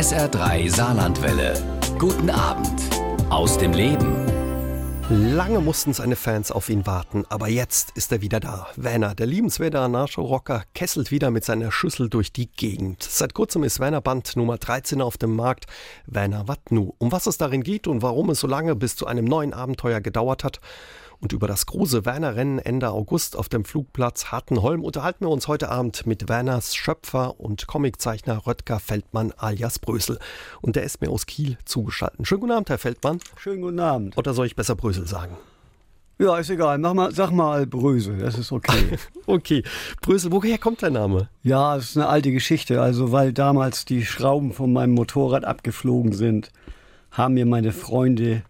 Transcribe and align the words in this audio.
SR3 0.00 0.74
Saarlandwelle. 0.74 1.52
Guten 1.98 2.30
Abend 2.30 2.80
aus 3.28 3.58
dem 3.58 3.74
Leben. 3.74 4.16
Lange 5.10 5.60
mussten 5.60 5.92
seine 5.92 6.16
Fans 6.16 6.50
auf 6.50 6.70
ihn 6.70 6.86
warten, 6.86 7.26
aber 7.28 7.48
jetzt 7.48 7.90
ist 7.98 8.10
er 8.10 8.22
wieder 8.22 8.40
da. 8.40 8.68
Werner, 8.76 9.14
der 9.14 9.26
liebenswerte 9.26 9.78
Anarcho-Rocker, 9.78 10.62
kesselt 10.72 11.10
wieder 11.10 11.30
mit 11.30 11.44
seiner 11.44 11.70
Schüssel 11.70 12.08
durch 12.08 12.32
die 12.32 12.50
Gegend. 12.50 13.02
Seit 13.02 13.34
kurzem 13.34 13.62
ist 13.62 13.78
Werner 13.78 14.00
Band 14.00 14.36
Nummer 14.36 14.56
13 14.56 15.02
auf 15.02 15.18
dem 15.18 15.36
Markt. 15.36 15.66
Werner 16.06 16.48
Wattnu. 16.48 16.94
Um 16.96 17.12
was 17.12 17.26
es 17.26 17.36
darin 17.36 17.62
geht 17.62 17.86
und 17.86 18.00
warum 18.00 18.30
es 18.30 18.40
so 18.40 18.46
lange 18.46 18.76
bis 18.76 18.96
zu 18.96 19.06
einem 19.06 19.26
neuen 19.26 19.52
Abenteuer 19.52 20.00
gedauert 20.00 20.44
hat, 20.44 20.60
und 21.20 21.32
über 21.32 21.46
das 21.46 21.66
große 21.66 22.04
Werner-Rennen 22.04 22.58
Ende 22.58 22.90
August 22.90 23.36
auf 23.36 23.48
dem 23.48 23.64
Flugplatz 23.64 24.26
Hartenholm 24.26 24.84
unterhalten 24.84 25.26
wir 25.26 25.30
uns 25.30 25.48
heute 25.48 25.68
Abend 25.68 26.06
mit 26.06 26.28
Werners 26.28 26.74
Schöpfer 26.74 27.38
und 27.38 27.66
Comiczeichner 27.66 28.46
Röttger 28.46 28.80
Feldmann 28.80 29.32
alias 29.36 29.78
Brösel. 29.78 30.18
Und 30.60 30.76
der 30.76 30.84
ist 30.84 31.00
mir 31.00 31.10
aus 31.10 31.26
Kiel 31.26 31.58
zugeschaltet. 31.64 32.26
Schönen 32.26 32.40
guten 32.40 32.52
Abend, 32.52 32.70
Herr 32.70 32.78
Feldmann. 32.78 33.18
Schönen 33.36 33.62
guten 33.62 33.80
Abend. 33.80 34.16
Oder 34.16 34.34
soll 34.34 34.46
ich 34.46 34.56
besser 34.56 34.76
Brösel 34.76 35.06
sagen? 35.06 35.36
Ja, 36.18 36.36
ist 36.38 36.50
egal. 36.50 36.78
Mach 36.78 36.92
mal, 36.92 37.12
sag 37.14 37.30
mal 37.30 37.66
Brösel, 37.66 38.18
das 38.18 38.38
ist 38.38 38.52
okay. 38.52 38.98
okay. 39.26 39.62
Brösel, 40.02 40.32
woher 40.32 40.58
kommt 40.58 40.82
der 40.82 40.90
Name? 40.90 41.28
Ja, 41.42 41.76
es 41.76 41.90
ist 41.90 41.96
eine 41.96 42.08
alte 42.08 42.30
Geschichte. 42.30 42.82
Also, 42.82 43.10
weil 43.10 43.32
damals 43.32 43.86
die 43.86 44.04
Schrauben 44.04 44.52
von 44.52 44.72
meinem 44.72 44.92
Motorrad 44.92 45.44
abgeflogen 45.44 46.12
sind, 46.12 46.50
haben 47.10 47.34
mir 47.34 47.46
meine 47.46 47.72
Freunde 47.72 48.42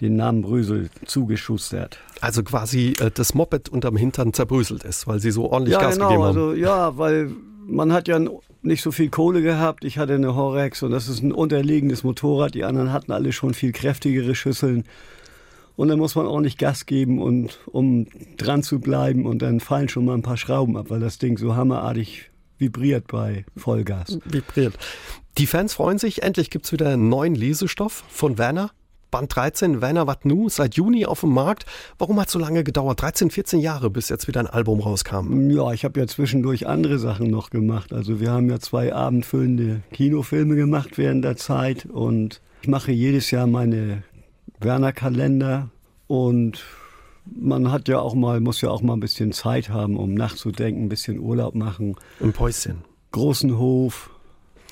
den 0.00 0.16
Namen 0.16 0.42
Brösel 0.42 0.90
zugeschustert. 1.04 1.98
Also 2.20 2.42
quasi 2.42 2.94
äh, 3.00 3.10
das 3.12 3.34
Moped 3.34 3.68
unterm 3.68 3.96
Hintern 3.96 4.32
zerbröselt 4.32 4.84
ist, 4.84 5.06
weil 5.06 5.20
sie 5.20 5.30
so 5.30 5.50
ordentlich 5.50 5.74
ja, 5.74 5.80
Gas 5.80 5.94
genau, 5.94 6.08
gegeben 6.08 6.24
haben. 6.24 6.36
Also, 6.36 6.54
ja, 6.54 6.98
weil 6.98 7.30
man 7.66 7.92
hat 7.92 8.08
ja 8.08 8.20
nicht 8.62 8.82
so 8.82 8.92
viel 8.92 9.10
Kohle 9.10 9.42
gehabt. 9.42 9.84
Ich 9.84 9.98
hatte 9.98 10.14
eine 10.14 10.34
Horex 10.34 10.82
und 10.82 10.90
das 10.90 11.08
ist 11.08 11.22
ein 11.22 11.32
unterlegenes 11.32 12.02
Motorrad. 12.02 12.54
Die 12.54 12.64
anderen 12.64 12.92
hatten 12.92 13.12
alle 13.12 13.32
schon 13.32 13.54
viel 13.54 13.72
kräftigere 13.72 14.34
Schüsseln. 14.34 14.84
Und 15.76 15.88
dann 15.88 15.98
muss 15.98 16.14
man 16.14 16.26
ordentlich 16.26 16.56
Gas 16.56 16.86
geben, 16.86 17.20
und, 17.20 17.58
um 17.66 18.06
dran 18.36 18.62
zu 18.62 18.78
bleiben. 18.78 19.26
Und 19.26 19.42
dann 19.42 19.58
fallen 19.60 19.88
schon 19.88 20.04
mal 20.04 20.14
ein 20.14 20.22
paar 20.22 20.36
Schrauben 20.36 20.76
ab, 20.76 20.86
weil 20.88 21.00
das 21.00 21.18
Ding 21.18 21.36
so 21.36 21.56
hammerartig 21.56 22.30
vibriert 22.58 23.08
bei 23.08 23.44
Vollgas. 23.56 24.18
Vibriert. 24.24 24.78
Die 25.36 25.46
Fans 25.46 25.74
freuen 25.74 25.98
sich. 25.98 26.22
Endlich 26.22 26.50
gibt 26.50 26.66
es 26.66 26.72
wieder 26.72 26.90
einen 26.90 27.08
neuen 27.08 27.34
Lesestoff 27.34 28.04
von 28.08 28.38
Werner. 28.38 28.70
Band 29.14 29.36
13, 29.36 29.80
Werner 29.80 30.08
Wat 30.08 30.24
Nu, 30.24 30.48
seit 30.48 30.74
Juni 30.74 31.06
auf 31.06 31.20
dem 31.20 31.32
Markt. 31.32 31.66
Warum 31.98 32.18
hat 32.18 32.26
es 32.26 32.32
so 32.32 32.40
lange 32.40 32.64
gedauert? 32.64 33.00
13, 33.00 33.30
14 33.30 33.60
Jahre, 33.60 33.88
bis 33.88 34.08
jetzt 34.08 34.26
wieder 34.26 34.40
ein 34.40 34.48
Album 34.48 34.80
rauskam. 34.80 35.50
Ja, 35.50 35.70
ich 35.70 35.84
habe 35.84 36.00
ja 36.00 36.08
zwischendurch 36.08 36.66
andere 36.66 36.98
Sachen 36.98 37.30
noch 37.30 37.50
gemacht. 37.50 37.92
Also 37.92 38.18
wir 38.18 38.32
haben 38.32 38.50
ja 38.50 38.58
zwei 38.58 38.92
abendfüllende 38.92 39.82
Kinofilme 39.92 40.56
gemacht 40.56 40.98
während 40.98 41.24
der 41.24 41.36
Zeit 41.36 41.86
und 41.86 42.40
ich 42.62 42.66
mache 42.66 42.90
jedes 42.90 43.30
Jahr 43.30 43.46
meine 43.46 44.02
Werner-Kalender 44.58 45.70
und 46.08 46.64
man 47.24 47.70
hat 47.70 47.86
ja 47.86 48.00
auch 48.00 48.14
mal, 48.16 48.40
muss 48.40 48.62
ja 48.62 48.70
auch 48.70 48.82
mal 48.82 48.94
ein 48.94 49.00
bisschen 49.00 49.30
Zeit 49.30 49.68
haben, 49.68 49.96
um 49.96 50.14
nachzudenken, 50.14 50.86
ein 50.86 50.88
bisschen 50.88 51.20
Urlaub 51.20 51.54
machen. 51.54 51.94
Ein 52.20 52.32
Päuschen. 52.32 52.78
Großen 53.12 53.56
Hof. 53.60 54.10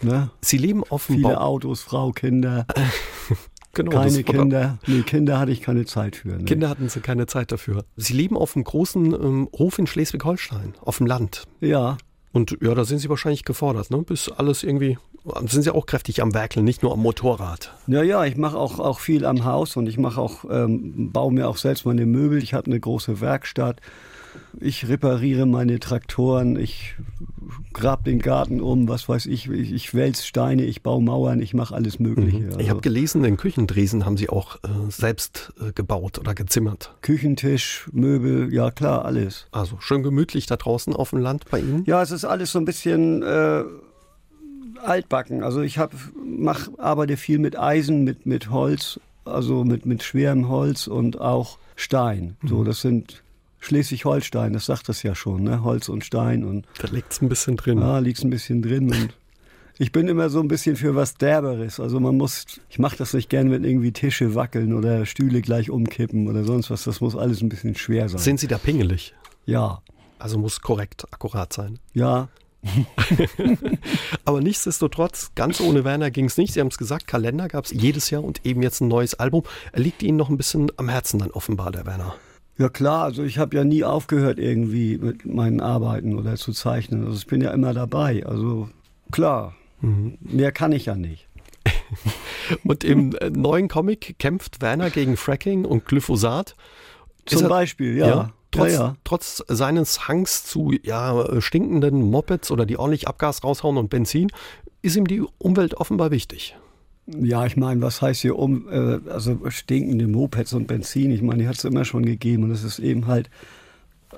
Ne? 0.02 0.30
Sie 0.40 0.56
leben 0.56 0.82
offenbar. 0.88 1.30
Viele 1.30 1.40
Autos, 1.40 1.82
Frau, 1.82 2.10
Kinder. 2.10 2.66
Genau, 3.74 3.90
keine 3.90 4.22
Kinder. 4.22 4.78
Nee, 4.86 5.02
Kinder 5.02 5.38
hatte 5.38 5.50
ich 5.50 5.62
keine 5.62 5.86
Zeit 5.86 6.16
für. 6.16 6.28
Ne? 6.28 6.44
Kinder 6.44 6.68
hatten 6.68 6.88
sie 6.88 7.00
keine 7.00 7.26
Zeit 7.26 7.52
dafür. 7.52 7.84
Sie 7.96 8.12
leben 8.12 8.36
auf 8.36 8.54
einem 8.54 8.64
großen 8.64 9.14
ähm, 9.14 9.48
Hof 9.56 9.78
in 9.78 9.86
Schleswig-Holstein, 9.86 10.74
auf 10.82 10.98
dem 10.98 11.06
Land. 11.06 11.44
Ja. 11.60 11.96
Und 12.32 12.56
ja, 12.60 12.74
da 12.74 12.84
sind 12.84 12.98
sie 12.98 13.08
wahrscheinlich 13.08 13.44
gefordert, 13.44 13.90
ne? 13.90 13.98
Bis 13.98 14.30
alles 14.30 14.62
irgendwie, 14.62 14.98
sind 15.46 15.62
sie 15.62 15.74
auch 15.74 15.86
kräftig 15.86 16.22
am 16.22 16.34
Werkeln, 16.34 16.64
nicht 16.64 16.82
nur 16.82 16.92
am 16.92 17.00
Motorrad. 17.00 17.74
Ja, 17.86 18.02
ja, 18.02 18.24
ich 18.24 18.36
mache 18.36 18.56
auch, 18.56 18.78
auch 18.78 19.00
viel 19.00 19.24
am 19.24 19.44
Haus 19.44 19.76
und 19.76 19.86
ich 19.86 19.98
mache 19.98 20.20
auch, 20.20 20.44
ähm, 20.50 21.12
baue 21.12 21.32
mir 21.32 21.48
auch 21.48 21.58
selbst 21.58 21.84
meine 21.84 22.06
Möbel. 22.06 22.42
Ich 22.42 22.54
habe 22.54 22.66
eine 22.66 22.80
große 22.80 23.20
Werkstatt. 23.20 23.80
Ich 24.60 24.88
repariere 24.88 25.46
meine 25.46 25.80
Traktoren, 25.80 26.56
ich 26.56 26.94
grab 27.72 28.04
den 28.04 28.18
Garten 28.18 28.60
um, 28.60 28.88
was 28.88 29.08
weiß 29.08 29.26
ich, 29.26 29.48
ich, 29.48 29.72
ich 29.72 29.94
wälz 29.94 30.24
Steine, 30.24 30.64
ich 30.64 30.82
baue 30.82 31.02
Mauern, 31.02 31.40
ich 31.40 31.54
mache 31.54 31.74
alles 31.74 31.98
Mögliche. 31.98 32.38
Mhm. 32.38 32.48
Ich 32.50 32.56
also. 32.56 32.68
habe 32.70 32.80
gelesen, 32.80 33.22
den 33.22 33.36
Küchendresen 33.36 34.04
haben 34.04 34.16
Sie 34.16 34.28
auch 34.28 34.56
äh, 34.56 34.68
selbst 34.88 35.52
äh, 35.60 35.72
gebaut 35.72 36.18
oder 36.18 36.34
gezimmert. 36.34 36.94
Küchentisch, 37.02 37.88
Möbel, 37.92 38.52
ja 38.52 38.70
klar, 38.70 39.04
alles. 39.04 39.46
Also 39.52 39.76
schön 39.80 40.02
gemütlich 40.02 40.46
da 40.46 40.56
draußen 40.56 40.94
auf 40.94 41.10
dem 41.10 41.20
Land 41.20 41.46
bei 41.50 41.60
Ihnen? 41.60 41.84
Ja, 41.86 42.02
es 42.02 42.10
ist 42.10 42.24
alles 42.24 42.52
so 42.52 42.58
ein 42.58 42.64
bisschen 42.64 43.22
äh, 43.22 43.64
altbacken. 44.82 45.42
Also 45.42 45.62
ich 45.62 45.78
hab, 45.78 45.92
mach, 46.24 46.68
arbeite 46.78 47.16
viel 47.16 47.38
mit 47.38 47.58
Eisen, 47.58 48.04
mit, 48.04 48.26
mit 48.26 48.50
Holz, 48.50 49.00
also 49.24 49.64
mit, 49.64 49.86
mit 49.86 50.02
schwerem 50.02 50.48
Holz 50.48 50.86
und 50.86 51.20
auch 51.20 51.58
Stein. 51.76 52.36
So, 52.44 52.58
mhm. 52.58 52.64
das 52.64 52.80
sind 52.80 53.22
Schleswig-Holstein, 53.62 54.52
das 54.52 54.66
sagt 54.66 54.88
es 54.88 55.02
ja 55.02 55.14
schon, 55.14 55.44
ne? 55.44 55.62
Holz 55.62 55.88
und 55.88 56.04
Stein 56.04 56.44
und. 56.44 56.66
Da 56.78 56.88
liegt 56.88 57.12
es 57.12 57.22
ein 57.22 57.28
bisschen 57.28 57.56
drin. 57.56 57.78
Ja, 57.78 57.98
liegt 57.98 58.18
es 58.18 58.24
ein 58.24 58.30
bisschen 58.30 58.60
drin 58.60 58.90
und 58.90 59.16
ich 59.78 59.92
bin 59.92 60.08
immer 60.08 60.28
so 60.30 60.40
ein 60.40 60.48
bisschen 60.48 60.76
für 60.76 60.94
was 60.94 61.14
Derberes. 61.14 61.80
Also 61.80 61.98
man 61.98 62.16
muss, 62.16 62.44
ich 62.68 62.78
mache 62.78 62.96
das 62.96 63.14
nicht 63.14 63.30
gern, 63.30 63.50
wenn 63.50 63.64
irgendwie 63.64 63.92
Tische 63.92 64.34
wackeln 64.34 64.74
oder 64.74 65.06
Stühle 65.06 65.40
gleich 65.40 65.70
umkippen 65.70 66.28
oder 66.28 66.44
sonst 66.44 66.70
was. 66.70 66.84
Das 66.84 67.00
muss 67.00 67.16
alles 67.16 67.40
ein 67.40 67.48
bisschen 67.48 67.74
schwer 67.74 68.08
sein. 68.08 68.20
Sind 68.20 68.40
Sie 68.40 68.48
da 68.48 68.58
pingelig? 68.58 69.14
Ja. 69.46 69.80
Also 70.18 70.38
muss 70.38 70.60
korrekt, 70.60 71.06
akkurat 71.10 71.52
sein. 71.52 71.78
Ja. 71.94 72.28
Aber 74.24 74.40
nichtsdestotrotz, 74.40 75.32
ganz 75.34 75.60
ohne 75.60 75.84
Werner 75.84 76.10
ging 76.10 76.26
es 76.26 76.36
nicht. 76.36 76.52
Sie 76.52 76.60
haben 76.60 76.68
es 76.68 76.78
gesagt, 76.78 77.06
Kalender 77.06 77.48
gab 77.48 77.64
es 77.64 77.72
jedes 77.72 78.10
Jahr 78.10 78.22
und 78.22 78.44
eben 78.46 78.62
jetzt 78.62 78.80
ein 78.80 78.88
neues 78.88 79.14
Album. 79.14 79.42
Er 79.72 79.80
liegt 79.80 80.02
Ihnen 80.02 80.16
noch 80.16 80.28
ein 80.28 80.36
bisschen 80.36 80.70
am 80.76 80.88
Herzen 80.88 81.18
dann 81.18 81.30
offenbar, 81.30 81.72
der 81.72 81.86
Werner. 81.86 82.14
Ja 82.58 82.68
klar, 82.68 83.04
also 83.04 83.22
ich 83.22 83.38
habe 83.38 83.56
ja 83.56 83.64
nie 83.64 83.82
aufgehört 83.82 84.38
irgendwie 84.38 84.98
mit 84.98 85.24
meinen 85.26 85.60
Arbeiten 85.60 86.18
oder 86.18 86.36
zu 86.36 86.52
zeichnen. 86.52 87.04
Also 87.04 87.16
ich 87.16 87.26
bin 87.26 87.40
ja 87.40 87.50
immer 87.50 87.72
dabei. 87.72 88.24
Also 88.26 88.68
klar, 89.10 89.54
mhm. 89.80 90.18
mehr 90.20 90.52
kann 90.52 90.72
ich 90.72 90.86
ja 90.86 90.94
nicht. 90.94 91.28
und 92.64 92.84
im 92.84 93.14
äh, 93.16 93.30
neuen 93.30 93.68
Comic 93.68 94.18
kämpft 94.18 94.60
Werner 94.60 94.90
gegen 94.90 95.16
Fracking 95.16 95.64
und 95.64 95.86
Glyphosat. 95.86 96.56
Zum 97.24 97.42
er, 97.42 97.48
Beispiel, 97.48 97.96
ja. 97.96 98.06
ja 98.06 98.32
trotz, 98.52 98.72
ja, 98.72 98.80
ja. 98.80 98.96
trotz 99.04 99.42
seines 99.48 100.06
Hangs 100.08 100.44
zu 100.44 100.72
ja, 100.82 101.40
stinkenden 101.40 102.10
Mopeds 102.10 102.50
oder 102.50 102.66
die 102.66 102.76
ordentlich 102.76 103.08
Abgas 103.08 103.42
raushauen 103.42 103.76
und 103.76 103.90
Benzin, 103.90 104.30
ist 104.82 104.96
ihm 104.96 105.06
die 105.06 105.22
Umwelt 105.38 105.74
offenbar 105.74 106.10
wichtig. 106.10 106.56
Ja, 107.20 107.46
ich 107.46 107.56
meine, 107.56 107.80
was 107.82 108.00
heißt 108.00 108.22
hier 108.22 108.38
um, 108.38 108.68
äh, 108.70 109.00
also 109.10 109.38
stinkende 109.48 110.06
Mopeds 110.06 110.52
und 110.52 110.66
Benzin, 110.66 111.10
ich 111.10 111.22
meine, 111.22 111.42
die 111.42 111.48
hat 111.48 111.56
es 111.56 111.64
immer 111.64 111.84
schon 111.84 112.04
gegeben 112.04 112.44
und 112.44 112.50
es 112.50 112.64
ist 112.64 112.78
eben 112.78 113.06
halt 113.06 113.30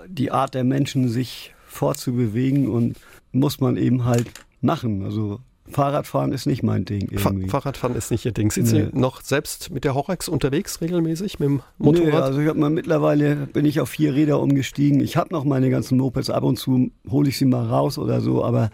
die 0.09 0.31
Art 0.31 0.55
der 0.55 0.65
Menschen, 0.65 1.09
sich 1.09 1.55
fortzubewegen 1.67 2.69
und 2.69 2.97
muss 3.33 3.61
man 3.61 3.77
eben 3.77 4.05
halt 4.05 4.31
machen. 4.61 5.05
Also 5.05 5.41
Fahrradfahren 5.67 6.33
ist 6.33 6.47
nicht 6.47 6.63
mein 6.63 6.85
Ding. 6.85 7.09
Irgendwie. 7.11 7.49
Fahrradfahren 7.49 7.97
ist 7.97 8.11
nicht 8.11 8.25
Ihr 8.25 8.33
Ding. 8.33 8.51
Sind 8.51 8.71
nee. 8.73 8.87
Sie 8.93 8.99
noch 8.99 9.23
selbst 9.23 9.71
mit 9.71 9.85
der 9.85 9.95
Horax 9.95 10.29
unterwegs 10.29 10.81
regelmäßig 10.81 11.39
mit 11.39 11.49
dem 11.49 11.63
Motorrad? 11.79 12.07
Nee, 12.07 12.17
also 12.17 12.41
ich 12.41 12.49
habe 12.49 12.59
mal 12.59 12.71
mittlerweile 12.71 13.35
bin 13.47 13.65
ich 13.65 13.81
auf 13.81 13.89
vier 13.89 14.15
Räder 14.15 14.41
umgestiegen. 14.41 15.01
Ich 15.01 15.17
habe 15.17 15.33
noch 15.33 15.45
meine 15.45 15.71
ganzen 15.71 15.99
Mopeds. 15.99 16.31
Ab 16.31 16.45
und 16.45 16.59
zu 16.59 16.91
hole 17.09 17.29
ich 17.29 17.39
sie 17.39 17.47
mal 17.47 17.67
raus 17.67 17.99
oder 17.99 18.21
so, 18.21 18.45
aber 18.45 18.71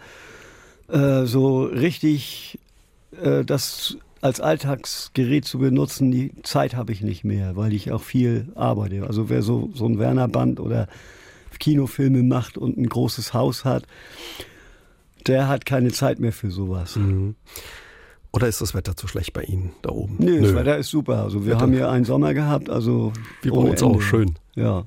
äh, 0.89 1.25
so 1.25 1.63
richtig 1.63 2.59
äh, 3.21 3.45
das 3.45 3.97
als 4.21 4.39
Alltagsgerät 4.39 5.45
zu 5.45 5.59
benutzen, 5.59 6.11
die 6.11 6.31
Zeit 6.43 6.75
habe 6.75 6.91
ich 6.91 7.01
nicht 7.01 7.23
mehr, 7.23 7.55
weil 7.55 7.73
ich 7.73 7.91
auch 7.91 8.03
viel 8.03 8.49
arbeite. 8.55 9.05
Also 9.07 9.29
wer 9.29 9.41
so, 9.41 9.71
so 9.73 9.85
ein 9.85 9.97
Werner-Band 9.97 10.59
oder 10.59 10.87
Kinofilme 11.59 12.23
macht 12.23 12.57
und 12.57 12.77
ein 12.77 12.87
großes 12.87 13.33
Haus 13.33 13.65
hat, 13.65 13.83
der 15.27 15.47
hat 15.47 15.65
keine 15.65 15.91
Zeit 15.91 16.19
mehr 16.19 16.33
für 16.33 16.51
sowas. 16.51 16.95
Mhm. 16.95 17.35
Oder 18.33 18.47
ist 18.47 18.61
das 18.61 18.73
Wetter 18.73 18.95
zu 18.95 19.07
schlecht 19.07 19.33
bei 19.33 19.43
Ihnen 19.43 19.71
da 19.81 19.89
oben? 19.89 20.15
Nee, 20.17 20.31
Nö. 20.31 20.41
das 20.41 20.55
Wetter 20.55 20.77
ist 20.77 20.89
super. 20.89 21.23
Also 21.23 21.45
wir 21.45 21.53
Wetter. 21.53 21.61
haben 21.61 21.73
hier 21.73 21.89
einen 21.89 22.05
Sommer 22.05 22.33
gehabt, 22.33 22.69
also 22.69 23.11
wie 23.41 23.49
bei 23.49 23.57
uns 23.57 23.81
Ende. 23.81 23.85
auch 23.85 24.01
schön. 24.01 24.35
Ja. 24.55 24.85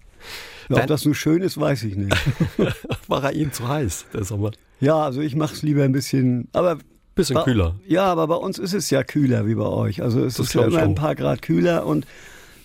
ja 0.68 0.76
ob 0.76 0.86
das 0.86 1.04
nur 1.04 1.14
schön 1.14 1.42
ist, 1.42 1.60
weiß 1.60 1.84
ich 1.84 1.96
nicht. 1.96 2.16
War 3.08 3.24
er 3.24 3.32
Ihnen 3.32 3.52
zu 3.52 3.68
heiß, 3.68 4.06
der 4.12 4.24
Sommer? 4.24 4.52
Ja, 4.80 5.02
also 5.02 5.20
ich 5.20 5.36
mache 5.36 5.54
es 5.54 5.62
lieber 5.62 5.84
ein 5.84 5.92
bisschen, 5.92 6.48
aber 6.52 6.78
Bisschen 7.14 7.34
bei, 7.34 7.42
kühler. 7.42 7.76
Ja, 7.86 8.04
aber 8.04 8.26
bei 8.26 8.34
uns 8.34 8.58
ist 8.58 8.74
es 8.74 8.90
ja 8.90 9.04
kühler 9.04 9.46
wie 9.46 9.54
bei 9.54 9.66
euch. 9.66 10.02
Also 10.02 10.24
es 10.24 10.34
das 10.34 10.46
ist 10.46 10.54
ja 10.54 10.64
immer 10.66 10.82
ein 10.82 10.94
paar 10.94 11.14
Grad 11.14 11.42
kühler 11.42 11.86
und 11.86 12.06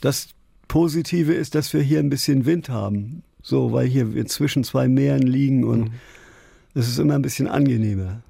das 0.01 0.29
Positive 0.67 1.33
ist, 1.33 1.55
dass 1.55 1.73
wir 1.73 1.81
hier 1.81 1.99
ein 1.99 2.09
bisschen 2.09 2.45
Wind 2.45 2.69
haben. 2.69 3.23
So, 3.41 3.71
weil 3.71 3.87
hier 3.87 4.13
wir 4.13 4.25
zwischen 4.25 4.63
zwei 4.63 4.87
Meeren 4.87 5.21
liegen 5.21 5.63
und 5.63 5.79
mhm. 5.79 5.91
es 6.73 6.87
ist 6.87 6.99
immer 6.99 7.15
ein 7.15 7.21
bisschen 7.21 7.47
angenehmer. 7.47 8.21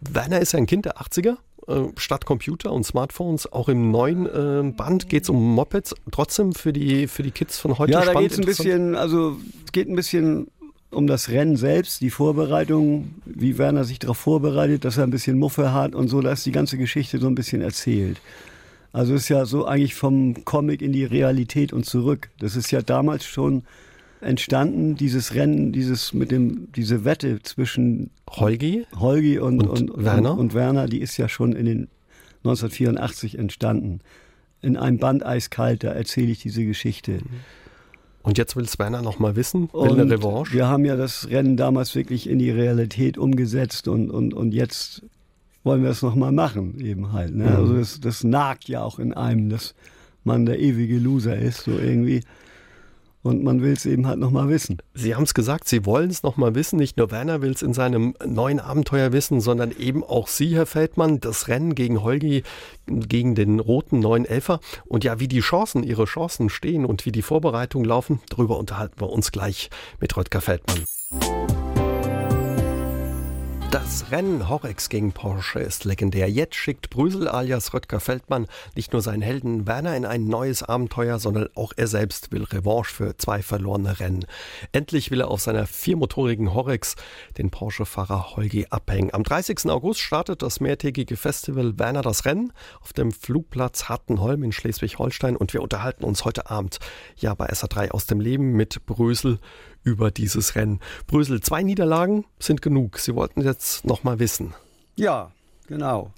Werner 0.00 0.40
ist 0.40 0.52
ja 0.52 0.58
ein 0.58 0.66
Kind 0.66 0.84
der 0.84 0.98
80er. 0.98 1.36
Äh, 1.68 1.88
statt 1.96 2.24
Computer 2.24 2.72
und 2.72 2.84
Smartphones, 2.84 3.52
auch 3.52 3.68
im 3.68 3.90
neuen 3.90 4.26
äh, 4.26 4.72
Band 4.72 5.08
geht 5.08 5.24
es 5.24 5.28
um 5.28 5.54
Mopeds. 5.54 5.94
Trotzdem 6.10 6.54
für 6.54 6.72
die, 6.72 7.06
für 7.08 7.22
die 7.22 7.30
Kids 7.30 7.58
von 7.58 7.78
heute 7.78 7.92
Ja, 7.92 8.04
da 8.04 8.14
geht 8.14 8.32
es 8.32 8.38
ein 8.38 8.46
bisschen, 8.46 8.94
also 8.94 9.36
es 9.66 9.72
geht 9.72 9.88
ein 9.88 9.94
bisschen 9.94 10.48
um 10.90 11.06
das 11.06 11.28
Rennen 11.28 11.56
selbst, 11.56 12.00
die 12.00 12.10
Vorbereitung, 12.10 13.14
wie 13.24 13.58
Werner 13.58 13.84
sich 13.84 13.98
darauf 13.98 14.18
vorbereitet, 14.18 14.84
dass 14.84 14.96
er 14.96 15.04
ein 15.04 15.10
bisschen 15.10 15.38
Muffe 15.38 15.72
hat 15.72 15.94
und 15.94 16.08
so, 16.08 16.20
da 16.20 16.32
ist 16.32 16.46
die 16.46 16.52
ganze 16.52 16.78
Geschichte 16.78 17.18
so 17.18 17.26
ein 17.26 17.34
bisschen 17.34 17.60
erzählt. 17.60 18.20
Also 18.92 19.14
ist 19.14 19.28
ja 19.28 19.44
so 19.44 19.66
eigentlich 19.66 19.94
vom 19.94 20.44
Comic 20.44 20.80
in 20.80 20.92
die 20.92 21.04
Realität 21.04 21.72
und 21.72 21.84
zurück. 21.84 22.30
Das 22.38 22.56
ist 22.56 22.70
ja 22.70 22.80
damals 22.80 23.24
schon 23.24 23.64
entstanden, 24.20 24.96
dieses 24.96 25.34
Rennen, 25.34 25.72
dieses 25.72 26.12
mit 26.12 26.30
dem, 26.30 26.72
diese 26.72 27.04
Wette 27.04 27.40
zwischen 27.42 28.10
Holgi, 28.28 28.86
Holgi 28.98 29.38
und, 29.38 29.60
und, 29.60 29.90
und 29.90 30.04
Werner. 30.04 30.32
Und, 30.32 30.38
und, 30.38 30.54
Werner, 30.54 30.86
die 30.86 31.00
ist 31.00 31.16
ja 31.18 31.28
schon 31.28 31.52
in 31.52 31.66
den 31.66 31.88
1984 32.44 33.38
entstanden. 33.38 34.00
In 34.62 34.76
einem 34.76 34.98
Band 34.98 35.24
eiskalt, 35.24 35.84
da 35.84 35.92
erzähle 35.92 36.32
ich 36.32 36.40
diese 36.40 36.64
Geschichte. 36.64 37.20
Und 38.28 38.36
jetzt 38.36 38.56
will 38.56 38.68
Svenner 38.68 39.00
noch 39.00 39.18
mal 39.18 39.36
wissen, 39.36 39.70
will 39.72 39.88
und 39.88 39.98
eine 39.98 40.10
Revanche. 40.10 40.52
Wir 40.52 40.66
haben 40.66 40.84
ja 40.84 40.96
das 40.96 41.30
Rennen 41.30 41.56
damals 41.56 41.94
wirklich 41.94 42.28
in 42.28 42.38
die 42.38 42.50
Realität 42.50 43.16
umgesetzt 43.16 43.88
und, 43.88 44.10
und, 44.10 44.34
und 44.34 44.52
jetzt 44.52 45.02
wollen 45.64 45.82
wir 45.82 45.88
es 45.88 46.02
noch 46.02 46.14
mal 46.14 46.30
machen, 46.30 46.78
eben 46.78 47.14
halt. 47.14 47.34
Ne? 47.34 47.44
Mhm. 47.44 47.56
Also 47.56 47.78
das, 47.78 48.00
das 48.00 48.24
nagt 48.24 48.68
ja 48.68 48.82
auch 48.82 48.98
in 48.98 49.14
einem, 49.14 49.48
dass 49.48 49.74
man 50.24 50.44
der 50.44 50.58
ewige 50.58 50.98
Loser 50.98 51.38
ist, 51.38 51.62
so 51.64 51.70
irgendwie. 51.70 52.20
Und 53.28 53.44
man 53.44 53.60
will 53.60 53.74
es 53.74 53.84
eben 53.84 54.06
halt 54.06 54.18
nochmal 54.18 54.48
wissen. 54.48 54.78
Sie 54.94 55.14
haben 55.14 55.24
es 55.24 55.34
gesagt, 55.34 55.68
Sie 55.68 55.84
wollen 55.84 56.08
es 56.08 56.22
nochmal 56.22 56.54
wissen. 56.54 56.78
Nicht 56.78 56.96
nur 56.96 57.10
Werner 57.10 57.42
will 57.42 57.52
es 57.52 57.60
in 57.60 57.74
seinem 57.74 58.14
neuen 58.24 58.58
Abenteuer 58.58 59.12
wissen, 59.12 59.42
sondern 59.42 59.70
eben 59.78 60.02
auch 60.02 60.28
Sie, 60.28 60.56
Herr 60.56 60.64
Feldmann. 60.64 61.20
Das 61.20 61.46
Rennen 61.46 61.74
gegen 61.74 62.02
Holgi, 62.02 62.42
gegen 62.86 63.34
den 63.34 63.60
roten 63.60 63.98
neuen 63.98 64.24
Elfer. 64.24 64.60
Und 64.86 65.04
ja, 65.04 65.20
wie 65.20 65.28
die 65.28 65.40
Chancen, 65.40 65.82
Ihre 65.82 66.06
Chancen 66.06 66.48
stehen 66.48 66.86
und 66.86 67.04
wie 67.04 67.12
die 67.12 67.20
Vorbereitungen 67.20 67.86
laufen, 67.86 68.22
darüber 68.30 68.56
unterhalten 68.56 68.98
wir 68.98 69.10
uns 69.10 69.30
gleich 69.30 69.68
mit 70.00 70.16
Röttger 70.16 70.40
Feldmann. 70.40 70.84
Das 73.70 74.10
Rennen 74.10 74.48
Horex 74.48 74.88
gegen 74.88 75.12
Porsche 75.12 75.58
ist 75.58 75.84
legendär. 75.84 76.30
Jetzt 76.30 76.54
schickt 76.54 76.88
Brüsel 76.88 77.28
alias 77.28 77.74
Röttger 77.74 78.00
Feldmann 78.00 78.46
nicht 78.74 78.94
nur 78.94 79.02
seinen 79.02 79.20
Helden 79.20 79.66
Werner 79.66 79.94
in 79.94 80.06
ein 80.06 80.24
neues 80.24 80.62
Abenteuer, 80.62 81.18
sondern 81.18 81.50
auch 81.54 81.74
er 81.76 81.86
selbst 81.86 82.32
will 82.32 82.44
Revanche 82.44 82.94
für 82.94 83.18
zwei 83.18 83.42
verlorene 83.42 84.00
Rennen. 84.00 84.24
Endlich 84.72 85.10
will 85.10 85.20
er 85.20 85.28
auf 85.28 85.42
seiner 85.42 85.66
viermotorigen 85.66 86.54
Horex 86.54 86.96
den 87.36 87.50
Porsche-Fahrer 87.50 88.36
Holgi 88.36 88.68
abhängen. 88.70 89.12
Am 89.12 89.22
30. 89.22 89.66
August 89.66 90.00
startet 90.00 90.40
das 90.40 90.60
mehrtägige 90.60 91.18
Festival 91.18 91.78
Werner 91.78 92.00
das 92.00 92.24
Rennen 92.24 92.54
auf 92.80 92.94
dem 92.94 93.12
Flugplatz 93.12 93.90
Hartenholm 93.90 94.44
in 94.44 94.52
Schleswig-Holstein 94.52 95.36
und 95.36 95.52
wir 95.52 95.60
unterhalten 95.60 96.04
uns 96.04 96.24
heute 96.24 96.48
Abend 96.48 96.78
ja 97.16 97.34
bei 97.34 97.50
SA3 97.50 97.90
aus 97.90 98.06
dem 98.06 98.20
Leben 98.20 98.52
mit 98.52 98.86
Brösel 98.86 99.40
über 99.88 100.10
dieses 100.10 100.54
Rennen. 100.54 100.80
Brösel, 101.06 101.40
zwei 101.40 101.62
Niederlagen 101.62 102.24
sind 102.38 102.62
genug. 102.62 102.98
Sie 102.98 103.14
wollten 103.14 103.42
jetzt 103.42 103.84
noch 103.84 104.04
mal 104.04 104.18
wissen. 104.18 104.54
Ja, 104.96 105.32
genau. 105.66 106.12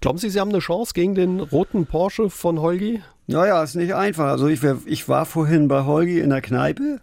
Glauben 0.00 0.18
Sie, 0.18 0.30
Sie 0.30 0.40
haben 0.40 0.50
eine 0.50 0.60
Chance 0.60 0.92
gegen 0.94 1.14
den 1.14 1.40
roten 1.40 1.86
Porsche 1.86 2.30
von 2.30 2.60
Holgi? 2.60 3.02
Naja, 3.26 3.62
ist 3.62 3.74
nicht 3.74 3.94
einfach. 3.94 4.26
Also 4.26 4.48
ich, 4.48 4.60
ich 4.86 5.08
war 5.08 5.26
vorhin 5.26 5.68
bei 5.68 5.84
Holgi 5.84 6.20
in 6.20 6.30
der 6.30 6.42
Kneipe 6.42 7.00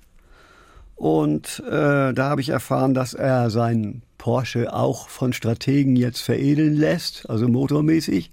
und 0.96 1.64
äh, 1.68 2.14
da 2.14 2.30
habe 2.30 2.42
ich 2.42 2.50
erfahren, 2.50 2.94
dass 2.94 3.16
er 3.16 3.50
seinen 3.50 4.04
Porsche 4.20 4.72
auch 4.72 5.10
von 5.10 5.34
Strategen 5.34 5.96
jetzt 5.96 6.22
veredeln 6.22 6.76
lässt, 6.76 7.28
also 7.28 7.48
motormäßig. 7.48 8.30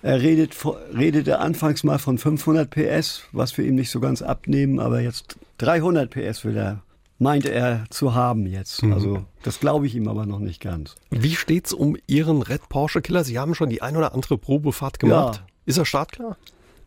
Er 0.00 0.20
redet, 0.22 0.54
redete 0.96 1.40
anfangs 1.40 1.82
mal 1.82 1.98
von 1.98 2.18
500 2.18 2.70
PS, 2.70 3.22
was 3.32 3.58
wir 3.58 3.64
ihm 3.64 3.74
nicht 3.74 3.90
so 3.90 3.98
ganz 3.98 4.22
abnehmen, 4.22 4.78
aber 4.78 5.00
jetzt 5.00 5.36
300 5.58 6.08
PS 6.08 6.44
will 6.44 6.56
er, 6.56 6.82
meinte 7.22 7.50
er 7.50 7.84
zu 7.90 8.14
haben 8.14 8.46
jetzt. 8.46 8.82
Mhm. 8.82 8.92
Also 8.92 9.24
das 9.42 9.60
glaube 9.60 9.86
ich 9.86 9.94
ihm 9.94 10.08
aber 10.08 10.26
noch 10.26 10.40
nicht 10.40 10.60
ganz. 10.60 10.96
Wie 11.10 11.34
steht's 11.34 11.72
um 11.72 11.96
Ihren 12.06 12.42
Red 12.42 12.68
Porsche 12.68 13.00
Killer? 13.00 13.24
Sie 13.24 13.38
haben 13.38 13.54
schon 13.54 13.70
die 13.70 13.82
ein 13.82 13.96
oder 13.96 14.14
andere 14.14 14.36
Probefahrt 14.38 14.98
gemacht. 14.98 15.36
Ja. 15.36 15.46
Ist 15.64 15.78
er 15.78 15.84
startklar? 15.84 16.36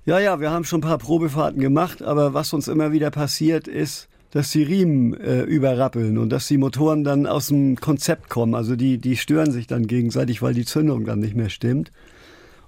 Ja, 0.06 0.20
ja, 0.20 0.40
wir 0.40 0.52
haben 0.52 0.66
schon 0.66 0.80
ein 0.80 0.88
paar 0.88 1.00
Probefahrten 1.00 1.60
gemacht, 1.60 2.04
aber 2.04 2.36
was 2.36 2.54
uns 2.54 2.68
immer 2.68 2.92
wieder 2.92 3.10
passiert 3.10 3.68
ist, 3.68 4.08
dass 4.30 4.52
die 4.52 4.62
Riemen 4.62 5.20
äh, 5.20 5.42
überrappeln 5.44 6.18
und 6.18 6.30
dass 6.30 6.48
die 6.48 6.58
Motoren 6.58 7.04
dann 7.04 7.26
aus 7.26 7.48
dem 7.48 7.78
Konzept 7.78 8.30
kommen. 8.30 8.54
Also 8.54 8.76
die, 8.76 8.98
die 9.00 9.18
stören 9.18 9.52
sich 9.52 9.66
dann 9.66 9.88
gegenseitig, 9.88 10.42
weil 10.42 10.54
die 10.54 10.66
Zündung 10.66 11.06
dann 11.06 11.20
nicht 11.20 11.36
mehr 11.36 11.50
stimmt. 11.50 11.92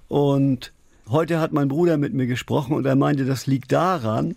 Und 0.08 0.72
heute 1.08 1.38
hat 1.38 1.52
mein 1.52 1.68
Bruder 1.68 1.96
mit 1.96 2.14
mir 2.14 2.26
gesprochen 2.26 2.74
und 2.74 2.86
er 2.86 2.96
meinte, 2.96 3.24
das 3.24 3.46
liegt 3.46 3.70
daran, 3.70 4.36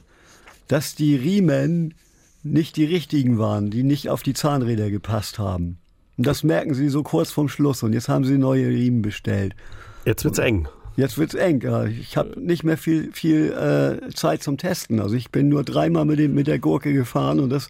dass 0.67 0.93
die 0.93 1.15
Riemen 1.15 1.95
nicht 2.43 2.75
die 2.75 2.85
richtigen 2.85 3.37
waren, 3.37 3.69
die 3.69 3.83
nicht 3.83 4.09
auf 4.09 4.23
die 4.23 4.33
Zahnräder 4.33 4.89
gepasst 4.89 5.39
haben. 5.39 5.77
Und 6.17 6.27
das 6.27 6.43
merken 6.43 6.73
sie 6.73 6.89
so 6.89 7.03
kurz 7.03 7.31
vorm 7.31 7.49
Schluss 7.49 7.83
und 7.83 7.93
jetzt 7.93 8.09
haben 8.09 8.25
sie 8.25 8.37
neue 8.37 8.67
Riemen 8.67 9.01
bestellt. 9.01 9.55
Jetzt 10.05 10.23
wird's 10.23 10.39
eng. 10.39 10.67
Jetzt 10.97 11.17
wird's 11.17 11.35
eng. 11.35 11.63
Ich 11.99 12.17
habe 12.17 12.39
nicht 12.39 12.63
mehr 12.63 12.77
viel, 12.77 13.11
viel 13.13 13.51
äh, 13.53 14.09
Zeit 14.13 14.43
zum 14.43 14.57
Testen. 14.57 14.99
Also 14.99 15.15
ich 15.15 15.31
bin 15.31 15.49
nur 15.49 15.63
dreimal 15.63 16.05
mit, 16.05 16.19
dem, 16.19 16.33
mit 16.33 16.47
der 16.47 16.59
Gurke 16.59 16.93
gefahren 16.93 17.39
und 17.39 17.49
das 17.49 17.69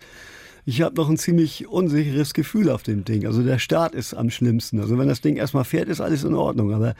ich 0.66 0.82
habe 0.82 0.96
noch 0.96 1.10
ein 1.10 1.18
ziemlich 1.18 1.68
unsicheres 1.68 2.34
Gefühl 2.34 2.70
auf 2.70 2.84
dem 2.84 3.04
Ding. 3.04 3.26
Also 3.26 3.42
der 3.42 3.58
Start 3.58 3.96
ist 3.96 4.14
am 4.14 4.30
schlimmsten. 4.30 4.80
Also 4.80 4.98
wenn 4.98 5.08
das 5.08 5.22
Ding 5.22 5.36
erstmal 5.36 5.64
fährt, 5.64 5.90
ist 5.90 6.02
alles 6.02 6.24
in 6.24 6.36
Ordnung. 6.36 6.74
Aber 6.74 6.94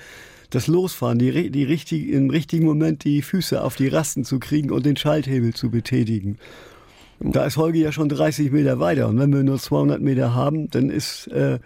das 0.50 0.68
Losfahren, 0.68 1.20
die, 1.20 1.52
die 1.52 1.64
richtig, 1.64 2.10
im 2.10 2.30
richtigen 2.30 2.66
Moment 2.66 3.04
die 3.04 3.22
Füße 3.22 3.62
auf 3.62 3.76
die 3.76 3.88
Rasten 3.88 4.26
zu 4.26 4.40
kriegen 4.40 4.72
und 4.72 4.86
den 4.86 4.98
Schalthebel 4.98 5.54
zu 5.54 5.70
betätigen. 5.70 6.40
Da 7.24 7.46
ist 7.46 7.58
Holger 7.58 7.78
ja 7.78 7.92
schon 7.92 8.10
30 8.10 8.52
Meter 8.52 8.80
weiter. 8.80 9.08
Und 9.08 9.20
wenn 9.20 9.34
wir 9.34 9.44
nur 9.44 9.60
200 9.60 10.02
Meter 10.02 10.34
haben, 10.34 10.70
dann 10.70 10.90
ist 10.90 11.28
äh, 11.28 11.60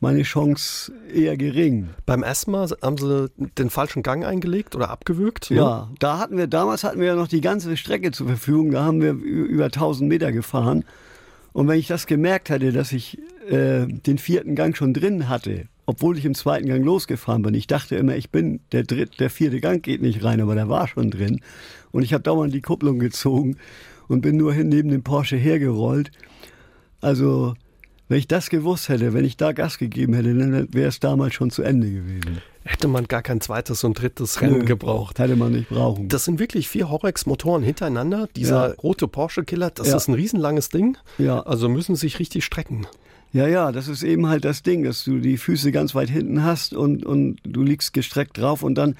meine 0.00 0.22
Chance 0.22 0.92
eher 1.12 1.36
gering. 1.36 1.88
Beim 2.06 2.22
ersten 2.22 2.52
Mal 2.52 2.68
haben 2.82 2.98
Sie 2.98 3.30
den 3.58 3.70
falschen 3.70 4.02
Gang 4.02 4.24
eingelegt 4.24 4.76
oder 4.76 4.90
abgewürgt? 4.90 5.50
Ne? 5.50 5.56
Ja, 5.56 5.90
da 5.98 6.18
hatten 6.18 6.36
wir, 6.36 6.46
damals 6.46 6.84
hatten 6.84 7.00
wir 7.00 7.08
ja 7.08 7.16
noch 7.16 7.28
die 7.28 7.40
ganze 7.40 7.76
Strecke 7.76 8.12
zur 8.12 8.28
Verfügung. 8.28 8.70
Da 8.70 8.84
haben 8.84 9.00
wir 9.00 9.12
über 9.12 9.64
1000 9.64 10.08
Meter 10.08 10.30
gefahren. 10.30 10.84
Und 11.52 11.68
wenn 11.68 11.78
ich 11.78 11.86
das 11.86 12.06
gemerkt 12.06 12.50
hätte, 12.50 12.72
dass 12.72 12.92
ich 12.92 13.18
äh, 13.48 13.86
den 13.86 14.18
vierten 14.18 14.54
Gang 14.54 14.76
schon 14.76 14.92
drin 14.92 15.28
hatte, 15.28 15.66
obwohl 15.86 16.18
ich 16.18 16.24
im 16.24 16.34
zweiten 16.34 16.66
Gang 16.66 16.84
losgefahren 16.84 17.42
bin. 17.42 17.54
Ich 17.54 17.66
dachte 17.66 17.96
immer, 17.96 18.16
ich 18.16 18.30
bin 18.30 18.60
der 18.72 18.84
dritte, 18.84 19.16
der 19.18 19.30
vierte 19.30 19.60
Gang 19.60 19.82
geht 19.82 20.02
nicht 20.02 20.24
rein, 20.24 20.40
aber 20.40 20.54
der 20.54 20.68
war 20.68 20.88
schon 20.88 21.10
drin. 21.10 21.40
Und 21.92 22.02
ich 22.02 22.12
habe 22.12 22.22
dauernd 22.22 22.54
die 22.54 22.62
Kupplung 22.62 22.98
gezogen 22.98 23.56
und 24.08 24.20
bin 24.20 24.36
nur 24.36 24.52
hin 24.52 24.68
neben 24.68 24.90
dem 24.90 25.02
Porsche 25.02 25.36
hergerollt. 25.36 26.10
Also, 27.00 27.54
wenn 28.08 28.18
ich 28.18 28.28
das 28.28 28.50
gewusst 28.50 28.88
hätte, 28.88 29.12
wenn 29.14 29.24
ich 29.24 29.36
da 29.36 29.52
Gas 29.52 29.78
gegeben 29.78 30.14
hätte, 30.14 30.34
dann 30.34 30.68
wäre 30.72 30.88
es 30.88 31.00
damals 31.00 31.34
schon 31.34 31.50
zu 31.50 31.62
Ende 31.62 31.90
gewesen. 31.90 32.42
Hätte 32.64 32.88
man 32.88 33.06
gar 33.06 33.22
kein 33.22 33.40
zweites 33.40 33.84
und 33.84 34.00
drittes 34.00 34.40
Rennen 34.40 34.60
Nö, 34.60 34.64
gebraucht. 34.64 35.18
Hätte 35.18 35.36
man 35.36 35.52
nicht 35.52 35.68
brauchen. 35.68 36.08
Das 36.08 36.24
sind 36.24 36.38
wirklich 36.38 36.68
vier 36.68 36.90
Horex-Motoren 36.90 37.62
hintereinander. 37.62 38.28
Dieser 38.36 38.68
ja. 38.68 38.74
rote 38.74 39.08
Porsche-Killer, 39.08 39.70
das 39.70 39.88
ja. 39.88 39.96
ist 39.96 40.08
ein 40.08 40.14
riesenlanges 40.14 40.68
Ding. 40.70 40.96
Ja. 41.18 41.40
Also 41.40 41.68
müssen 41.68 41.96
sich 41.96 42.18
richtig 42.18 42.44
strecken. 42.44 42.86
Ja, 43.32 43.48
ja, 43.48 43.72
das 43.72 43.88
ist 43.88 44.02
eben 44.02 44.28
halt 44.28 44.44
das 44.44 44.62
Ding, 44.62 44.84
dass 44.84 45.02
du 45.02 45.18
die 45.18 45.38
Füße 45.38 45.72
ganz 45.72 45.94
weit 45.94 46.08
hinten 46.08 46.44
hast 46.44 46.72
und, 46.72 47.04
und 47.04 47.38
du 47.42 47.62
liegst 47.62 47.92
gestreckt 47.92 48.38
drauf 48.38 48.62
und 48.62 48.76
dann 48.76 48.94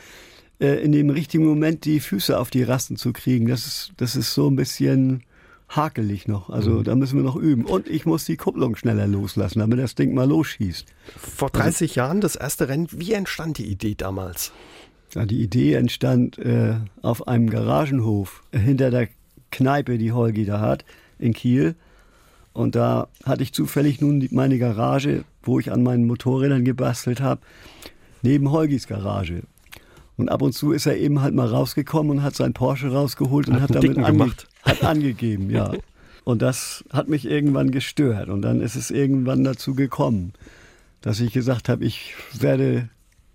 äh, 0.60 0.82
in 0.82 0.92
dem 0.92 1.10
richtigen 1.10 1.44
Moment 1.44 1.84
die 1.84 2.00
Füße 2.00 2.38
auf 2.38 2.50
die 2.50 2.62
Rasten 2.62 2.96
zu 2.96 3.12
kriegen, 3.12 3.46
das 3.46 3.66
ist, 3.66 3.92
das 3.96 4.16
ist 4.16 4.34
so 4.34 4.48
ein 4.48 4.56
bisschen 4.56 5.22
hakelig 5.68 6.28
noch. 6.28 6.50
Also 6.50 6.70
mhm. 6.70 6.84
da 6.84 6.94
müssen 6.94 7.16
wir 7.16 7.24
noch 7.24 7.36
üben. 7.36 7.64
Und 7.64 7.88
ich 7.88 8.06
muss 8.06 8.24
die 8.24 8.36
Kupplung 8.36 8.76
schneller 8.76 9.06
loslassen, 9.06 9.60
damit 9.60 9.78
das 9.78 9.94
Ding 9.94 10.14
mal 10.14 10.28
losschießt. 10.28 10.86
Vor 11.16 11.50
30 11.50 11.90
also, 11.90 12.00
Jahren 12.00 12.20
das 12.20 12.36
erste 12.36 12.68
Rennen. 12.68 12.88
Wie 12.92 13.12
entstand 13.12 13.58
die 13.58 13.66
Idee 13.66 13.94
damals? 13.94 14.52
Ja, 15.14 15.26
die 15.26 15.42
Idee 15.42 15.74
entstand 15.74 16.38
äh, 16.38 16.74
auf 17.02 17.28
einem 17.28 17.48
Garagenhof 17.48 18.42
hinter 18.52 18.90
der 18.90 19.08
Kneipe, 19.50 19.98
die 19.98 20.12
Holgi 20.12 20.44
da 20.44 20.60
hat, 20.60 20.84
in 21.18 21.32
Kiel. 21.32 21.76
Und 22.52 22.74
da 22.74 23.08
hatte 23.24 23.42
ich 23.42 23.52
zufällig 23.52 24.00
nun 24.00 24.26
meine 24.30 24.58
Garage, 24.58 25.24
wo 25.42 25.58
ich 25.58 25.72
an 25.72 25.82
meinen 25.82 26.06
Motorrädern 26.06 26.64
gebastelt 26.64 27.20
habe, 27.20 27.40
neben 28.22 28.50
Holgis 28.50 28.86
Garage. 28.86 29.42
Und 30.16 30.28
ab 30.28 30.42
und 30.42 30.52
zu 30.52 30.72
ist 30.72 30.86
er 30.86 30.96
eben 30.96 31.20
halt 31.20 31.34
mal 31.34 31.48
rausgekommen 31.48 32.18
und 32.18 32.22
hat 32.22 32.36
sein 32.36 32.52
Porsche 32.52 32.92
rausgeholt 32.92 33.48
und 33.48 33.60
hat, 33.60 33.62
hat 33.62 33.76
damit 33.76 33.98
ange 33.98 34.32
hat 34.62 34.84
angegeben, 34.84 35.50
ja. 35.50 35.72
Und 36.24 36.40
das 36.40 36.84
hat 36.90 37.08
mich 37.08 37.26
irgendwann 37.26 37.70
gestört. 37.70 38.28
Und 38.28 38.42
dann 38.42 38.60
ist 38.60 38.76
es 38.76 38.90
irgendwann 38.90 39.44
dazu 39.44 39.74
gekommen, 39.74 40.32
dass 41.02 41.20
ich 41.20 41.32
gesagt 41.32 41.68
habe, 41.68 41.84
ich 41.84 42.14
werde 42.38 42.88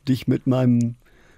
dich 0.07 0.27
mit 0.27 0.47
meinem 0.47 0.95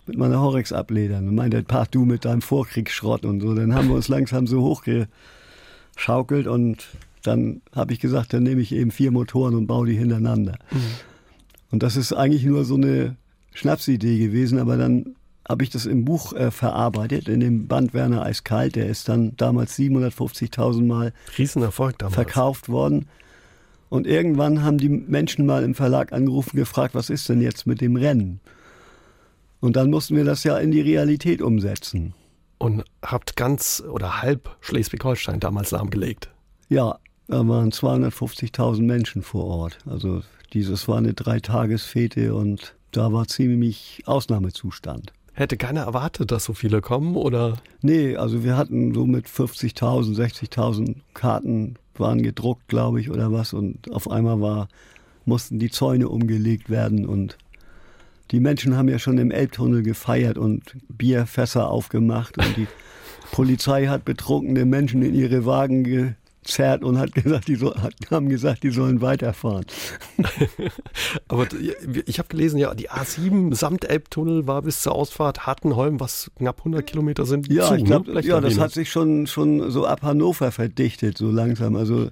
mit 0.08 0.18
meiner 0.18 0.42
Horex 0.42 0.74
abledern. 0.74 1.28
Und 1.28 1.36
meinte, 1.36 1.64
pack 1.64 1.92
du 1.92 2.06
mit 2.06 2.26
deinem 2.26 2.42
Vorkriegsschrott 2.42 3.26
und 3.26 3.42
so. 3.42 3.54
Dann 3.54 3.74
haben 3.74 3.88
wir 3.88 3.96
uns 3.96 4.08
langsam 4.08 4.48
so 4.48 4.62
hochgeschaukelt 4.62 6.48
und 6.48 6.88
dann 7.24 7.62
habe 7.76 7.94
ich 7.94 8.00
gesagt, 8.00 8.34
dann 8.34 8.44
nehme 8.44 8.62
ich 8.62 8.74
eben 8.74 8.92
vier 8.92 9.12
Motoren 9.12 9.56
und 9.56 9.68
baue 9.68 9.88
die 9.88 9.96
hintereinander. 9.96 10.58
Mhm. 10.72 10.80
Und 11.72 11.84
das 11.84 11.96
ist 11.96 12.14
eigentlich 12.14 12.44
nur 12.44 12.66
so 12.66 12.76
eine 12.76 13.16
Schnapsidee 13.54 14.18
gewesen, 14.18 14.60
aber 14.60 14.78
dann 14.78 15.16
habe 15.48 15.64
ich 15.64 15.70
das 15.70 15.86
im 15.86 16.06
Buch 16.06 16.34
äh, 16.34 16.52
verarbeitet, 16.52 17.28
in 17.28 17.40
dem 17.40 17.68
Band 17.68 17.94
Werner 17.94 18.24
Eiskalt. 18.24 18.76
Der 18.76 18.88
ist 18.88 19.10
dann 19.10 19.36
damals 19.38 19.78
750.000 19.78 20.86
Mal 20.86 21.14
Riesenerfolg 21.38 21.98
damals. 21.98 22.16
verkauft 22.16 22.70
worden. 22.70 23.08
Und 23.90 24.08
irgendwann 24.08 24.64
haben 24.64 24.78
die 24.78 24.90
Menschen 24.90 25.46
mal 25.46 25.64
im 25.64 25.76
Verlag 25.76 26.14
angerufen, 26.14 26.56
gefragt, 26.56 26.96
was 26.96 27.10
ist 27.10 27.28
denn 27.28 27.42
jetzt 27.42 27.68
mit 27.68 27.82
dem 27.82 27.98
Rennen? 27.98 28.40
Und 29.60 29.76
dann 29.76 29.90
mussten 29.90 30.16
wir 30.16 30.24
das 30.24 30.44
ja 30.44 30.58
in 30.58 30.72
die 30.72 30.82
Realität 30.82 31.42
umsetzen. 31.42 32.14
Und 32.58 32.84
habt 33.02 33.36
ganz 33.36 33.84
oder 33.86 34.22
halb 34.22 34.56
Schleswig-Holstein 34.62 35.40
damals 35.40 35.72
lahmgelegt. 35.72 36.30
Ja, 36.70 37.00
da 37.28 37.48
waren 37.48 37.72
250.000 37.72 38.82
Menschen 38.82 39.24
vor 39.24 39.46
Ort. 39.46 39.80
Also 39.86 40.22
dieses 40.54 40.88
war 40.88 40.98
eine 40.98 41.14
Dreitagesfete 41.14 42.34
und 42.34 42.76
da 42.92 43.12
war 43.12 43.28
ziemlich 43.28 44.04
Ausnahmezustand. 44.06 45.14
Hätte 45.34 45.58
keiner 45.58 45.82
erwartet, 45.82 46.32
dass 46.32 46.44
so 46.44 46.54
viele 46.54 46.82
kommen, 46.82 47.16
oder? 47.16 47.58
Nee, 47.82 48.18
also 48.18 48.44
wir 48.44 48.58
hatten 48.58 48.94
so 48.94 49.06
mit 49.06 49.28
50.000, 49.28 50.16
60.000 50.16 50.96
Karten 51.14 51.76
waren 51.96 52.22
gedruckt, 52.22 52.68
glaube 52.68 53.00
ich, 53.00 53.10
oder 53.10 53.32
was. 53.32 53.54
Und 53.54 53.92
auf 53.92 54.10
einmal 54.10 54.42
war, 54.42 54.68
mussten 55.26 55.60
die 55.60 55.70
Zäune 55.70 56.10
umgelegt 56.10 56.70
werden 56.70 57.06
und 57.06 57.38
die 58.32 58.40
Menschen 58.40 58.78
haben 58.78 58.88
ja 58.88 58.98
schon 58.98 59.18
im 59.18 59.32
Elbtunnel 59.32 59.84
gefeiert 59.84 60.38
und 60.38 60.76
Bierfässer 60.90 61.70
aufgemacht 61.70 62.38
und 62.38 62.58
die 62.58 62.68
Polizei 63.32 63.88
hat 63.88 64.06
betrunkene 64.06 64.66
Menschen 64.66 65.02
in 65.02 65.14
ihre 65.14 65.46
Wagen 65.46 66.16
gezerrt 66.44 66.84
und 66.84 66.98
hat 66.98 67.14
gesagt, 67.14 67.48
die 67.48 67.56
so, 67.56 67.74
haben 68.10 68.30
gesagt, 68.30 68.64
die 68.64 68.72
sollen 68.72 69.02
weiterfahren. 69.02 69.66
Aber 71.28 71.48
ich 72.06 72.20
habe 72.20 72.30
gelesen, 72.30 72.58
ja, 72.58 72.74
die 72.74 72.90
A7 72.90 73.54
samt 73.56 73.86
Elbtunnel 73.86 74.48
war 74.48 74.62
bis 74.62 74.82
zur 74.82 74.94
Ausfahrt 74.94 75.46
Hartenholm, 75.46 76.00
was 76.00 76.32
knapp 76.38 76.60
100 76.60 76.86
Kilometer 76.86 77.26
sind. 77.26 77.52
Ja, 77.52 77.68
zu, 77.68 77.76
ich 77.76 77.86
glaube, 77.86 78.12
ne? 78.12 78.22
ja, 78.22 78.42
das 78.42 78.60
hat 78.60 78.72
sich 78.72 78.92
schon, 78.92 79.28
schon 79.28 79.72
so 79.72 79.86
ab 79.86 80.02
Hannover 80.02 80.52
verdichtet, 80.52 81.18
so 81.18 81.30
langsam. 81.30 81.76
Also 81.76 82.10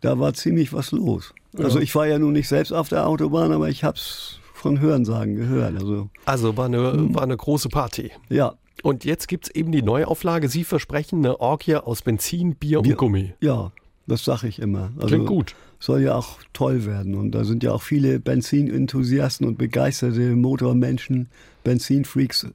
da 0.00 0.18
war 0.18 0.34
ziemlich 0.34 0.72
was 0.72 0.92
los. 0.92 1.34
Also 1.56 1.80
ich 1.80 1.94
war 1.94 2.06
ja 2.06 2.18
nun 2.18 2.32
nicht 2.32 2.48
selbst 2.48 2.72
auf 2.72 2.88
der 2.88 3.06
Autobahn, 3.06 3.52
aber 3.52 3.68
ich 3.68 3.82
habe 3.84 3.96
es 3.96 4.38
von 4.54 4.80
Hörensagen 4.80 5.36
gehört. 5.36 5.74
Also, 5.76 6.10
also 6.26 6.56
war, 6.56 6.66
eine, 6.66 7.14
war 7.14 7.22
eine 7.22 7.36
große 7.36 7.68
Party. 7.68 8.10
Ja. 8.28 8.54
Und 8.82 9.04
jetzt 9.04 9.28
gibt 9.28 9.46
es 9.46 9.54
eben 9.54 9.72
die 9.72 9.82
Neuauflage. 9.82 10.48
Sie 10.48 10.64
versprechen 10.64 11.24
eine 11.24 11.40
Orgie 11.40 11.76
aus 11.76 12.02
Benzin, 12.02 12.54
Bier 12.54 12.80
und 12.80 12.96
Gummi. 12.96 13.34
Ja, 13.40 13.72
das 14.06 14.24
sage 14.24 14.48
ich 14.48 14.58
immer. 14.58 14.90
Also, 14.96 15.08
Klingt 15.08 15.26
gut. 15.26 15.54
Soll 15.78 16.02
ja 16.02 16.14
auch 16.14 16.38
toll 16.52 16.84
werden. 16.84 17.14
Und 17.14 17.32
da 17.32 17.44
sind 17.44 17.62
ja 17.62 17.72
auch 17.72 17.82
viele 17.82 18.20
Benzinenthusiasten 18.20 19.46
und 19.46 19.58
begeisterte 19.58 20.36
Motormenschen, 20.36 21.28
Benzinfreaks. 21.64 22.48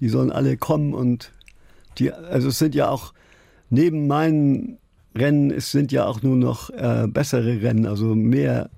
Die 0.00 0.08
sollen 0.08 0.32
alle 0.32 0.56
kommen 0.56 0.94
und 0.94 1.32
die, 1.98 2.12
also 2.12 2.48
es 2.48 2.58
sind 2.58 2.74
ja 2.74 2.88
auch 2.88 3.12
neben 3.70 4.06
meinen 4.06 4.78
Rennen, 5.14 5.50
es 5.50 5.70
sind 5.70 5.92
ja 5.92 6.06
auch 6.06 6.22
nur 6.22 6.36
noch 6.36 6.70
äh, 6.70 7.06
bessere 7.08 7.62
Rennen, 7.62 7.86
also 7.86 8.14
mehr 8.14 8.70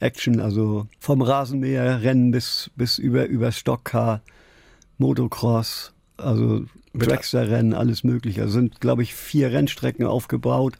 Action, 0.00 0.40
also 0.40 0.86
vom 0.98 1.22
Rasenmäherrennen 1.22 2.30
bis, 2.30 2.70
bis 2.76 2.98
über, 2.98 3.26
über 3.26 3.52
Stockcar, 3.52 4.22
Motocross, 4.98 5.93
also 6.16 6.64
Dragster-Rennen, 6.94 7.74
alles 7.74 8.04
mögliche. 8.04 8.42
Also 8.42 8.54
sind, 8.54 8.80
glaube 8.80 9.02
ich, 9.02 9.14
vier 9.14 9.52
Rennstrecken 9.52 10.06
aufgebaut 10.06 10.74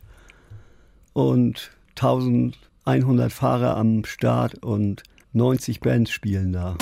und 1.13 1.71
1100 1.97 3.33
Fahrer 3.33 3.77
am 3.77 4.05
Start 4.05 4.63
und 4.63 5.03
90 5.33 5.81
Bands 5.81 6.11
spielen 6.11 6.53
da. 6.53 6.77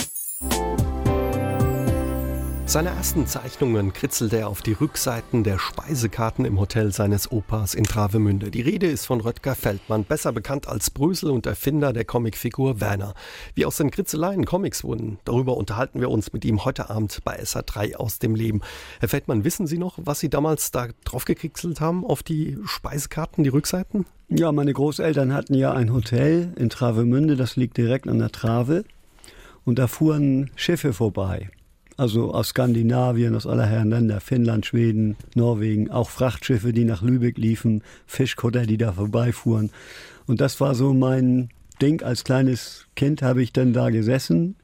Seine 2.72 2.88
ersten 2.88 3.26
Zeichnungen 3.26 3.92
kritzelte 3.92 4.38
er 4.38 4.48
auf 4.48 4.62
die 4.62 4.72
Rückseiten 4.72 5.44
der 5.44 5.58
Speisekarten 5.58 6.46
im 6.46 6.58
Hotel 6.58 6.90
seines 6.90 7.30
Opas 7.30 7.74
in 7.74 7.84
Travemünde. 7.84 8.50
Die 8.50 8.62
Rede 8.62 8.86
ist 8.86 9.04
von 9.04 9.20
Röttger 9.20 9.54
Feldmann, 9.54 10.04
besser 10.04 10.32
bekannt 10.32 10.66
als 10.68 10.88
Brösel 10.88 11.30
und 11.30 11.44
Erfinder 11.44 11.92
der 11.92 12.06
Comicfigur 12.06 12.80
Werner. 12.80 13.12
Wie 13.54 13.66
aus 13.66 13.76
den 13.76 13.90
Kritzeleien 13.90 14.46
Comics 14.46 14.84
wurden, 14.84 15.18
darüber 15.26 15.58
unterhalten 15.58 16.00
wir 16.00 16.08
uns 16.08 16.32
mit 16.32 16.46
ihm 16.46 16.64
heute 16.64 16.88
Abend 16.88 17.20
bei 17.24 17.38
SA3 17.42 17.96
aus 17.96 18.20
dem 18.20 18.34
Leben. 18.34 18.62
Herr 19.00 19.10
Feldmann, 19.10 19.44
wissen 19.44 19.66
Sie 19.66 19.76
noch, 19.76 19.98
was 20.02 20.20
Sie 20.20 20.30
damals 20.30 20.70
da 20.70 20.88
drauf 21.04 21.26
gekritzelt 21.26 21.82
haben 21.82 22.06
auf 22.06 22.22
die 22.22 22.56
Speisekarten, 22.64 23.44
die 23.44 23.50
Rückseiten? 23.50 24.06
Ja, 24.30 24.50
meine 24.50 24.72
Großeltern 24.72 25.34
hatten 25.34 25.52
ja 25.52 25.74
ein 25.74 25.92
Hotel 25.92 26.54
in 26.56 26.70
Travemünde, 26.70 27.36
das 27.36 27.56
liegt 27.56 27.76
direkt 27.76 28.08
an 28.08 28.18
der 28.18 28.32
Trave. 28.32 28.84
Und 29.66 29.78
da 29.78 29.88
fuhren 29.88 30.50
Schiffe 30.56 30.94
vorbei 30.94 31.50
also 31.96 32.32
aus 32.32 32.48
Skandinavien, 32.48 33.34
aus 33.34 33.46
aller 33.46 33.66
Herren 33.66 33.90
Länder, 33.90 34.20
Finnland, 34.20 34.66
Schweden, 34.66 35.16
Norwegen, 35.34 35.90
auch 35.90 36.10
Frachtschiffe, 36.10 36.72
die 36.72 36.84
nach 36.84 37.02
Lübeck 37.02 37.38
liefen, 37.38 37.82
Fischkutter, 38.06 38.66
die 38.66 38.78
da 38.78 38.92
vorbeifuhren. 38.92 39.70
Und 40.26 40.40
das 40.40 40.60
war 40.60 40.74
so 40.74 40.94
mein 40.94 41.50
Ding. 41.80 42.02
Als 42.02 42.24
kleines 42.24 42.86
Kind 42.96 43.22
habe 43.22 43.42
ich 43.42 43.52
dann 43.52 43.72
da 43.72 43.90
gesessen 43.90 44.56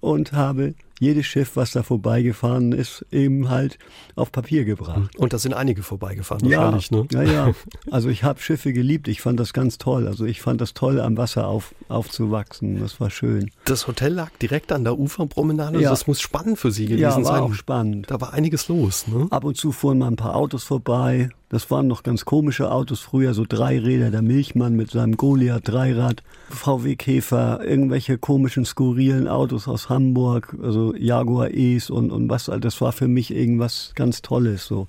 und 0.00 0.32
habe 0.32 0.74
jedes 0.98 1.26
Schiff, 1.26 1.56
was 1.56 1.72
da 1.72 1.82
vorbeigefahren 1.82 2.72
ist, 2.72 3.04
eben 3.10 3.48
halt 3.48 3.78
auf 4.14 4.32
Papier 4.32 4.64
gebracht. 4.64 5.16
Und 5.16 5.32
da 5.32 5.38
sind 5.38 5.54
einige 5.54 5.82
vorbeigefahren, 5.82 6.48
ja, 6.48 6.58
wahrscheinlich, 6.58 6.90
ne? 6.90 7.06
Ja, 7.12 7.22
ja. 7.22 7.52
Also 7.90 8.08
ich 8.08 8.24
habe 8.24 8.40
Schiffe 8.40 8.72
geliebt. 8.72 9.08
Ich 9.08 9.20
fand 9.20 9.38
das 9.38 9.52
ganz 9.52 9.78
toll. 9.78 10.06
Also 10.06 10.24
ich 10.24 10.40
fand 10.40 10.60
das 10.60 10.74
toll, 10.74 11.00
am 11.00 11.16
Wasser 11.16 11.46
auf, 11.46 11.74
aufzuwachsen. 11.88 12.80
Das 12.80 13.00
war 13.00 13.10
schön. 13.10 13.50
Das 13.64 13.86
Hotel 13.86 14.12
lag 14.12 14.30
direkt 14.40 14.72
an 14.72 14.84
der 14.84 14.98
Uferpromenade. 14.98 15.80
Ja. 15.80 15.90
Das 15.90 16.06
muss 16.06 16.20
spannend 16.20 16.58
für 16.58 16.70
Sie 16.70 16.86
gewesen 16.86 17.00
ja, 17.00 17.16
war 17.16 17.24
sein. 17.24 17.42
auch 17.42 17.54
spannend. 17.54 18.10
Da 18.10 18.20
war 18.20 18.32
einiges 18.32 18.68
los, 18.68 19.06
ne? 19.06 19.26
Ab 19.30 19.44
und 19.44 19.56
zu 19.56 19.72
fuhren 19.72 19.98
mal 19.98 20.08
ein 20.08 20.16
paar 20.16 20.34
Autos 20.34 20.64
vorbei. 20.64 21.30
Das 21.48 21.70
waren 21.70 21.86
noch 21.86 22.02
ganz 22.02 22.24
komische 22.24 22.72
Autos 22.72 23.00
früher, 23.00 23.32
so 23.32 23.44
Dreiräder, 23.48 24.10
der 24.10 24.22
Milchmann 24.22 24.74
mit 24.74 24.90
seinem 24.90 25.16
Goliath 25.16 25.68
Dreirad, 25.68 26.24
VW 26.50 26.96
Käfer, 26.96 27.64
irgendwelche 27.64 28.18
komischen, 28.18 28.64
skurrilen 28.64 29.28
Autos 29.28 29.68
aus 29.68 29.88
Hamburg, 29.88 30.56
also 30.60 30.85
Jaguar 30.94 31.50
E's 31.50 31.90
und, 31.90 32.10
und 32.10 32.28
was, 32.28 32.50
das 32.60 32.80
war 32.80 32.92
für 32.92 33.08
mich 33.08 33.34
irgendwas 33.34 33.92
ganz 33.94 34.22
Tolles 34.22 34.66
so. 34.66 34.88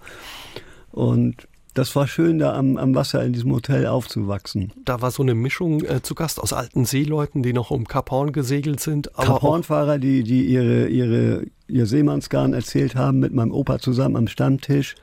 Und 0.92 1.48
das 1.78 1.96
war 1.96 2.08
schön, 2.08 2.40
da 2.40 2.56
am, 2.56 2.78
am 2.78 2.96
Wasser 2.96 3.24
in 3.24 3.34
diesem 3.34 3.52
Hotel 3.54 3.86
aufzuwachsen. 3.86 4.74
Da 4.84 5.02
war 5.02 5.12
so 5.12 5.22
eine 5.22 5.36
Mischung 5.36 5.84
äh, 5.84 6.02
zu 6.02 6.16
Gast 6.16 6.40
aus 6.42 6.52
alten 6.52 6.86
Seeleuten, 6.86 7.44
die 7.44 7.54
noch 7.54 7.70
um 7.70 7.88
Kap 7.88 8.10
Horn 8.10 8.32
gesegelt 8.32 8.80
sind. 8.80 9.12
Kap 9.14 9.44
Horn-Fahrer, 9.44 10.00
die, 10.00 10.24
die 10.24 10.46
ihre, 10.46 10.88
ihre, 10.88 11.44
ihr 11.68 11.86
Seemannsgarn 11.86 12.54
erzählt 12.54 12.96
haben 12.96 13.20
mit 13.20 13.32
meinem 13.32 13.52
Opa 13.52 13.78
zusammen 13.78 14.16
am 14.16 14.28
Stammtisch. 14.28 14.96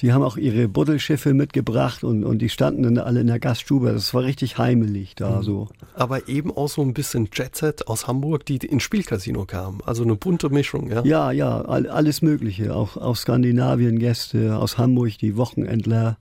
Die 0.00 0.12
haben 0.12 0.22
auch 0.22 0.36
ihre 0.36 0.66
Buddelschiffe 0.68 1.34
mitgebracht 1.34 2.04
und, 2.04 2.24
und 2.24 2.38
die 2.38 2.48
standen 2.48 2.82
dann 2.82 2.98
alle 2.98 3.20
in 3.20 3.26
der 3.26 3.38
Gaststube. 3.38 3.92
Das 3.92 4.14
war 4.14 4.22
richtig 4.22 4.56
heimelig 4.56 5.14
da 5.14 5.42
so. 5.42 5.68
Aber 5.94 6.28
eben 6.28 6.50
auch 6.56 6.68
so 6.68 6.80
ein 6.80 6.94
bisschen 6.94 7.28
Jetset 7.32 7.86
aus 7.86 8.06
Hamburg, 8.06 8.46
die 8.46 8.56
ins 8.56 8.82
Spielcasino 8.82 9.44
kamen. 9.44 9.80
Also 9.84 10.02
eine 10.02 10.16
bunte 10.16 10.48
Mischung, 10.48 10.90
ja? 10.90 11.04
Ja, 11.04 11.32
ja, 11.32 11.60
all, 11.62 11.86
alles 11.86 12.22
Mögliche. 12.22 12.74
Auch 12.74 12.96
aus 12.96 13.22
Skandinavien 13.22 13.98
Gäste, 13.98 14.56
aus 14.56 14.78
Hamburg 14.78 15.18
die 15.18 15.36
Wochenendler. 15.36 16.16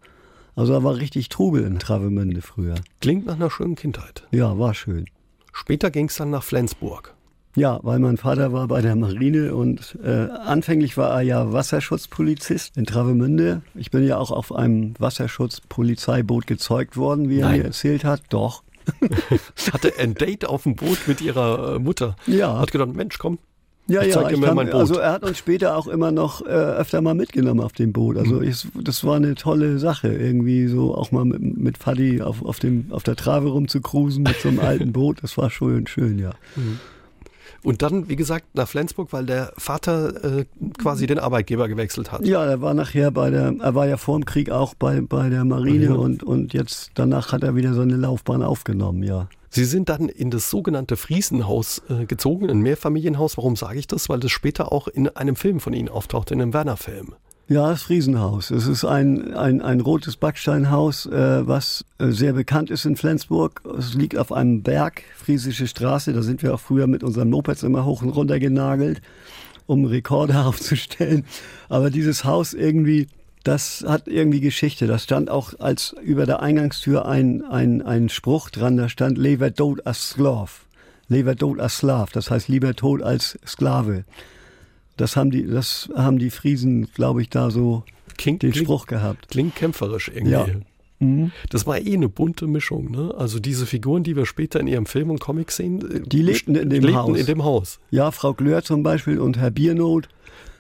Also 0.56 0.74
da 0.74 0.84
war 0.84 0.98
richtig 0.98 1.30
Trubel 1.30 1.64
in 1.64 1.80
Travemünde 1.80 2.42
früher. 2.42 2.76
Klingt 3.00 3.26
nach 3.26 3.36
einer 3.36 3.50
schönen 3.50 3.76
Kindheit. 3.76 4.28
Ja, 4.32 4.58
war 4.58 4.74
schön. 4.74 5.06
Später 5.54 5.90
ging 5.90 6.10
es 6.10 6.16
dann 6.16 6.32
nach 6.32 6.44
Flensburg. 6.44 7.16
Ja, 7.56 7.80
weil 7.84 8.00
mein 8.00 8.18
Vater 8.18 8.54
war 8.54 8.68
bei 8.68 8.82
der 8.82 8.96
Marine 8.96 9.56
und 9.56 9.98
äh, 10.04 10.28
anfänglich 10.46 10.98
war 10.98 11.12
er 11.12 11.22
ja 11.22 11.52
Wasserschutzpolizist 11.52 12.78
in 12.78 12.86
Travemünde. 12.86 13.62
Ich 13.76 13.92
bin 13.92 14.06
ja 14.06 14.18
auch 14.18 14.32
auf 14.32 14.54
einem 14.54 14.94
Wasserschutzpolizeiboot 15.00 16.48
gezeugt 16.48 16.96
worden, 16.96 17.30
wie 17.30 17.40
er 17.40 17.48
Nein. 17.50 17.60
mir 17.60 17.66
erzählt 17.66 18.04
hat. 18.06 18.22
Doch. 18.30 18.64
Hatte 19.74 19.94
ein 20.00 20.16
Date 20.16 20.46
auf 20.46 20.64
dem 20.64 20.76
Boot 20.76 21.08
mit 21.08 21.22
ihrer 21.22 21.76
äh, 21.76 21.80
Mutter. 21.80 22.16
Ja. 22.28 22.60
Hat 22.60 22.72
gedacht, 22.72 22.94
Mensch, 22.94 23.18
komm. 23.18 23.40
Ja, 23.88 24.04
Ich 24.04 24.14
ja, 24.14 24.30
ich 24.30 24.40
kann, 24.40 24.54
mein 24.56 24.68
Boot. 24.68 24.76
also 24.76 25.00
er 25.00 25.12
hat 25.12 25.24
uns 25.24 25.40
später 25.40 25.76
auch 25.76 25.88
immer 25.88 26.12
noch 26.12 26.46
äh, 26.46 26.50
öfter 26.50 27.02
mal 27.02 27.16
mitgenommen 27.16 27.60
auf 27.60 27.74
dem 27.74 27.92
Boot. 27.92 28.18
Also 28.18 28.40
ich, 28.42 28.68
das 28.80 29.04
war 29.04 29.16
eine 29.16 29.34
tolle 29.34 29.80
Sache, 29.80 30.10
irgendwie 30.10 30.68
so 30.68 30.94
auch 30.96 31.12
mal 31.12 31.26
mit, 31.26 31.58
mit 31.58 31.78
Fadi 31.80 32.22
auf, 32.22 32.46
auf, 32.46 32.60
dem, 32.60 32.86
auf 32.92 33.02
der 33.02 33.16
Trave 33.16 33.50
rumzukrusen 33.50 34.22
mit 34.22 34.36
so 34.40 34.50
einem 34.50 34.60
alten 34.60 34.94
Boot. 34.94 35.24
Das 35.24 35.38
war 35.40 35.50
schön, 35.50 35.88
schön, 35.88 36.20
ja. 36.20 36.32
Und 37.64 37.82
dann, 37.82 38.08
wie 38.10 38.16
gesagt, 38.16 38.46
nach 38.54 38.68
Flensburg, 38.68 39.12
weil 39.12 39.26
der 39.26 39.54
Vater 39.58 40.40
äh, 40.40 40.46
quasi 40.78 41.08
den 41.08 41.20
Arbeitgeber 41.20 41.68
gewechselt 41.68 42.12
hat. 42.12 42.26
Ja, 42.26 42.46
er 42.46 42.62
war 42.62 42.74
nachher 42.74 43.12
bei 43.12 43.30
der, 43.30 43.54
er 43.60 43.76
war 43.76 43.88
ja 43.88 43.98
vor 43.98 44.18
dem 44.18 44.26
Krieg 44.26 44.50
auch 44.50 44.74
bei, 44.76 45.02
bei 45.02 45.30
der 45.30 45.44
Marine 45.46 45.90
Mhm. 45.90 45.96
und, 46.00 46.24
und 46.24 46.54
jetzt 46.54 46.92
danach 46.96 47.32
hat 47.32 47.44
er 47.44 47.56
wieder 47.56 47.74
seine 47.74 47.96
Laufbahn 47.96 48.44
aufgenommen, 48.44 49.04
ja. 49.04 49.28
Sie 49.52 49.66
sind 49.66 49.90
dann 49.90 50.10
in 50.10 50.30
das 50.30 50.50
sogenannte 50.52 50.96
Friesenhaus 50.96 51.82
äh, 51.90 52.06
gezogen, 52.06 52.50
ein 52.52 52.60
Mehrfamilienhaus. 52.60 53.36
Warum 53.38 53.56
sage 53.56 53.80
ich 53.80 53.88
das? 53.88 54.08
Weil 54.08 54.20
das 54.20 54.30
später 54.32 54.72
auch 54.72 54.88
in 54.88 55.10
einem 55.10 55.36
Film 55.36 55.60
von 55.60 55.74
Ihnen 55.74 55.90
auftaucht, 55.90 56.30
in 56.30 56.40
einem 56.40 56.54
Werner-Film. 56.54 57.16
Ja, 57.50 57.68
das 57.68 57.82
Friesenhaus. 57.82 58.52
Es 58.52 58.68
ist 58.68 58.86
ein, 58.86 59.34
ein, 59.34 59.64
ein 59.64 59.82
rotes 59.82 60.18
Backsteinhaus, 60.18 61.08
äh, 61.08 61.48
was 61.48 61.84
äh, 61.98 62.12
sehr 62.12 62.34
bekannt 62.34 62.70
ist 62.70 62.86
in 62.86 62.96
Flensburg. 62.96 63.64
Es 63.76 63.96
liegt 63.96 64.20
auf 64.20 64.32
einem 64.32 64.62
Berg, 64.62 65.02
Friesische 65.18 65.66
Straße. 65.66 66.14
Da 66.14 66.22
sind 66.22 66.44
wir 66.44 66.54
auch 66.54 66.60
früher 66.60 66.86
mit 66.86 67.04
unseren 67.04 67.32
Mopeds 67.32 67.64
immer 67.64 67.86
hoch 67.86 68.04
und 68.04 68.10
runter 68.10 68.40
genagelt. 68.40 69.02
um 69.66 69.86
Rekorde 69.86 70.38
aufzustellen. 70.46 71.26
Aber 71.70 71.90
dieses 71.90 72.24
Haus 72.24 72.54
irgendwie, 72.54 73.08
das 73.44 73.84
hat 73.88 74.08
irgendwie 74.08 74.42
Geschichte. 74.42 74.86
Da 74.86 75.00
stand 75.00 75.32
auch 75.32 75.60
als 75.60 75.96
über 76.04 76.28
der 76.28 76.44
Eingangstür 76.44 77.08
ein, 77.08 77.44
ein, 77.46 77.82
ein 77.82 78.10
Spruch 78.10 78.52
dran, 78.52 78.78
da 78.78 78.90
stand 78.90 79.18
Lever 79.18 79.52
tot 79.52 79.88
as 79.88 80.12
Slav. 80.12 80.68
Lever 81.08 81.36
tot 81.36 81.60
as 81.60 81.78
Slav, 81.78 82.12
das 82.12 82.30
heißt 82.30 82.48
lieber 82.48 82.76
tot 82.76 83.02
als 83.02 83.40
Sklave. 83.44 84.06
Das 85.00 85.16
haben 85.16 85.32
die, 85.32 85.48
das 85.48 85.90
haben 85.96 86.20
die 86.20 86.30
Friesen, 86.30 86.92
glaube 86.94 87.22
ich, 87.22 87.30
da 87.30 87.52
so 87.52 87.84
klingt, 88.18 88.44
den 88.44 88.54
Spruch 88.54 88.86
klingt, 88.86 89.02
gehabt. 89.02 89.30
Klingt 89.30 89.56
kämpferisch 89.56 90.10
irgendwie. 90.10 90.32
Ja. 90.32 90.46
Mhm. 91.00 91.32
Das 91.50 91.66
war 91.66 91.80
eh 91.80 91.94
eine 91.94 92.10
bunte 92.10 92.48
Mischung. 92.48 92.92
Ne? 92.92 93.14
Also 93.18 93.40
diese 93.40 93.66
Figuren, 93.66 94.04
die 94.04 94.18
wir 94.18 94.26
später 94.26 94.60
in 94.60 94.68
ihrem 94.68 94.86
Film 94.86 95.10
und 95.10 95.22
Comic 95.22 95.52
sehen, 95.52 95.80
äh, 95.90 96.02
die 96.02 96.22
lebten 96.22 96.56
in 96.56 96.70
dem, 96.70 96.84
lebten 96.84 96.98
Haus. 96.98 97.18
in 97.18 97.26
dem 97.26 97.44
Haus. 97.46 97.80
Ja, 97.92 98.12
Frau 98.12 98.34
Glör 98.34 98.62
zum 98.62 98.84
Beispiel 98.84 99.20
und 99.20 99.38
Herr 99.38 99.52
Biernot. 99.52 100.10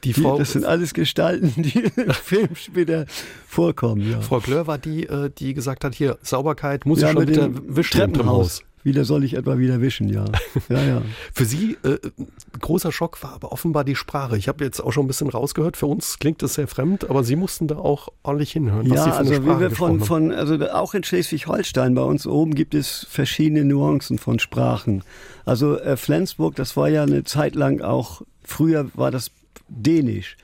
Die 0.05 0.13
Frau, 0.13 0.37
das 0.37 0.53
sind 0.53 0.63
alles 0.63 0.93
Gestalten, 0.93 1.61
die 1.61 1.79
im 1.97 2.11
Film 2.13 2.55
später 2.55 3.07
vorkommen. 3.45 4.09
Ja. 4.09 4.21
Frau 4.21 4.39
Glör 4.39 4.65
war 4.65 4.77
die, 4.77 5.05
äh, 5.05 5.29
die 5.37 5.53
gesagt 5.53 5.83
hat, 5.83 5.93
hier, 5.93 6.17
Sauberkeit 6.21 6.85
muss 6.85 7.01
ja, 7.01 7.09
ich 7.09 7.13
schon 7.13 7.25
mit 7.25 7.35
der 7.35 7.49
Wischen 7.75 8.15
im 8.15 8.25
Haus. 8.25 8.63
Wieder 8.83 9.03
soll 9.03 9.25
ich 9.25 9.33
etwa 9.33 9.57
wieder 9.57 9.81
wischen, 9.81 10.07
ja. 10.07 10.25
ja, 10.69 10.81
ja. 10.81 11.01
Für 11.33 11.43
Sie 11.43 11.77
äh, 11.83 11.97
großer 12.59 12.91
Schock 12.91 13.21
war 13.21 13.33
aber 13.33 13.51
offenbar 13.51 13.83
die 13.83 13.95
Sprache. 13.95 14.37
Ich 14.37 14.47
habe 14.47 14.63
jetzt 14.63 14.79
auch 14.79 14.93
schon 14.93 15.05
ein 15.05 15.07
bisschen 15.07 15.29
rausgehört. 15.29 15.75
Für 15.75 15.87
uns 15.87 16.17
klingt 16.19 16.41
das 16.41 16.53
sehr 16.53 16.67
fremd, 16.67 17.09
aber 17.09 17.23
Sie 17.23 17.35
mussten 17.35 17.67
da 17.67 17.77
auch 17.77 18.07
ordentlich 18.23 18.53
hinhören. 18.53 18.89
Was 18.89 18.97
ja, 18.97 19.03
Sie 19.03 19.09
für 19.09 19.15
also 19.17 19.33
Sprache 19.33 19.57
wie 19.57 19.61
wir 19.61 19.71
von, 19.71 19.99
von, 19.99 20.31
also 20.31 20.55
auch 20.71 20.93
in 20.93 21.03
Schleswig-Holstein 21.03 21.93
bei 21.93 22.03
uns 22.03 22.25
oben 22.25 22.55
gibt 22.55 22.73
es 22.73 23.05
verschiedene 23.09 23.65
Nuancen 23.65 24.17
von 24.17 24.39
Sprachen. 24.39 25.03
Also 25.45 25.77
äh, 25.77 25.97
Flensburg, 25.97 26.55
das 26.55 26.77
war 26.77 26.87
ja 26.87 27.03
eine 27.03 27.25
Zeit 27.25 27.55
lang 27.55 27.81
auch, 27.81 28.21
früher 28.43 28.89
war 28.93 29.11
das 29.11 29.31
Dänisch. 29.67 30.37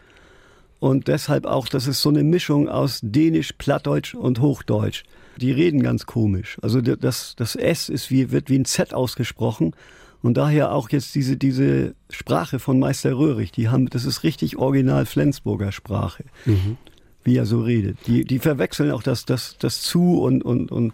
Und 0.80 1.08
deshalb 1.08 1.46
auch, 1.46 1.68
das 1.68 1.88
ist 1.88 2.02
so 2.02 2.10
eine 2.10 2.24
Mischung 2.24 2.68
aus 2.68 3.00
Dänisch, 3.02 3.54
Plattdeutsch 3.54 4.14
und 4.14 4.42
Hochdeutsch 4.42 5.04
die 5.38 5.52
reden 5.52 5.82
ganz 5.82 6.06
komisch. 6.06 6.58
Also 6.62 6.82
das, 6.82 7.36
das 7.36 7.56
S 7.56 7.90
ist 7.90 8.10
wie, 8.12 8.32
wird 8.32 8.50
wie 8.50 8.60
ein 8.60 8.66
Z 8.66 8.94
ausgesprochen. 8.94 9.76
Und 10.22 10.38
daher 10.38 10.72
auch 10.72 10.90
jetzt 10.90 11.14
diese, 11.14 11.38
diese 11.38 11.94
Sprache 12.10 12.58
von 12.58 12.80
Meister 12.80 13.16
Röhrig, 13.16 13.52
die 13.52 13.70
haben, 13.70 13.90
das 13.90 14.06
ist 14.06 14.24
richtig 14.24 14.58
original 14.58 15.06
Flensburger 15.06 15.72
Sprache, 15.72 16.24
mhm. 16.46 16.78
wie 17.24 17.38
er 17.38 17.46
so 17.46 17.62
redet. 17.62 17.98
Die, 18.08 18.26
die 18.26 18.40
verwechseln 18.40 18.90
auch 18.92 19.04
das, 19.04 19.26
das, 19.26 19.56
das 19.60 19.82
zu 19.82 20.20
und, 20.20 20.44
und, 20.44 20.72
und 20.72 20.94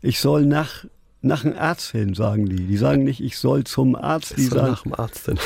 ich 0.00 0.20
soll 0.20 0.46
nach, 0.46 0.86
nach 1.20 1.44
einem 1.44 1.58
Arzt 1.58 1.92
hin, 1.92 2.14
sagen 2.14 2.46
die. 2.46 2.64
Die 2.64 2.76
sagen 2.78 3.04
nicht, 3.04 3.20
ich 3.20 3.36
soll 3.36 3.64
zum 3.64 3.94
Arzt, 3.94 4.38
die 4.38 4.44
sagen. 4.44 4.70
Nach 4.70 4.82
dem 4.84 4.94
Arzt 4.94 5.26
hin. 5.26 5.38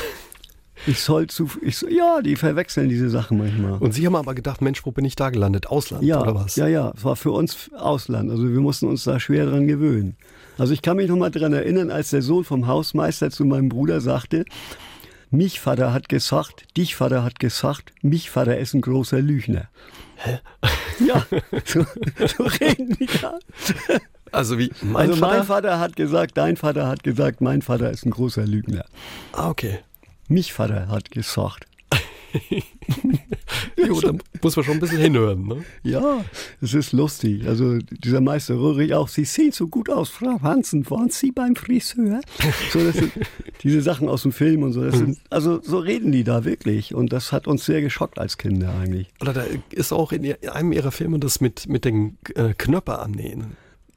Ich 0.86 1.00
soll 1.00 1.26
zu, 1.28 1.50
ich, 1.62 1.80
ja, 1.82 2.20
die 2.22 2.36
verwechseln 2.36 2.88
diese 2.88 3.10
Sachen 3.10 3.38
manchmal. 3.38 3.78
Und 3.78 3.92
Sie 3.92 4.06
haben 4.06 4.16
aber 4.16 4.34
gedacht, 4.34 4.60
Mensch, 4.62 4.84
wo 4.84 4.92
bin 4.92 5.04
ich 5.04 5.16
da 5.16 5.30
gelandet? 5.30 5.68
Ausland 5.68 6.04
ja, 6.04 6.20
oder 6.20 6.34
was? 6.34 6.56
Ja, 6.56 6.66
ja, 6.66 6.92
es 6.96 7.04
war 7.04 7.16
für 7.16 7.32
uns 7.32 7.70
Ausland. 7.76 8.30
Also 8.30 8.48
wir 8.48 8.60
mussten 8.60 8.86
uns 8.86 9.04
da 9.04 9.18
schwer 9.18 9.46
dran 9.46 9.66
gewöhnen. 9.66 10.16
Also 10.58 10.72
ich 10.72 10.82
kann 10.82 10.96
mich 10.96 11.08
noch 11.08 11.16
mal 11.16 11.30
dran 11.30 11.52
erinnern, 11.52 11.90
als 11.90 12.10
der 12.10 12.22
Sohn 12.22 12.44
vom 12.44 12.66
Hausmeister 12.66 13.30
zu 13.30 13.44
meinem 13.44 13.68
Bruder 13.68 14.00
sagte, 14.00 14.44
mich 15.30 15.60
Vater 15.60 15.92
hat 15.92 16.08
gesagt, 16.08 16.64
dich 16.76 16.94
Vater 16.94 17.24
hat 17.24 17.40
gesagt, 17.40 17.92
mich 18.02 18.30
Vater 18.30 18.58
ist 18.58 18.74
ein 18.74 18.80
großer 18.80 19.20
Lügner. 19.20 19.68
Hä? 20.16 20.38
Ja, 21.04 21.26
so, 21.64 21.84
so 22.26 22.44
reden 22.44 22.96
die 22.98 23.08
da. 23.20 23.38
Also 24.32 24.58
wie 24.58 24.70
mein 24.82 25.10
also 25.10 25.20
Vater? 25.20 25.36
mein 25.36 25.46
Vater 25.46 25.80
hat 25.80 25.96
gesagt, 25.96 26.36
dein 26.36 26.56
Vater 26.56 26.86
hat 26.88 27.02
gesagt, 27.02 27.40
mein 27.40 27.62
Vater 27.62 27.90
ist 27.90 28.06
ein 28.06 28.10
großer 28.10 28.46
Lügner. 28.46 28.84
Ah, 29.32 29.50
okay. 29.50 29.80
Mich 30.28 30.52
Vater 30.52 30.88
hat 30.88 31.10
gesagt. 31.10 31.66
jo, 33.76 34.00
da 34.00 34.12
muss 34.42 34.56
man 34.56 34.64
schon 34.64 34.74
ein 34.74 34.80
bisschen 34.80 35.00
hinhören. 35.00 35.46
Ne? 35.46 35.64
Ja, 35.82 36.24
es 36.60 36.74
ist 36.74 36.92
lustig. 36.92 37.46
Also 37.46 37.78
dieser 37.78 38.20
Meister 38.20 38.54
Röhrig 38.54 38.94
auch, 38.94 39.08
Sie 39.08 39.24
sehen 39.24 39.52
so 39.52 39.68
gut 39.68 39.90
aus, 39.90 40.10
Frau 40.10 40.40
Hansen, 40.42 40.88
waren 40.90 41.10
Sie 41.10 41.32
beim 41.32 41.56
Friseur? 41.56 42.20
So, 42.72 42.80
diese 43.62 43.82
Sachen 43.82 44.08
aus 44.08 44.22
dem 44.22 44.32
Film 44.32 44.62
und 44.62 44.72
so. 44.72 44.84
Das 44.84 44.98
sind, 44.98 45.18
also 45.30 45.60
so 45.62 45.78
reden 45.78 46.12
die 46.12 46.24
da 46.24 46.44
wirklich. 46.44 46.94
Und 46.94 47.12
das 47.12 47.32
hat 47.32 47.46
uns 47.46 47.64
sehr 47.64 47.80
geschockt 47.80 48.18
als 48.18 48.38
Kinder 48.38 48.74
eigentlich. 48.74 49.08
Oder 49.20 49.32
da 49.32 49.44
ist 49.70 49.92
auch 49.92 50.12
in 50.12 50.34
einem 50.48 50.72
ihrer 50.72 50.90
Filme 50.90 51.18
das 51.18 51.40
mit, 51.40 51.68
mit 51.68 51.84
den 51.84 52.18
äh, 52.34 52.54
Knöpfe 52.56 52.98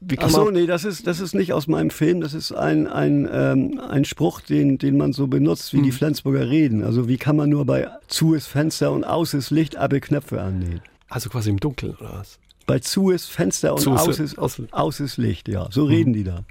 annähen. 0.00 0.22
Ach 0.22 0.30
so, 0.30 0.50
nee, 0.50 0.66
das 0.66 0.84
ist, 0.84 1.06
das 1.06 1.20
ist 1.20 1.34
nicht 1.34 1.52
aus 1.52 1.66
meinem 1.66 1.90
Film. 1.90 2.20
Das 2.20 2.34
ist 2.34 2.52
ein, 2.52 2.86
ein, 2.86 3.28
ähm, 3.30 3.80
ein 3.80 4.04
Spruch, 4.04 4.40
den, 4.40 4.78
den 4.78 4.96
man 4.96 5.12
so 5.12 5.26
benutzt, 5.26 5.72
wie 5.72 5.78
hm. 5.78 5.84
die 5.84 5.92
Flensburger 5.92 6.48
reden. 6.48 6.82
Also 6.82 7.08
wie 7.08 7.16
kann 7.16 7.36
man 7.36 7.50
nur 7.50 7.66
bei 7.66 7.88
zu 8.08 8.34
ist 8.34 8.46
Fenster 8.46 8.92
und 8.92 9.04
aus 9.04 9.34
ist 9.34 9.50
Licht 9.50 9.76
alle 9.76 10.00
Knöpfe 10.00 10.40
annähen? 10.40 10.80
Also 11.08 11.28
quasi 11.28 11.50
im 11.50 11.60
Dunkeln, 11.60 11.96
oder 12.00 12.14
was? 12.14 12.38
Bei 12.66 12.78
zu 12.78 13.10
ist 13.10 13.30
Fenster 13.30 13.74
und 13.74 13.86
aus, 13.88 14.18
ist, 14.18 14.38
aus, 14.38 14.62
aus 14.70 15.00
ist 15.00 15.16
Licht, 15.16 15.48
ja. 15.48 15.68
So 15.70 15.82
hm. 15.82 15.88
reden 15.88 16.12
die 16.12 16.24
da. 16.24 16.44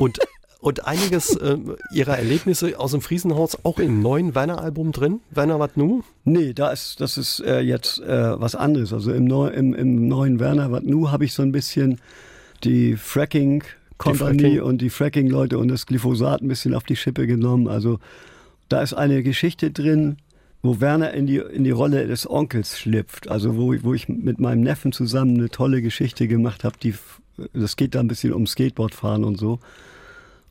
und 0.00 0.18
und 0.64 0.86
einiges 0.86 1.36
äh, 1.36 1.58
ihrer 1.92 2.16
Erlebnisse 2.16 2.80
aus 2.80 2.92
dem 2.92 3.02
Friesenhaus 3.02 3.58
auch 3.64 3.78
im 3.78 4.00
neuen 4.00 4.34
Werner-Album 4.34 4.92
drin. 4.92 5.20
Werner 5.30 5.60
wat 5.60 5.76
nu? 5.76 6.02
Nee, 6.24 6.54
da 6.54 6.70
ist, 6.70 7.02
das 7.02 7.18
ist 7.18 7.40
äh, 7.40 7.60
jetzt 7.60 8.00
äh, 8.00 8.40
was 8.40 8.54
anderes. 8.54 8.94
Also 8.94 9.12
im, 9.12 9.26
Neu, 9.26 9.48
im, 9.48 9.74
im 9.74 10.08
neuen 10.08 10.40
Werner 10.40 10.72
wat 10.72 10.84
nu 10.84 11.10
habe 11.10 11.26
ich 11.26 11.34
so 11.34 11.42
ein 11.42 11.52
bisschen 11.52 12.00
die 12.64 12.96
Fracking 12.96 13.62
Company 13.98 14.58
und 14.58 14.80
die 14.80 14.88
Fracking-Leute 14.88 15.58
und 15.58 15.68
das 15.68 15.84
Glyphosat 15.84 16.40
ein 16.40 16.48
bisschen 16.48 16.72
auf 16.72 16.84
die 16.84 16.96
Schippe 16.96 17.26
genommen. 17.26 17.68
Also 17.68 17.98
da 18.70 18.80
ist 18.80 18.94
eine 18.94 19.22
Geschichte 19.22 19.70
drin, 19.70 20.16
wo 20.62 20.80
Werner 20.80 21.12
in 21.12 21.26
die, 21.26 21.36
in 21.36 21.64
die 21.64 21.72
Rolle 21.72 22.06
des 22.06 22.28
Onkels 22.28 22.78
schlüpft. 22.78 23.28
Also 23.28 23.58
wo, 23.58 23.74
wo 23.82 23.92
ich 23.92 24.08
mit 24.08 24.40
meinem 24.40 24.62
Neffen 24.62 24.92
zusammen 24.92 25.36
eine 25.36 25.50
tolle 25.50 25.82
Geschichte 25.82 26.26
gemacht 26.26 26.64
habe. 26.64 26.78
Die, 26.82 26.94
das 27.52 27.76
geht 27.76 27.94
da 27.94 28.00
ein 28.00 28.08
bisschen 28.08 28.32
um 28.32 28.46
Skateboardfahren 28.46 29.24
und 29.24 29.38
so 29.38 29.60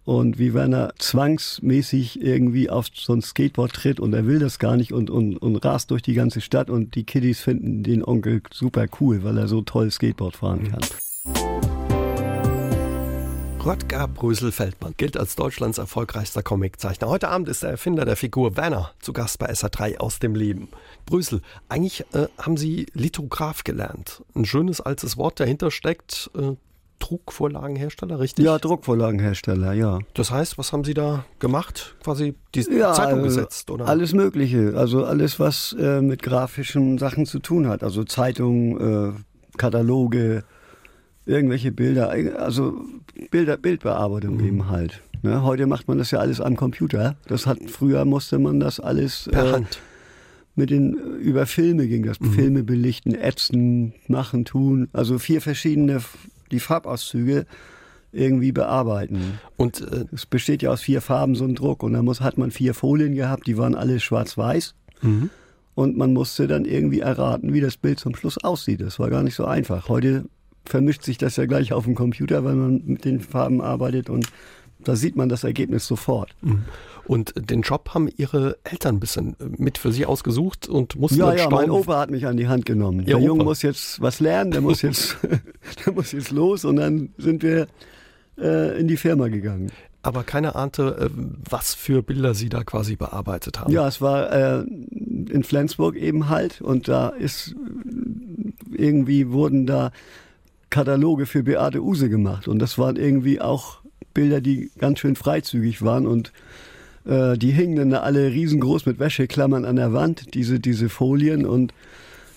und 0.06 0.38
wie 0.38 0.54
wenn 0.54 0.74
er 0.74 0.94
zwangsmäßig 0.98 2.22
irgendwie 2.22 2.70
auf 2.70 2.88
so 2.94 3.14
ein 3.14 3.22
Skateboard 3.22 3.74
tritt 3.74 4.00
und 4.00 4.14
er 4.14 4.26
will 4.26 4.40
das 4.40 4.60
gar 4.60 4.76
nicht 4.76 4.92
und, 4.92 5.10
und, 5.10 5.38
und 5.38 5.56
rast 5.58 5.92
durch 5.92 6.02
die 6.02 6.14
ganze 6.14 6.42
Stadt 6.42 6.70
und 6.70 6.96
die 6.96 7.06
Kiddies 7.06 7.40
finden 7.40 7.84
den 7.84 8.04
Onkel 8.04 8.42
super 8.52 8.86
cool, 9.00 9.24
weil 9.24 9.38
er 9.38 9.48
so 9.48 9.62
toll 9.62 9.90
Skateboard 9.92 10.36
fahren 10.36 10.72
kann. 10.72 10.82
Röttger 13.66 14.10
Brösel-Feldmann 14.10 14.94
gilt 14.98 15.16
als 15.16 15.38
Deutschlands 15.38 15.78
erfolgreichster 15.78 16.44
Comiczeichner. 16.44 17.08
Heute 17.08 17.30
Abend 17.30 17.48
ist 17.48 17.64
der 17.64 17.70
Erfinder 17.70 18.04
der 18.04 18.18
Figur 18.18 18.58
Werner 18.58 18.92
zu 19.00 19.14
Gast 19.14 19.40
bei 19.40 19.50
SA3 19.50 20.00
aus 20.00 20.20
dem 20.20 20.36
Leben. 20.36 20.68
Brösel, 21.06 21.42
eigentlich 21.70 22.02
äh, 22.14 22.28
haben 22.38 22.58
Sie 22.58 22.88
Lithograph 22.94 23.64
gelernt. 23.64 24.22
Ein 24.36 24.44
schönes 24.44 24.82
altes 24.82 25.16
Wort 25.16 25.40
dahinter 25.40 25.72
steckt. 25.72 26.30
Äh, 26.36 26.56
Druckvorlagenhersteller, 27.00 28.20
richtig? 28.20 28.46
Ja, 28.46 28.58
Druckvorlagenhersteller, 28.58 29.74
ja. 29.74 30.00
Das 30.14 30.32
heißt, 30.32 30.58
was 30.58 30.72
haben 30.72 30.84
Sie 30.84 30.94
da 30.94 31.26
gemacht? 31.40 31.96
Quasi 32.04 32.36
die 32.56 32.62
ja, 32.72 32.94
Zeitung 32.94 33.20
äh, 33.20 33.24
gesetzt, 33.24 33.70
oder? 33.70 33.88
Alles 33.88 34.14
Mögliche. 34.14 34.74
Also 34.76 35.04
alles, 35.04 35.40
was 35.40 35.76
äh, 35.80 36.02
mit 36.02 36.22
grafischen 36.24 36.98
Sachen 36.98 37.26
zu 37.26 37.40
tun 37.40 37.68
hat. 37.68 37.84
Also 37.84 38.04
Zeitungen, 38.04 39.16
äh, 39.16 39.58
Kataloge, 39.58 40.44
irgendwelche 41.26 41.72
Bilder, 41.72 42.10
also 42.40 42.82
Bilder, 43.32 43.58
Bildbearbeitung 43.58 44.38
mhm. 44.38 44.46
eben 44.46 44.70
halt. 44.70 45.02
Ne? 45.22 45.44
Heute 45.44 45.68
macht 45.68 45.88
man 45.88 45.98
das 45.98 46.12
ja 46.12 46.20
alles 46.20 46.42
am 46.42 46.56
Computer. 46.56 47.16
Das 47.28 47.46
hat 47.46 47.60
früher 47.68 48.06
musste 48.06 48.40
man 48.40 48.60
das 48.60 48.80
alles 48.80 49.30
per 49.32 49.46
äh, 49.46 49.52
Hand 49.54 49.80
mit 50.56 50.70
den 50.70 50.94
über 50.94 51.46
Filme 51.46 51.88
ging 51.88 52.04
das. 52.04 52.20
Mhm. 52.20 52.34
Filme 52.34 52.64
belichten, 52.64 53.16
ätzen, 53.16 53.94
machen, 54.08 54.46
tun. 54.46 54.88
Also 54.94 55.18
vier 55.18 55.42
verschiedene 55.42 56.02
die 56.54 56.60
Farbauszüge 56.60 57.46
irgendwie 58.14 58.52
bearbeiten. 58.52 59.40
Und 59.58 59.82
äh, 59.82 60.06
es 60.14 60.26
besteht 60.26 60.62
ja 60.62 60.70
aus 60.70 60.82
vier 60.82 61.02
Farben 61.02 61.36
so 61.36 61.44
ein 61.44 61.56
Druck 61.56 61.84
und 61.84 61.94
da 61.94 62.02
muss 62.02 62.22
hat 62.22 62.38
man 62.38 62.52
vier 62.52 62.74
Folien 62.74 63.16
gehabt, 63.16 63.48
die 63.48 63.58
waren 63.58 63.76
alle 63.76 64.00
schwarz-weiß. 64.00 64.76
Mhm. 65.02 65.30
Und 65.76 65.98
man 65.98 66.14
musste 66.14 66.48
dann 66.48 66.66
irgendwie 66.66 67.00
erraten, 67.00 67.52
wie 67.54 67.62
das 67.62 67.78
Bild 67.78 68.00
zum 68.00 68.16
Schluss 68.16 68.38
aussieht. 68.38 68.82
Das 68.82 69.00
war 69.00 69.10
gar 69.10 69.24
nicht 69.24 69.34
so 69.36 69.46
einfach. 69.46 69.90
Heute 69.90 70.26
vermischt 70.66 71.04
sich 71.04 71.18
das 71.18 71.36
ja 71.36 71.46
gleich 71.46 71.74
auf 71.74 71.86
dem 71.86 71.96
Computer, 71.96 72.44
weil 72.44 72.56
man 72.56 72.84
mit 72.86 73.06
den 73.06 73.20
Farben 73.20 73.60
arbeitet 73.60 74.10
und 74.10 74.28
da 74.88 74.96
sieht 74.96 75.16
man 75.16 75.30
das 75.30 75.44
Ergebnis 75.44 75.88
sofort. 75.88 76.32
Mhm. 76.42 76.66
Und 77.06 77.34
den 77.36 77.62
Job 77.62 77.90
haben 77.94 78.10
Ihre 78.16 78.58
Eltern 78.64 78.96
ein 78.96 79.00
bisschen 79.00 79.36
äh, 79.40 79.46
mit 79.58 79.78
für 79.78 79.92
Sie 79.92 80.06
ausgesucht 80.06 80.68
und 80.68 80.96
mussten 80.96 81.20
Ja, 81.20 81.34
ja, 81.34 81.50
mein 81.50 81.70
Opa 81.70 82.00
hat 82.00 82.12
mich 82.12 82.26
an 82.26 82.38
die 82.38 82.48
Hand 82.48 82.66
genommen. 82.66 83.00
Ihr 83.00 83.06
der 83.06 83.18
Opa. 83.18 83.26
Junge 83.26 83.44
muss 83.44 83.62
jetzt 83.62 84.02
was 84.02 84.20
lernen, 84.20 84.52
der 84.52 84.62
muss 84.62 84.82
jetzt, 84.82 85.18
der 85.86 85.94
muss 85.94 86.12
jetzt 86.12 86.32
los 86.32 86.66
und 86.66 86.78
dann 86.78 87.10
sind 87.18 87.44
wir 87.44 87.68
äh, 88.38 88.80
in 88.80 88.88
die 88.88 88.98
Firma 88.98 89.28
gegangen. 89.28 89.72
Aber 90.02 90.24
keiner 90.24 90.56
ahnte, 90.56 90.98
äh, 91.00 91.10
was 91.50 91.74
für 91.74 92.04
Bilder 92.04 92.34
Sie 92.34 92.50
da 92.50 92.64
quasi 92.64 92.96
bearbeitet 92.96 93.60
haben. 93.60 93.72
Ja, 93.72 93.88
es 93.88 94.02
war 94.02 94.32
äh, 94.32 94.60
in 94.62 95.44
Flensburg 95.44 95.96
eben 95.96 96.30
halt 96.30 96.62
und 96.62 96.88
da 96.88 97.10
ist 97.10 97.56
irgendwie 98.72 99.30
wurden 99.30 99.66
da 99.66 99.92
Kataloge 100.70 101.26
für 101.26 101.44
Beate 101.44 101.82
Use 101.82 102.10
gemacht 102.10 102.48
und 102.48 102.60
das 102.60 102.78
waren 102.78 102.96
irgendwie 102.96 103.40
auch 103.40 103.83
Bilder, 104.14 104.42
die 104.42 104.72
ganz 104.78 105.00
schön 105.00 105.16
freizügig 105.16 105.82
waren 105.82 106.08
und 106.08 106.32
Äh, 107.06 107.38
die 107.38 107.52
hingen 107.52 107.76
dann 107.76 107.94
alle 107.94 108.32
riesengroß 108.32 108.86
mit 108.86 108.98
Wäscheklammern 108.98 109.66
an 109.66 109.76
der 109.76 109.92
Wand, 109.92 110.36
diese, 110.36 110.62
diese 110.62 110.88
Folien. 110.88 111.46
Und 111.46 111.74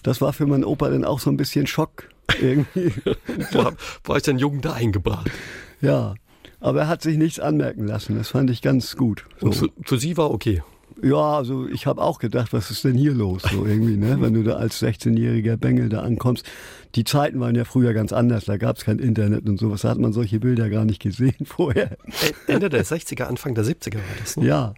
das 0.03 0.21
war 0.21 0.33
für 0.33 0.47
meinen 0.47 0.65
Opa 0.65 0.91
dann 0.91 1.05
auch 1.05 1.21
so 1.21 1.31
ein 1.31 1.37
bisschen 1.37 1.69
Schock 1.69 2.09
irgendwie. 2.41 2.93
war, 3.53 3.75
war 4.05 4.17
ich 4.17 4.25
dann 4.25 4.39
jung 4.39 4.61
da 4.61 4.73
eingebracht? 4.73 5.31
Ja, 5.81 6.15
aber 6.59 6.81
er 6.81 6.89
hat 6.89 7.03
sich 7.03 7.17
nichts 7.17 7.39
anmerken 7.39 7.87
lassen. 7.87 8.17
Das 8.17 8.31
fand 8.31 8.51
ich 8.51 8.61
ganz 8.61 8.97
gut. 8.97 9.25
So. 9.39 9.47
Und 9.47 9.55
für, 9.55 9.69
für 9.85 9.99
Sie 9.99 10.17
war 10.17 10.33
okay? 10.33 10.63
Ja, 11.03 11.37
also 11.37 11.67
ich 11.67 11.87
habe 11.87 12.01
auch 12.01 12.19
gedacht, 12.19 12.53
was 12.53 12.71
ist 12.71 12.85
denn 12.85 12.95
hier 12.95 13.13
los? 13.13 13.43
So 13.43 13.67
irgendwie, 13.67 13.97
ne? 13.97 14.17
Wenn 14.21 14.33
du 14.35 14.43
da 14.43 14.55
als 14.55 14.83
16-jähriger 14.83 15.57
Bengel 15.57 15.89
da 15.89 16.03
ankommst. 16.03 16.47
Die 16.95 17.05
Zeiten 17.05 17.39
waren 17.41 17.55
ja 17.55 17.65
früher 17.65 17.93
ganz 17.93 18.13
anders, 18.13 18.47
da 18.47 18.57
gab 18.57 18.79
es 18.79 18.85
kein 18.85 18.99
Internet 18.99 19.47
und 19.47 19.59
sowas, 19.59 19.83
da 19.83 19.91
hat 19.91 19.99
man 19.99 20.15
solche 20.15 20.41
Bilder 20.41 20.71
gar 20.71 20.87
nicht 20.87 21.03
gesehen 21.03 21.35
vorher. 21.45 21.97
Ende 22.47 22.71
der 22.71 22.85
60er, 22.85 23.25
Anfang 23.25 23.55
der 23.55 23.65
70er 23.65 23.97
war 23.97 24.03
das, 24.19 24.37
ne? 24.37 24.47
Ja. 24.47 24.75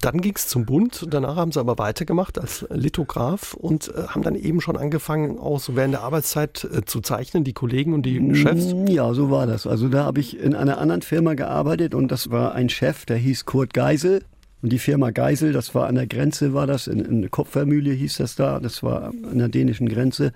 Dann 0.00 0.22
ging 0.22 0.32
es 0.34 0.48
zum 0.48 0.64
Bund, 0.64 1.06
danach 1.10 1.36
haben 1.36 1.52
sie 1.52 1.60
aber 1.60 1.76
weitergemacht 1.76 2.38
als 2.38 2.66
Lithograf 2.70 3.52
und 3.52 3.88
äh, 3.94 4.04
haben 4.08 4.22
dann 4.22 4.34
eben 4.34 4.62
schon 4.62 4.78
angefangen, 4.78 5.38
auch 5.38 5.60
so 5.60 5.76
während 5.76 5.92
der 5.92 6.00
Arbeitszeit 6.00 6.64
äh, 6.64 6.86
zu 6.86 7.02
zeichnen, 7.02 7.44
die 7.44 7.52
Kollegen 7.52 7.92
und 7.92 8.04
die 8.06 8.18
mm, 8.18 8.34
Chefs. 8.34 8.74
Ja, 8.88 9.12
so 9.12 9.30
war 9.30 9.46
das. 9.46 9.66
Also 9.66 9.90
da 9.90 10.04
habe 10.04 10.20
ich 10.20 10.40
in 10.40 10.54
einer 10.54 10.78
anderen 10.78 11.02
Firma 11.02 11.34
gearbeitet 11.34 11.94
und 11.94 12.10
das 12.10 12.30
war 12.30 12.54
ein 12.54 12.70
Chef, 12.70 13.04
der 13.04 13.18
hieß 13.18 13.44
Kurt 13.44 13.74
Geisel. 13.74 14.22
Und 14.64 14.70
die 14.70 14.78
Firma 14.78 15.10
Geisel, 15.10 15.52
das 15.52 15.74
war 15.74 15.88
an 15.88 15.96
der 15.96 16.06
Grenze, 16.06 16.54
war 16.54 16.66
das, 16.66 16.86
in, 16.86 17.00
in 17.00 17.30
Kupfermühle 17.30 17.90
hieß 17.90 18.16
das 18.16 18.34
da, 18.34 18.60
das 18.60 18.82
war 18.82 19.08
an 19.30 19.36
der 19.36 19.48
dänischen 19.48 19.90
Grenze. 19.90 20.32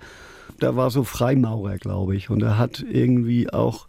Da 0.59 0.75
war 0.75 0.91
so 0.91 1.03
Freimaurer, 1.03 1.77
glaube 1.77 2.15
ich. 2.15 2.29
Und 2.29 2.43
er 2.43 2.59
hat 2.59 2.85
irgendwie 2.87 3.51
auch 3.51 3.87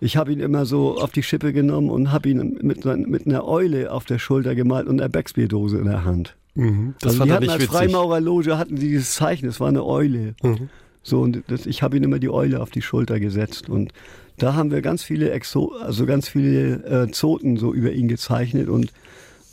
ich 0.00 0.16
habe 0.16 0.32
ihn 0.32 0.40
immer 0.40 0.64
so 0.64 0.96
auf 0.96 1.10
die 1.10 1.22
Schippe 1.22 1.52
genommen 1.52 1.90
und 1.90 2.12
habe 2.12 2.30
ihn 2.30 2.58
mit, 2.62 2.86
mit, 2.86 3.26
einer 3.26 3.46
Eule 3.46 3.92
auf 3.92 4.06
der 4.06 4.18
Schulter 4.18 4.54
gemalt 4.54 4.86
und 4.86 5.02
einer 5.02 5.10
Becksbierdose 5.10 5.76
in 5.76 5.84
der 5.84 6.06
Hand. 6.06 6.34
Mhm, 6.54 6.94
das 7.00 7.12
also 7.12 7.24
die 7.24 7.32
hatten 7.32 7.50
als 7.50 7.62
witzig. 7.62 7.70
Freimaurerloge 7.70 8.56
hatten 8.56 8.76
die 8.76 8.88
dieses 8.88 9.12
Zeichen, 9.12 9.46
es 9.46 9.60
war 9.60 9.68
eine 9.68 9.84
Eule. 9.84 10.34
Mhm. 10.42 10.70
So 11.02 11.20
und 11.20 11.42
das, 11.48 11.66
ich 11.66 11.82
habe 11.82 11.98
ihn 11.98 12.02
immer 12.02 12.18
die 12.18 12.30
Eule 12.30 12.62
auf 12.62 12.70
die 12.70 12.80
Schulter 12.80 13.20
gesetzt 13.20 13.68
und 13.68 13.92
da 14.38 14.54
haben 14.54 14.70
wir 14.70 14.80
ganz 14.80 15.02
viele 15.02 15.30
Exo, 15.30 15.74
also 15.78 16.06
ganz 16.06 16.26
viele 16.26 16.84
äh, 16.84 17.10
Zoten 17.10 17.58
so 17.58 17.74
über 17.74 17.92
ihn 17.92 18.08
gezeichnet 18.08 18.70
und 18.70 18.90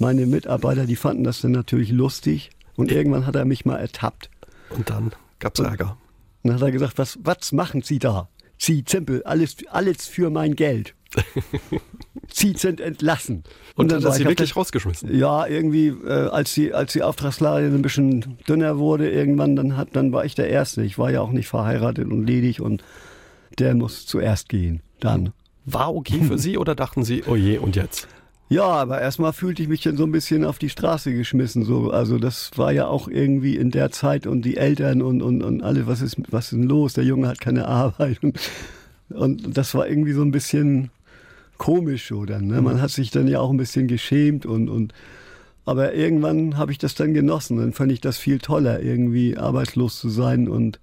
meine 0.02 0.26
Mitarbeiter, 0.26 0.86
die 0.86 0.98
fanden 0.98 1.24
das 1.24 1.42
dann 1.42 1.52
natürlich 1.52 1.92
lustig 1.92 2.50
und 2.76 2.92
irgendwann 2.92 3.26
hat 3.26 3.36
er 3.36 3.46
mich 3.46 3.64
mal 3.64 3.78
ertappt. 3.78 4.30
Und 4.70 4.90
dann 4.90 5.12
gab 5.40 5.58
es 5.58 5.64
Ärger. 5.64 5.98
Und 6.44 6.50
dann 6.50 6.56
hat 6.56 6.64
er 6.64 6.72
gesagt, 6.72 6.98
was, 6.98 7.20
was 7.24 7.52
machen 7.52 7.84
Sie 7.84 8.00
da? 8.00 8.28
Sie 8.58 8.84
Zimpel, 8.84 9.24
alles, 9.24 9.56
alles 9.70 10.08
für 10.08 10.30
mein 10.30 10.56
Geld. 10.56 10.96
Sie 12.34 12.54
sind 12.56 12.80
entlassen. 12.80 13.44
Und, 13.76 13.86
und 13.86 13.92
dann 13.92 14.04
hast 14.06 14.20
du 14.20 14.24
sie 14.24 14.30
wirklich 14.30 14.56
rausgeschmissen? 14.56 15.14
Ja, 15.14 15.46
irgendwie, 15.46 15.88
äh, 15.88 16.30
als 16.30 16.54
die, 16.54 16.74
als 16.74 16.94
die 16.94 17.04
Auftragslage 17.04 17.66
ein 17.66 17.82
bisschen 17.82 18.38
dünner 18.48 18.78
wurde, 18.78 19.12
irgendwann, 19.12 19.58
dann, 19.58 19.76
hat, 19.76 19.90
dann 19.94 20.14
war 20.14 20.24
ich 20.24 20.36
der 20.36 20.50
Erste. 20.50 20.84
Ich 20.84 20.98
war 20.98 21.12
ja 21.12 21.20
auch 21.20 21.32
nicht 21.32 21.50
verheiratet 21.50 22.10
und 22.10 22.26
ledig 22.26 22.62
und 22.62 22.84
der 23.60 23.76
muss 23.76 24.06
zuerst 24.06 24.48
gehen. 24.48 24.82
Dann. 25.02 25.34
War 25.66 25.94
okay 25.94 26.22
für 26.24 26.38
Sie 26.38 26.58
oder 26.58 26.74
dachten 26.74 27.04
Sie, 27.04 27.24
oh 27.28 27.36
je, 27.36 27.58
und 27.58 27.76
jetzt? 27.76 28.08
Ja, 28.52 28.66
aber 28.66 29.00
erstmal 29.00 29.32
fühlte 29.32 29.64
ich 29.64 29.70
mich 29.70 29.82
dann 29.82 29.96
so 29.96 30.04
ein 30.04 30.12
bisschen 30.12 30.44
auf 30.44 30.60
die 30.60 30.68
Straße 30.68 31.14
geschmissen. 31.14 31.64
So. 31.64 31.90
Also 31.90 32.20
das 32.20 32.52
war 32.58 32.74
ja 32.74 32.86
auch 32.86 33.08
irgendwie 33.08 33.56
in 33.56 33.72
der 33.72 33.92
Zeit 33.92 34.28
und 34.28 34.42
die 34.42 34.58
Eltern 34.58 35.02
und, 35.02 35.22
und, 35.22 35.42
und 35.42 35.64
alle, 35.64 35.88
was 35.88 36.02
ist, 36.02 36.18
was 36.30 36.52
ist 36.52 36.60
denn 36.60 36.64
los? 36.64 36.92
Der 36.92 37.06
Junge 37.06 37.30
hat 37.30 37.40
keine 37.40 37.66
Arbeit. 37.66 38.22
Und, 38.22 38.38
und 39.10 39.58
das 39.58 39.74
war 39.74 39.88
irgendwie 39.88 40.12
so 40.12 40.22
ein 40.22 40.32
bisschen 40.32 40.90
komisch 41.58 42.10
so 42.10 42.26
dann. 42.26 42.48
Ne? 42.48 42.62
Man 42.62 42.82
hat 42.82 42.90
sich 42.90 43.10
dann 43.10 43.30
ja 43.30 43.40
auch 43.40 43.52
ein 43.52 43.58
bisschen 43.58 43.88
geschämt 43.88 44.46
und, 44.46 44.68
und 44.68 44.94
aber 45.64 45.94
irgendwann 45.94 46.58
habe 46.58 46.74
ich 46.74 46.78
das 46.78 46.94
dann 46.94 47.14
genossen. 47.14 47.56
Dann 47.56 47.72
fand 47.72 47.94
ich 47.94 48.02
das 48.02 48.18
viel 48.18 48.40
toller, 48.40 48.82
irgendwie 48.82 49.38
arbeitslos 49.38 49.98
zu 49.98 50.10
sein 50.10 50.50
und 50.50 50.82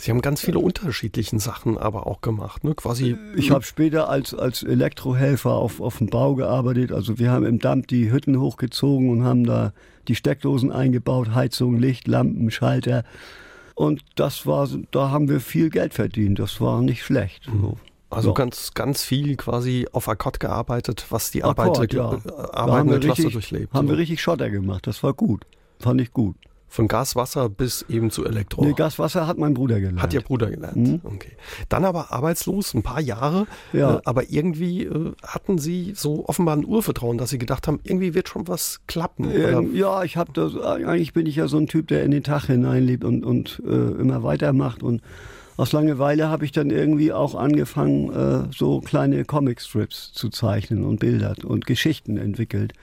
Sie 0.00 0.10
haben 0.10 0.22
ganz 0.22 0.40
viele 0.40 0.60
unterschiedliche 0.60 1.38
Sachen 1.38 1.76
aber 1.76 2.06
auch 2.06 2.22
gemacht, 2.22 2.64
ne? 2.64 2.74
Quasi. 2.74 3.18
Ich 3.36 3.50
habe 3.50 3.64
später 3.64 4.08
als, 4.08 4.32
als 4.32 4.62
Elektrohelfer 4.62 5.50
auf, 5.50 5.78
auf 5.82 5.98
dem 5.98 6.06
Bau 6.06 6.36
gearbeitet. 6.36 6.90
Also 6.90 7.18
wir 7.18 7.30
haben 7.30 7.44
im 7.44 7.58
Damm 7.58 7.86
die 7.86 8.10
Hütten 8.10 8.40
hochgezogen 8.40 9.10
und 9.10 9.24
haben 9.24 9.44
da 9.44 9.74
die 10.08 10.14
Steckdosen 10.14 10.72
eingebaut, 10.72 11.34
Heizung, 11.34 11.76
Licht, 11.76 12.08
Lampen, 12.08 12.50
Schalter. 12.50 13.04
Und 13.74 14.02
das 14.14 14.46
war, 14.46 14.66
da 14.90 15.10
haben 15.10 15.28
wir 15.28 15.38
viel 15.38 15.68
Geld 15.68 15.92
verdient. 15.92 16.38
Das 16.38 16.62
war 16.62 16.80
nicht 16.80 17.02
schlecht. 17.02 17.52
Mhm. 17.52 17.74
Also 18.08 18.30
so. 18.30 18.34
ganz, 18.34 18.72
ganz 18.72 19.04
viel 19.04 19.36
quasi 19.36 19.86
auf 19.92 20.08
Akkord 20.08 20.40
gearbeitet, 20.40 21.04
was 21.10 21.30
die 21.30 21.44
Akkord, 21.44 21.76
Arbeiter, 21.76 21.94
ja. 21.94 22.12
Äh, 22.14 22.56
arbeitende 22.56 23.00
Klasse 23.00 23.18
richtig, 23.18 23.32
durchlebt. 23.34 23.74
Haben 23.74 23.86
so. 23.86 23.92
wir 23.92 23.98
richtig 23.98 24.22
Schotter 24.22 24.48
gemacht. 24.48 24.86
Das 24.86 25.02
war 25.02 25.12
gut. 25.12 25.44
Fand 25.78 26.00
ich 26.00 26.10
gut. 26.14 26.36
Von 26.72 26.86
Gas, 26.86 27.16
Wasser 27.16 27.48
bis 27.48 27.84
eben 27.88 28.12
zu 28.12 28.24
Elektro. 28.24 28.64
Nee, 28.64 28.74
Gas, 28.74 29.00
Wasser 29.00 29.26
hat 29.26 29.38
mein 29.38 29.54
Bruder 29.54 29.80
gelernt. 29.80 30.00
Hat 30.00 30.14
Ihr 30.14 30.20
Bruder 30.20 30.48
gelernt. 30.48 30.76
Mhm. 30.76 31.00
Okay. 31.02 31.32
Dann 31.68 31.84
aber 31.84 32.12
arbeitslos, 32.12 32.74
ein 32.74 32.84
paar 32.84 33.00
Jahre. 33.00 33.48
Ja. 33.72 33.96
Äh, 33.96 34.00
aber 34.04 34.30
irgendwie 34.30 34.84
äh, 34.84 35.12
hatten 35.26 35.58
Sie 35.58 35.94
so 35.96 36.28
offenbar 36.28 36.56
ein 36.56 36.64
Urvertrauen, 36.64 37.18
dass 37.18 37.30
Sie 37.30 37.38
gedacht 37.38 37.66
haben, 37.66 37.80
irgendwie 37.82 38.14
wird 38.14 38.28
schon 38.28 38.46
was 38.46 38.82
klappen. 38.86 39.28
Ähm, 39.34 39.74
ja, 39.74 40.04
ich 40.04 40.16
habe 40.16 40.32
das, 40.32 40.56
eigentlich 40.56 41.12
bin 41.12 41.26
ich 41.26 41.34
ja 41.34 41.48
so 41.48 41.56
ein 41.58 41.66
Typ, 41.66 41.88
der 41.88 42.04
in 42.04 42.12
den 42.12 42.22
Tag 42.22 42.44
hineinlebt 42.44 43.02
und, 43.02 43.24
und 43.24 43.60
äh, 43.66 44.00
immer 44.00 44.22
weitermacht. 44.22 44.84
Und 44.84 45.02
aus 45.56 45.72
Langeweile 45.72 46.28
habe 46.28 46.44
ich 46.44 46.52
dann 46.52 46.70
irgendwie 46.70 47.12
auch 47.12 47.34
angefangen, 47.34 48.12
äh, 48.12 48.48
so 48.56 48.80
kleine 48.80 49.24
Comicstrips 49.24 50.12
zu 50.12 50.28
zeichnen 50.28 50.84
und 50.84 51.00
Bilder 51.00 51.34
und 51.44 51.66
Geschichten 51.66 52.16
entwickelt. 52.16 52.74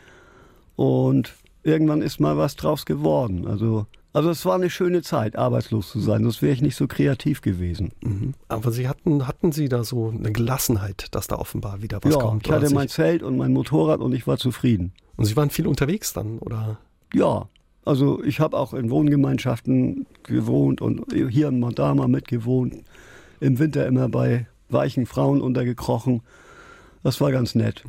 Und 0.76 1.34
irgendwann 1.68 2.02
ist 2.02 2.20
mal 2.20 2.38
was 2.38 2.56
draus 2.56 2.86
geworden. 2.86 3.48
Also, 3.48 3.86
also 4.14 4.30
es 4.30 4.46
war 4.46 4.56
eine 4.56 4.70
schöne 4.70 5.02
Zeit, 5.02 5.36
arbeitslos 5.36 5.92
zu 5.92 6.00
sein. 6.00 6.24
Sonst 6.24 6.42
wäre 6.42 6.54
ich 6.54 6.62
nicht 6.62 6.76
so 6.76 6.88
kreativ 6.88 7.42
gewesen. 7.42 7.92
Mhm. 8.02 8.34
Aber 8.48 8.72
Sie 8.72 8.88
hatten, 8.88 9.28
hatten 9.28 9.52
Sie 9.52 9.70
da 9.70 9.84
so 9.84 10.10
eine 10.10 10.32
Gelassenheit, 10.32 11.08
dass 11.12 11.28
da 11.28 11.36
offenbar 11.36 11.82
wieder 11.82 12.00
was 12.02 12.14
ja, 12.14 12.20
kommt? 12.20 12.48
Ich 12.48 12.52
hatte 12.52 12.74
mein 12.74 12.88
Zelt 12.88 13.22
und 13.22 13.38
mein 13.38 13.54
Motorrad 13.54 14.00
und 14.00 14.14
ich 14.14 14.26
war 14.26 14.38
zufrieden. 14.38 14.94
Und 15.18 15.26
Sie 15.26 15.36
waren 15.36 15.50
viel 15.50 15.68
unterwegs 15.68 16.14
dann, 16.14 16.40
oder? 16.40 16.80
Ja, 17.14 17.48
also 17.86 18.24
ich 18.24 18.40
habe 18.40 18.58
auch 18.58 18.74
in 18.74 18.90
Wohngemeinschaften 18.90 20.08
gewohnt 20.24 20.82
und 20.82 21.06
hier 21.14 21.48
in 21.48 21.60
Montama 21.60 22.08
mitgewohnt. 22.08 22.84
Im 23.40 23.60
Winter 23.60 23.86
immer 23.86 24.10
bei 24.10 24.48
weichen 24.70 25.06
Frauen 25.06 25.42
untergekrochen. 25.42 26.22
Das 27.04 27.22
war 27.22 27.32
ganz 27.32 27.56
nett. 27.56 27.84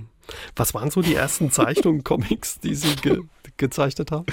Was 0.55 0.75
waren 0.75 0.91
so 0.91 1.03
die 1.03 1.15
ersten 1.15 1.51
Zeichnungen, 1.51 2.05
Comics, 2.05 2.61
die 2.61 2.75
Sie 2.75 2.95
ge 2.97 3.23
gezeichnet 3.59 4.11
haben? 4.11 4.27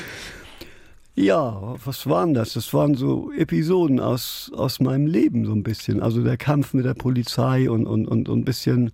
Ja, 1.17 1.75
was 1.83 2.07
waren 2.07 2.33
das? 2.33 2.53
Das 2.53 2.73
waren 2.73 2.95
so 2.95 3.31
Episoden 3.31 4.01
aus, 4.01 4.51
aus 4.53 4.81
meinem 4.81 5.07
Leben 5.07 5.45
so 5.45 5.53
ein 5.53 5.63
bisschen. 5.63 6.01
Also 6.01 6.21
der 6.21 6.35
Kampf 6.35 6.73
mit 6.73 6.85
der 6.85 6.93
Polizei 6.93 7.69
und, 7.69 7.87
und, 7.87 8.05
und, 8.05 8.27
und 8.27 8.39
ein 8.39 8.45
bisschen 8.45 8.91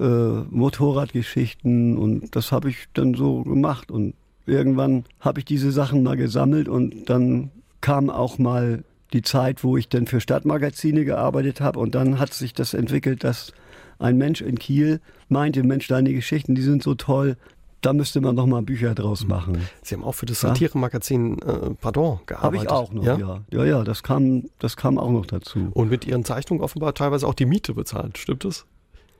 äh, 0.00 0.04
Motorradgeschichten 0.04 1.98
und 1.98 2.34
das 2.34 2.52
habe 2.52 2.70
ich 2.70 2.86
dann 2.94 3.12
so 3.12 3.42
gemacht. 3.42 3.90
Und 3.90 4.14
irgendwann 4.46 5.04
habe 5.20 5.40
ich 5.40 5.44
diese 5.44 5.72
Sachen 5.72 6.02
mal 6.02 6.16
gesammelt 6.16 6.68
und 6.68 7.10
dann 7.10 7.50
kam 7.82 8.08
auch 8.08 8.38
mal 8.38 8.82
die 9.12 9.22
Zeit, 9.22 9.64
wo 9.64 9.76
ich 9.76 9.88
dann 9.88 10.06
für 10.06 10.20
Stadtmagazine 10.20 11.04
gearbeitet 11.04 11.60
habe 11.60 11.80
und 11.80 11.94
dann 11.94 12.18
hat 12.18 12.32
sich 12.32 12.54
das 12.54 12.74
entwickelt, 12.74 13.24
dass 13.24 13.52
ein 13.98 14.16
Mensch 14.16 14.40
in 14.40 14.58
Kiel 14.58 15.00
meinte, 15.28 15.62
Mensch, 15.64 15.88
deine 15.88 16.12
Geschichten, 16.12 16.54
die 16.54 16.62
sind 16.62 16.82
so 16.82 16.94
toll, 16.94 17.36
da 17.80 17.92
müsste 17.92 18.20
man 18.20 18.34
noch 18.34 18.46
mal 18.46 18.62
Bücher 18.62 18.94
draus 18.94 19.22
mhm. 19.22 19.28
machen. 19.28 19.68
Sie 19.82 19.94
haben 19.94 20.04
auch 20.04 20.12
für 20.12 20.26
das 20.26 20.40
Satire-Magazin 20.40 21.38
äh, 21.40 21.74
Pardon 21.80 22.20
gearbeitet. 22.26 22.42
Habe 22.42 22.56
ich 22.56 22.68
auch 22.68 22.92
noch, 22.92 23.04
ja? 23.04 23.18
ja. 23.18 23.40
Ja, 23.50 23.64
ja, 23.64 23.84
das 23.84 24.02
kam, 24.02 24.44
das 24.58 24.76
kam 24.76 24.98
auch 24.98 25.10
noch 25.10 25.26
dazu. 25.26 25.68
Und 25.72 25.90
mit 25.90 26.06
Ihren 26.06 26.24
Zeichnungen 26.24 26.62
offenbar 26.62 26.94
teilweise 26.94 27.26
auch 27.26 27.34
die 27.34 27.46
Miete 27.46 27.74
bezahlt, 27.74 28.18
stimmt 28.18 28.44
das? 28.44 28.66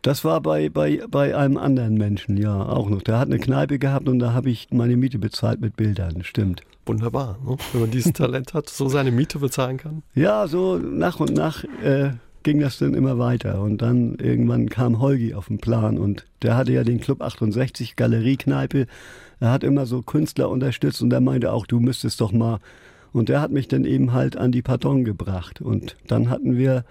Das 0.02 0.24
war 0.24 0.40
bei, 0.40 0.68
bei, 0.68 1.02
bei 1.10 1.36
einem 1.36 1.56
anderen 1.56 1.94
Menschen, 1.94 2.36
ja, 2.36 2.66
auch 2.66 2.88
noch. 2.88 3.02
Der 3.02 3.18
hat 3.18 3.28
eine 3.28 3.38
Kneipe 3.38 3.78
gehabt 3.78 4.08
und 4.08 4.20
da 4.20 4.32
habe 4.32 4.50
ich 4.50 4.68
meine 4.70 4.96
Miete 4.96 5.18
bezahlt 5.18 5.60
mit 5.60 5.76
Bildern, 5.76 6.22
stimmt. 6.22 6.62
Wunderbar, 6.86 7.38
ne? 7.44 7.56
wenn 7.72 7.80
man 7.82 7.90
dieses 7.90 8.12
Talent 8.14 8.54
hat, 8.54 8.68
so 8.68 8.88
seine 8.88 9.10
Miete 9.10 9.40
bezahlen 9.40 9.76
kann. 9.76 10.02
Ja, 10.14 10.46
so 10.46 10.78
nach 10.78 11.20
und 11.20 11.34
nach 11.34 11.64
äh, 11.82 12.12
ging 12.42 12.60
das 12.60 12.78
dann 12.78 12.94
immer 12.94 13.18
weiter. 13.18 13.60
Und 13.60 13.82
dann 13.82 14.16
irgendwann 14.16 14.68
kam 14.68 15.00
Holgi 15.00 15.34
auf 15.34 15.48
den 15.48 15.58
Plan 15.58 15.98
und 15.98 16.26
der 16.42 16.56
hatte 16.56 16.72
ja 16.72 16.84
den 16.84 17.00
Club 17.00 17.22
68 17.22 17.96
Galeriekneipe. 17.96 18.86
Er 19.40 19.50
hat 19.50 19.64
immer 19.64 19.86
so 19.86 20.02
Künstler 20.02 20.48
unterstützt 20.48 21.02
und 21.02 21.12
er 21.12 21.20
meinte 21.20 21.52
auch, 21.52 21.66
du 21.66 21.80
müsstest 21.80 22.20
doch 22.20 22.32
mal. 22.32 22.60
Und 23.12 23.28
der 23.28 23.40
hat 23.40 23.50
mich 23.50 23.68
dann 23.68 23.84
eben 23.84 24.12
halt 24.12 24.36
an 24.36 24.52
die 24.52 24.62
Pardon 24.62 25.04
gebracht. 25.04 25.60
Und 25.60 25.96
dann 26.06 26.28
hatten 26.28 26.56
wir, 26.56 26.84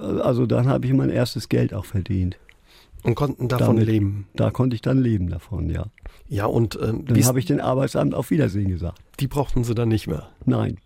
also 0.00 0.46
dann 0.46 0.68
habe 0.68 0.86
ich 0.86 0.92
mein 0.92 1.10
erstes 1.10 1.48
Geld 1.48 1.72
auch 1.72 1.86
verdient. 1.86 2.36
Und 3.02 3.14
konnten 3.14 3.48
davon 3.48 3.76
Damit, 3.76 3.86
leben? 3.88 4.26
Da 4.34 4.50
konnte 4.50 4.74
ich 4.74 4.82
dann 4.82 4.98
leben 4.98 5.30
davon, 5.30 5.70
ja. 5.70 5.86
Ja, 6.28 6.44
und 6.44 6.78
ähm, 6.82 7.06
dann 7.06 7.24
habe 7.24 7.38
ich 7.38 7.46
den 7.46 7.60
Arbeitsamt 7.60 8.14
auf 8.14 8.30
Wiedersehen 8.30 8.68
gesagt. 8.68 8.98
Die 9.20 9.26
brauchten 9.26 9.64
sie 9.64 9.74
dann 9.74 9.88
nicht 9.88 10.06
mehr? 10.06 10.28
Nein 10.44 10.76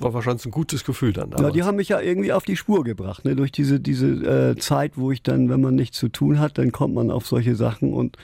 war 0.00 0.14
wahrscheinlich 0.14 0.46
ein 0.46 0.50
gutes 0.50 0.84
Gefühl 0.84 1.12
dann. 1.12 1.30
Damals. 1.30 1.48
Ja, 1.48 1.50
die 1.52 1.62
haben 1.64 1.76
mich 1.76 1.88
ja 1.88 2.00
irgendwie 2.00 2.32
auf 2.32 2.44
die 2.44 2.56
Spur 2.56 2.84
gebracht, 2.84 3.24
ne? 3.24 3.36
durch 3.36 3.52
diese, 3.52 3.80
diese 3.80 4.06
äh, 4.06 4.56
Zeit, 4.56 4.92
wo 4.96 5.10
ich 5.10 5.22
dann, 5.22 5.48
wenn 5.48 5.60
man 5.60 5.74
nichts 5.74 5.98
zu 5.98 6.08
tun 6.08 6.38
hat, 6.38 6.58
dann 6.58 6.72
kommt 6.72 6.94
man 6.94 7.10
auf 7.10 7.26
solche 7.26 7.54
Sachen 7.54 7.92
und 7.92 8.16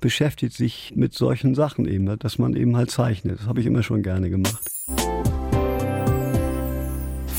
beschäftigt 0.00 0.54
sich 0.54 0.92
mit 0.96 1.14
solchen 1.14 1.54
Sachen 1.54 1.86
eben, 1.86 2.04
ne? 2.04 2.16
dass 2.16 2.38
man 2.38 2.54
eben 2.54 2.76
halt 2.76 2.90
zeichnet. 2.90 3.40
Das 3.40 3.46
habe 3.46 3.60
ich 3.60 3.66
immer 3.66 3.82
schon 3.82 4.02
gerne 4.02 4.28
gemacht. 4.30 4.62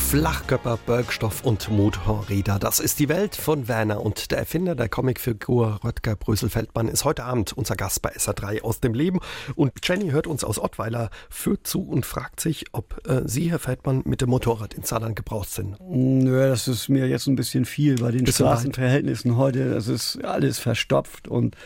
Flachkörper, 0.07 0.77
Bergstoff 0.85 1.43
und 1.43 1.69
Motorräder. 1.71 2.59
Das 2.59 2.79
ist 2.79 2.99
die 2.99 3.09
Welt 3.09 3.35
von 3.35 3.67
Werner 3.67 4.01
und 4.05 4.29
der 4.29 4.37
Erfinder 4.37 4.75
der 4.75 4.87
Comicfigur 4.87 5.79
Röttger 5.83 6.15
Brösel-Feldmann 6.15 6.87
ist 6.87 7.05
heute 7.05 7.23
Abend 7.23 7.53
unser 7.53 7.75
Gast 7.75 8.03
bei 8.03 8.15
SA3 8.15 8.61
aus 8.61 8.79
dem 8.79 8.93
Leben. 8.93 9.19
Und 9.55 9.73
Jenny 9.83 10.11
hört 10.11 10.27
uns 10.27 10.43
aus 10.43 10.59
Ottweiler, 10.59 11.09
führt 11.29 11.65
zu 11.65 11.81
und 11.81 12.05
fragt 12.05 12.39
sich, 12.39 12.65
ob 12.71 13.01
äh, 13.07 13.23
Sie, 13.25 13.49
Herr 13.49 13.57
Feldmann, 13.57 14.03
mit 14.05 14.21
dem 14.21 14.29
Motorrad 14.29 14.75
in 14.75 14.83
Saarland 14.83 15.15
gebraucht 15.15 15.49
sind. 15.49 15.75
Nö, 15.81 16.49
das 16.49 16.67
ist 16.67 16.87
mir 16.87 17.07
jetzt 17.07 17.25
ein 17.25 17.35
bisschen 17.35 17.65
viel 17.65 17.95
bei 17.95 18.11
den 18.11 18.25
bisschen 18.25 18.45
Straßenverhältnissen 18.45 19.31
weit. 19.31 19.37
heute. 19.37 19.71
Das 19.71 19.87
ist 19.87 20.23
alles 20.23 20.59
verstopft 20.59 21.27
und 21.27 21.57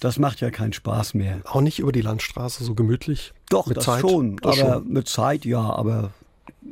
das 0.00 0.18
macht 0.18 0.40
ja 0.40 0.50
keinen 0.50 0.72
Spaß 0.72 1.14
mehr. 1.14 1.40
Auch 1.44 1.60
nicht 1.60 1.78
über 1.78 1.92
die 1.92 2.00
Landstraße 2.00 2.64
so 2.64 2.74
gemütlich? 2.74 3.32
Doch, 3.48 3.68
mit 3.68 3.76
das 3.76 3.84
Zeit? 3.84 4.00
schon. 4.00 4.36
Das 4.38 4.60
aber 4.60 4.72
schon. 4.72 4.92
mit 4.92 5.08
Zeit 5.08 5.44
ja, 5.44 5.60
aber 5.60 6.10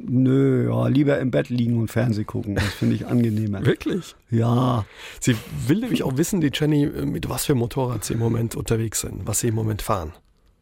Nö, 0.00 0.68
ja, 0.70 0.86
lieber 0.86 1.18
im 1.18 1.30
Bett 1.30 1.48
liegen 1.48 1.78
und 1.78 1.90
Fernseh 1.90 2.24
gucken. 2.24 2.54
Das 2.54 2.64
finde 2.64 2.94
ich 2.94 3.06
angenehmer. 3.06 3.64
Wirklich? 3.64 4.14
Ja. 4.30 4.84
Sie 5.20 5.34
will 5.66 5.80
nämlich 5.80 6.04
auch 6.04 6.16
wissen, 6.16 6.40
die 6.40 6.50
Jenny, 6.52 6.86
mit 6.86 7.28
was 7.28 7.46
für 7.46 7.54
Motorrad 7.54 8.04
Sie 8.04 8.14
im 8.14 8.20
Moment 8.20 8.54
unterwegs 8.54 9.00
sind, 9.00 9.26
was 9.26 9.40
Sie 9.40 9.48
im 9.48 9.54
Moment 9.54 9.82
fahren. 9.82 10.12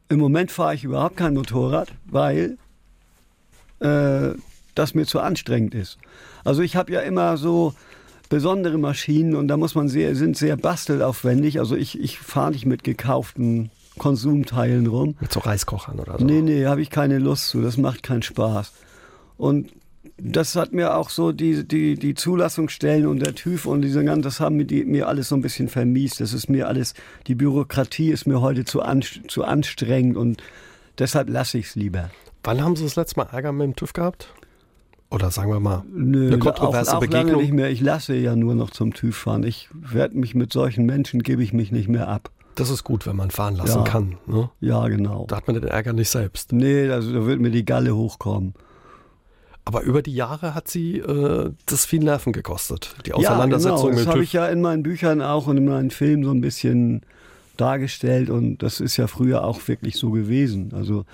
Im 0.08 0.20
Moment 0.20 0.50
fahre 0.50 0.74
ich 0.74 0.84
überhaupt 0.84 1.16
kein 1.16 1.34
Motorrad, 1.34 1.92
weil 2.06 2.56
äh, 3.80 4.30
das 4.74 4.94
mir 4.94 5.04
zu 5.04 5.20
anstrengend 5.20 5.74
ist. 5.74 5.98
Also 6.44 6.62
ich 6.62 6.76
habe 6.76 6.92
ja 6.92 7.00
immer 7.00 7.36
so 7.36 7.74
besondere 8.28 8.78
Maschinen 8.78 9.34
und 9.34 9.48
da 9.48 9.56
muss 9.56 9.74
man 9.74 9.88
sehr, 9.88 10.14
sind 10.16 10.36
sehr 10.36 10.56
bastelaufwendig. 10.56 11.58
Also 11.58 11.76
ich, 11.76 12.00
ich 12.00 12.18
fahre 12.18 12.52
nicht 12.52 12.66
mit 12.66 12.84
gekauften 12.84 13.70
Konsumteilen 13.98 14.86
rum. 14.86 15.16
Mit 15.20 15.32
so 15.32 15.40
Reiskochern 15.40 15.98
oder 15.98 16.18
so? 16.18 16.24
Nee, 16.24 16.42
nee, 16.42 16.66
habe 16.66 16.82
ich 16.82 16.90
keine 16.90 17.18
Lust 17.18 17.48
zu. 17.48 17.62
Das 17.62 17.76
macht 17.76 18.02
keinen 18.02 18.22
Spaß. 18.22 18.72
Und 19.36 19.70
das 20.18 20.56
hat 20.56 20.72
mir 20.72 20.96
auch 20.96 21.10
so 21.10 21.32
die, 21.32 21.66
die, 21.66 21.94
die 21.96 22.14
Zulassungsstellen 22.14 23.06
und 23.06 23.20
der 23.20 23.34
TÜV 23.34 23.66
und 23.66 23.82
diese 23.82 24.04
ganzen, 24.04 24.22
das 24.22 24.40
haben 24.40 24.56
mir, 24.56 24.64
die, 24.64 24.84
mir 24.84 25.08
alles 25.08 25.28
so 25.28 25.34
ein 25.34 25.42
bisschen 25.42 25.68
vermiest. 25.68 26.20
Das 26.20 26.32
ist 26.32 26.48
mir 26.48 26.68
alles, 26.68 26.94
die 27.26 27.34
Bürokratie 27.34 28.10
ist 28.10 28.26
mir 28.26 28.40
heute 28.40 28.64
zu, 28.64 28.82
an, 28.82 29.02
zu 29.02 29.44
anstrengend 29.44 30.16
und 30.16 30.42
deshalb 30.98 31.28
lasse 31.28 31.58
ich 31.58 31.66
es 31.66 31.74
lieber. 31.74 32.10
Wann 32.44 32.62
haben 32.62 32.76
Sie 32.76 32.84
das 32.84 32.96
letzte 32.96 33.18
Mal 33.20 33.28
Ärger 33.30 33.52
mit 33.52 33.64
dem 33.64 33.76
TÜV 33.76 33.92
gehabt? 33.92 34.32
Oder 35.10 35.30
sagen 35.30 35.50
wir 35.50 35.60
mal, 35.60 35.84
Nö, 35.92 36.28
eine 36.28 36.38
kontroverse 36.38 36.92
auch, 36.92 36.96
auch 36.96 37.00
Begegnung? 37.00 37.32
Lange 37.32 37.42
nicht 37.42 37.52
mehr. 37.52 37.70
Ich 37.70 37.80
lasse 37.80 38.14
ja 38.14 38.34
nur 38.34 38.54
noch 38.54 38.70
zum 38.70 38.94
TÜV 38.94 39.16
fahren. 39.16 39.44
Ich 39.44 39.68
werde 39.72 40.16
mich 40.16 40.34
mit 40.34 40.52
solchen 40.52 40.86
Menschen, 40.86 41.22
gebe 41.22 41.42
ich 41.42 41.52
mich 41.52 41.72
nicht 41.72 41.88
mehr 41.88 42.08
ab. 42.08 42.30
Das 42.54 42.70
ist 42.70 42.84
gut, 42.84 43.06
wenn 43.06 43.16
man 43.16 43.30
fahren 43.30 43.56
lassen 43.56 43.78
ja. 43.78 43.84
kann. 43.84 44.16
Ne? 44.26 44.50
Ja, 44.60 44.88
genau. 44.88 45.26
Da 45.28 45.36
hat 45.36 45.46
man 45.46 45.54
den 45.54 45.64
Ärger 45.64 45.92
nicht 45.92 46.08
selbst. 46.08 46.52
Nee, 46.52 46.88
also 46.88 47.12
da 47.12 47.26
wird 47.26 47.38
mir 47.38 47.50
die 47.50 47.64
Galle 47.64 47.94
hochkommen. 47.94 48.54
Aber 49.66 49.82
über 49.82 50.00
die 50.00 50.14
Jahre 50.14 50.54
hat 50.54 50.68
sie 50.68 50.98
äh, 50.98 51.50
das 51.66 51.84
viel 51.84 51.98
Nerven 51.98 52.32
gekostet, 52.32 52.94
die 53.04 53.12
Auseinandersetzung 53.12 53.90
ja, 53.90 53.90
genau. 53.90 54.04
Das 54.04 54.06
habe 54.06 54.22
ich 54.22 54.32
ja 54.32 54.46
in 54.46 54.60
meinen 54.60 54.84
Büchern 54.84 55.20
auch 55.20 55.48
und 55.48 55.56
in 55.56 55.64
meinen 55.64 55.90
Filmen 55.90 56.22
so 56.22 56.30
ein 56.30 56.40
bisschen 56.40 57.02
dargestellt 57.56 58.30
und 58.30 58.58
das 58.62 58.78
ist 58.78 58.96
ja 58.96 59.08
früher 59.08 59.42
auch 59.44 59.66
wirklich 59.66 59.96
so 59.96 60.12
gewesen. 60.12 60.72
Also 60.72 61.04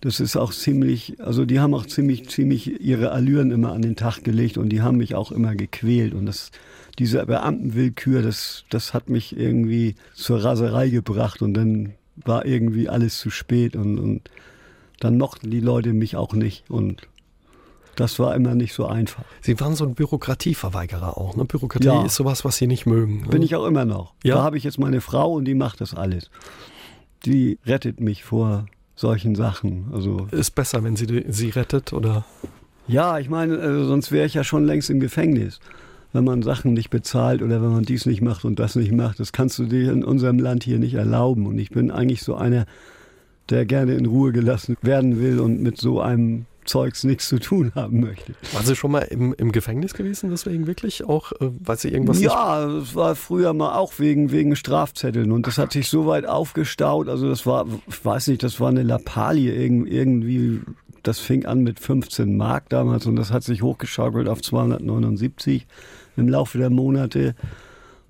das 0.00 0.20
ist 0.20 0.36
auch 0.36 0.52
ziemlich, 0.52 1.20
also 1.20 1.44
die 1.44 1.58
haben 1.58 1.74
auch 1.74 1.84
ziemlich, 1.84 2.28
ziemlich 2.28 2.80
ihre 2.80 3.10
Allüren 3.10 3.50
immer 3.50 3.72
an 3.72 3.82
den 3.82 3.96
Tag 3.96 4.22
gelegt 4.22 4.56
und 4.56 4.68
die 4.68 4.82
haben 4.82 4.98
mich 4.98 5.16
auch 5.16 5.32
immer 5.32 5.56
gequält 5.56 6.14
und 6.14 6.26
das, 6.26 6.52
diese 7.00 7.26
Beamtenwillkür, 7.26 8.22
das, 8.22 8.64
das 8.70 8.94
hat 8.94 9.10
mich 9.10 9.36
irgendwie 9.36 9.96
zur 10.14 10.44
Raserei 10.44 10.90
gebracht 10.90 11.42
und 11.42 11.54
dann 11.54 11.94
war 12.24 12.46
irgendwie 12.46 12.88
alles 12.88 13.18
zu 13.18 13.30
spät 13.30 13.74
und, 13.74 13.98
und 13.98 14.30
dann 15.00 15.18
mochten 15.18 15.50
die 15.50 15.60
Leute 15.60 15.92
mich 15.92 16.14
auch 16.14 16.34
nicht 16.34 16.70
und 16.70 17.08
das 18.00 18.18
war 18.18 18.34
immer 18.34 18.54
nicht 18.54 18.72
so 18.72 18.86
einfach. 18.86 19.24
Sie 19.42 19.60
waren 19.60 19.76
so 19.76 19.84
ein 19.84 19.94
Bürokratieverweigerer 19.94 21.18
auch. 21.18 21.36
Ne? 21.36 21.44
Bürokratie 21.44 21.86
ja. 21.86 22.04
ist 22.06 22.14
sowas, 22.14 22.46
was 22.46 22.56
Sie 22.56 22.66
nicht 22.66 22.86
mögen. 22.86 23.20
Ne? 23.20 23.28
Bin 23.28 23.42
ich 23.42 23.54
auch 23.54 23.66
immer 23.66 23.84
noch. 23.84 24.14
Ja? 24.24 24.36
Da 24.36 24.42
habe 24.42 24.56
ich 24.56 24.64
jetzt 24.64 24.78
meine 24.78 25.02
Frau 25.02 25.34
und 25.34 25.44
die 25.44 25.54
macht 25.54 25.82
das 25.82 25.94
alles. 25.94 26.30
Die 27.26 27.58
rettet 27.66 28.00
mich 28.00 28.24
vor 28.24 28.64
solchen 28.96 29.34
Sachen. 29.34 29.90
Also 29.92 30.28
ist 30.30 30.54
besser, 30.54 30.82
wenn 30.82 30.96
sie 30.96 31.24
sie 31.28 31.50
rettet, 31.50 31.92
oder? 31.92 32.24
Ja, 32.88 33.18
ich 33.18 33.28
meine, 33.28 33.58
also 33.58 33.84
sonst 33.84 34.10
wäre 34.12 34.24
ich 34.24 34.32
ja 34.32 34.44
schon 34.44 34.64
längst 34.64 34.88
im 34.88 34.98
Gefängnis. 34.98 35.60
Wenn 36.14 36.24
man 36.24 36.42
Sachen 36.42 36.72
nicht 36.72 36.88
bezahlt 36.88 37.42
oder 37.42 37.60
wenn 37.62 37.70
man 37.70 37.84
dies 37.84 38.06
nicht 38.06 38.22
macht 38.22 38.46
und 38.46 38.58
das 38.58 38.76
nicht 38.76 38.92
macht, 38.92 39.20
das 39.20 39.32
kannst 39.32 39.58
du 39.58 39.66
dir 39.66 39.92
in 39.92 40.02
unserem 40.02 40.38
Land 40.38 40.64
hier 40.64 40.78
nicht 40.78 40.94
erlauben. 40.94 41.46
Und 41.46 41.58
ich 41.58 41.68
bin 41.68 41.90
eigentlich 41.90 42.22
so 42.22 42.34
einer, 42.34 42.64
der 43.50 43.66
gerne 43.66 43.92
in 43.92 44.06
Ruhe 44.06 44.32
gelassen 44.32 44.78
werden 44.80 45.20
will 45.20 45.38
und 45.38 45.60
mit 45.60 45.76
so 45.76 46.00
einem 46.00 46.46
Zeugs 46.64 47.04
nichts 47.04 47.28
zu 47.28 47.38
tun 47.38 47.72
haben 47.74 48.00
möchte. 48.00 48.34
Waren 48.52 48.64
Sie 48.64 48.76
schon 48.76 48.90
mal 48.90 49.00
im, 49.00 49.34
im 49.34 49.52
Gefängnis 49.52 49.94
gewesen, 49.94 50.30
deswegen 50.30 50.66
wirklich 50.66 51.04
auch, 51.04 51.32
äh, 51.32 51.50
weil 51.58 51.78
Sie 51.78 51.88
irgendwas 51.88 52.20
Ja, 52.20 52.66
es 52.66 52.94
war 52.94 53.14
früher 53.14 53.52
mal 53.52 53.76
auch 53.76 53.94
wegen, 53.98 54.30
wegen 54.30 54.56
Strafzetteln 54.56 55.32
und 55.32 55.46
das 55.46 55.58
hat 55.58 55.72
sich 55.72 55.88
so 55.88 56.06
weit 56.06 56.26
aufgestaut, 56.26 57.08
also 57.08 57.28
das 57.28 57.46
war, 57.46 57.66
ich 57.88 58.04
weiß 58.04 58.28
nicht, 58.28 58.42
das 58.42 58.60
war 58.60 58.68
eine 58.68 58.82
Lappalie 58.82 59.52
irgendwie, 59.54 60.60
das 61.02 61.18
fing 61.18 61.46
an 61.46 61.62
mit 61.62 61.80
15 61.80 62.36
Mark 62.36 62.68
damals 62.68 63.06
und 63.06 63.16
das 63.16 63.32
hat 63.32 63.42
sich 63.42 63.62
hochgeschaukelt 63.62 64.28
auf 64.28 64.42
279 64.42 65.66
im 66.16 66.28
Laufe 66.28 66.58
der 66.58 66.70
Monate. 66.70 67.34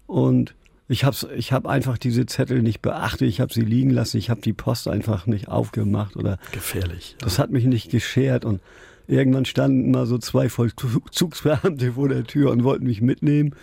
Und 0.06 0.54
ich 0.90 1.04
habe 1.04 1.16
ich 1.36 1.52
hab 1.52 1.68
einfach 1.68 1.98
diese 1.98 2.26
Zettel 2.26 2.62
nicht 2.62 2.82
beachtet, 2.82 3.28
ich 3.28 3.40
habe 3.40 3.54
sie 3.54 3.60
liegen 3.60 3.90
lassen, 3.90 4.16
ich 4.16 4.28
habe 4.28 4.40
die 4.40 4.52
Post 4.52 4.88
einfach 4.88 5.24
nicht 5.26 5.46
aufgemacht 5.46 6.16
oder 6.16 6.36
gefährlich. 6.50 7.12
Ja. 7.12 7.24
Das 7.24 7.38
hat 7.38 7.52
mich 7.52 7.64
nicht 7.64 7.92
geschert 7.92 8.44
und 8.44 8.60
irgendwann 9.06 9.44
standen 9.44 9.92
mal 9.92 10.06
so 10.06 10.18
zwei 10.18 10.48
Vollzugsbeamte 10.48 11.92
vor 11.92 12.08
der 12.08 12.24
Tür 12.24 12.50
und 12.50 12.64
wollten 12.64 12.86
mich 12.86 13.02
mitnehmen. 13.02 13.54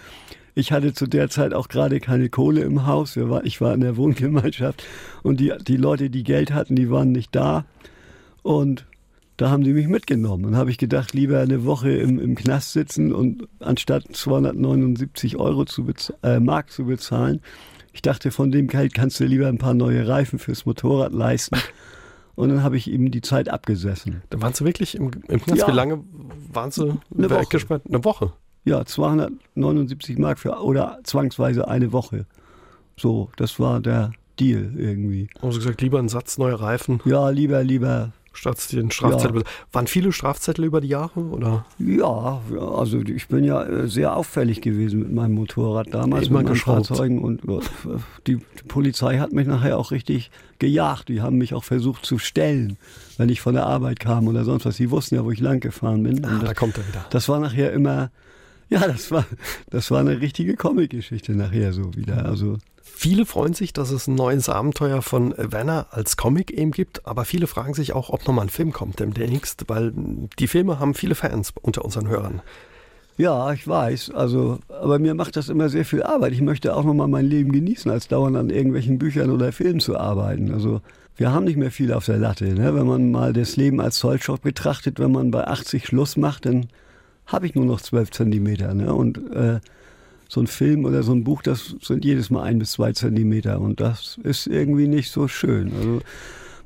Ich 0.55 0.71
hatte 0.71 0.93
zu 0.93 1.05
der 1.05 1.29
Zeit 1.29 1.53
auch 1.53 1.67
gerade 1.67 1.99
keine 1.99 2.29
Kohle 2.29 2.61
im 2.61 2.87
Haus. 2.87 3.17
Ich 3.43 3.59
war 3.59 3.73
in 3.73 3.81
der 3.81 3.97
Wohngemeinschaft 3.97 4.81
und 5.21 5.41
die, 5.41 5.51
die 5.67 5.77
Leute, 5.77 6.09
die 6.09 6.23
Geld 6.23 6.53
hatten, 6.53 6.77
die 6.77 6.89
waren 6.89 7.11
nicht 7.11 7.35
da. 7.35 7.65
Und 8.41 8.85
da 9.37 9.51
haben 9.51 9.63
die 9.63 9.73
mich 9.73 9.87
mitgenommen. 9.87 10.45
Und 10.45 10.57
habe 10.57 10.71
ich 10.71 10.77
gedacht, 10.77 11.13
lieber 11.13 11.39
eine 11.39 11.63
Woche 11.63 11.91
im, 11.91 12.19
im 12.19 12.35
Knast 12.35 12.73
sitzen 12.73 13.13
und 13.13 13.47
anstatt 13.59 14.03
279 14.11 15.37
Euro 15.37 15.65
zu 15.65 15.85
äh, 16.23 16.39
Mark 16.39 16.71
zu 16.71 16.85
bezahlen, 16.85 17.41
ich 17.93 18.01
dachte, 18.01 18.29
von 18.31 18.51
dem 18.51 18.67
Geld 18.67 18.93
kannst 18.93 19.19
du 19.19 19.25
lieber 19.25 19.47
ein 19.47 19.57
paar 19.57 19.73
neue 19.73 20.07
Reifen 20.07 20.37
fürs 20.37 20.65
Motorrad 20.65 21.13
leisten. 21.13 21.57
Und 22.35 22.49
dann 22.49 22.61
habe 22.61 22.77
ich 22.77 22.87
ihm 22.87 23.09
die 23.09 23.21
Zeit 23.21 23.49
abgesessen. 23.49 24.21
Dann 24.29 24.43
waren 24.43 24.53
Sie 24.53 24.63
wirklich 24.63 24.93
im, 24.93 25.09
im 25.27 25.41
Knast? 25.41 25.61
Ja. 25.61 25.67
Wie 25.67 25.71
lange 25.71 26.03
waren 26.53 26.69
Sie 26.69 26.93
eine 27.17 27.29
Woche. 27.31 27.81
Eine 27.87 28.03
Woche? 28.03 28.33
Ja, 28.65 28.85
279 28.85 30.19
Mark 30.19 30.37
für 30.37 30.61
oder 30.61 30.99
zwangsweise 31.03 31.67
eine 31.67 31.91
Woche. 31.91 32.27
So, 32.95 33.31
das 33.37 33.59
war 33.59 33.79
der 33.79 34.11
Deal 34.39 34.73
irgendwie. 34.77 35.29
Haben 35.41 35.51
Sie 35.51 35.57
gesagt, 35.57 35.81
lieber 35.81 35.97
einen 35.97 36.09
Satz 36.09 36.37
neue 36.37 36.59
Reifen? 36.59 36.99
Ja, 37.05 37.29
lieber, 37.29 37.63
lieber 37.63 38.13
statt 38.37 38.71
den 38.71 38.91
Strafzettel. 38.91 39.41
Ja. 39.41 39.47
Waren 39.71 39.87
viele 39.87 40.11
Strafzettel 40.11 40.65
über 40.65 40.81
die 40.81 40.89
Jahre? 40.89 41.19
Oder? 41.19 41.65
Ja, 41.79 42.41
also 42.75 42.99
ich 42.99 43.27
bin 43.27 43.43
ja 43.43 43.63
äh, 43.63 43.87
sehr 43.87 44.15
auffällig 44.15 44.61
gewesen 44.61 44.99
mit 44.99 45.11
meinem 45.13 45.33
Motorrad 45.33 45.93
damals, 45.93 46.27
Immer 46.27 46.39
mit 46.39 46.49
meinen 46.49 46.57
Fahrzeugen. 46.57 47.21
Und 47.21 47.43
äh, 47.45 47.59
die, 48.27 48.35
die 48.35 48.63
Polizei 48.67 49.17
hat 49.17 49.33
mich 49.33 49.47
nachher 49.47 49.77
auch 49.77 49.91
richtig 49.91 50.31
gejagt. 50.59 51.09
Die 51.09 51.21
haben 51.21 51.37
mich 51.37 51.53
auch 51.53 51.63
versucht 51.63 52.05
zu 52.05 52.19
stellen, 52.19 52.77
wenn 53.17 53.29
ich 53.29 53.41
von 53.41 53.55
der 53.55 53.65
Arbeit 53.65 53.99
kam 53.99 54.27
oder 54.27 54.43
sonst 54.43 54.65
was. 54.65 54.75
Sie 54.77 54.91
wussten 54.91 55.15
ja, 55.15 55.25
wo 55.25 55.31
ich 55.31 55.39
lang 55.39 55.59
gefahren 55.59 56.03
bin. 56.03 56.23
Ah, 56.23 56.41
da 56.43 56.53
kommt 56.53 56.77
er 56.77 56.87
wieder. 56.87 57.05
Das 57.09 57.27
war 57.27 57.39
nachher 57.39 57.73
immer, 57.73 58.11
ja, 58.69 58.87
das 58.87 59.11
war, 59.11 59.25
das 59.69 59.89
war 59.91 59.99
eine 59.99 60.21
richtige 60.21 60.55
Comic-Geschichte 60.55 61.33
nachher 61.33 61.73
so 61.73 61.95
wieder. 61.95 62.25
Also 62.25 62.57
Viele 62.95 63.25
freuen 63.25 63.53
sich, 63.53 63.73
dass 63.73 63.91
es 63.91 64.07
ein 64.07 64.15
neues 64.15 64.49
Abenteuer 64.49 65.01
von 65.01 65.33
Werner 65.37 65.87
als 65.91 66.17
Comic 66.17 66.51
eben 66.51 66.71
gibt, 66.71 67.05
aber 67.05 67.25
viele 67.25 67.47
fragen 67.47 67.73
sich 67.73 67.93
auch, 67.93 68.09
ob 68.09 68.25
nochmal 68.25 68.45
ein 68.45 68.49
Film 68.49 68.73
kommt 68.73 68.99
demnächst, 68.99 69.65
weil 69.67 69.93
die 70.39 70.47
Filme 70.47 70.79
haben 70.79 70.93
viele 70.93 71.15
Fans 71.15 71.53
unter 71.61 71.85
unseren 71.85 72.07
Hörern. 72.07 72.41
Ja, 73.17 73.51
ich 73.51 73.67
weiß. 73.67 74.11
Also, 74.11 74.59
aber 74.69 74.99
mir 74.99 75.15
macht 75.15 75.35
das 75.35 75.49
immer 75.49 75.69
sehr 75.69 75.85
viel 75.85 76.03
Arbeit. 76.03 76.33
Ich 76.33 76.41
möchte 76.41 76.75
auch 76.75 76.83
nochmal 76.83 77.07
mein 77.07 77.25
Leben 77.25 77.51
genießen, 77.51 77.89
als 77.89 78.07
dauernd 78.07 78.37
an 78.37 78.51
irgendwelchen 78.51 78.99
Büchern 78.99 79.31
oder 79.31 79.51
Filmen 79.51 79.79
zu 79.79 79.97
arbeiten. 79.97 80.51
Also, 80.51 80.81
wir 81.15 81.31
haben 81.31 81.45
nicht 81.45 81.57
mehr 81.57 81.71
viel 81.71 81.93
auf 81.93 82.05
der 82.05 82.17
Latte. 82.17 82.45
Ne? 82.45 82.75
Wenn 82.75 82.85
man 82.85 83.11
mal 83.11 83.33
das 83.33 83.55
Leben 83.55 83.81
als 83.81 83.97
Zollstock 83.97 84.43
betrachtet, 84.43 84.99
wenn 84.99 85.11
man 85.11 85.31
bei 85.31 85.47
80 85.47 85.87
Schluss 85.87 86.15
macht, 86.15 86.45
dann 86.45 86.67
habe 87.25 87.47
ich 87.47 87.55
nur 87.55 87.65
noch 87.65 87.81
12 87.81 88.11
Zentimeter. 88.11 88.75
Ne? 88.75 88.93
Und 88.93 89.17
äh, 89.33 89.59
so 90.29 90.41
ein 90.41 90.47
Film 90.47 90.85
oder 90.85 91.03
so 91.03 91.13
ein 91.13 91.23
Buch, 91.23 91.41
das 91.41 91.75
sind 91.81 92.05
jedes 92.05 92.29
Mal 92.29 92.43
ein 92.43 92.59
bis 92.59 92.73
zwei 92.73 92.93
Zentimeter 92.93 93.59
und 93.59 93.79
das 93.79 94.17
ist 94.23 94.47
irgendwie 94.47 94.87
nicht 94.87 95.11
so 95.11 95.27
schön. 95.27 95.71
Also 95.73 96.01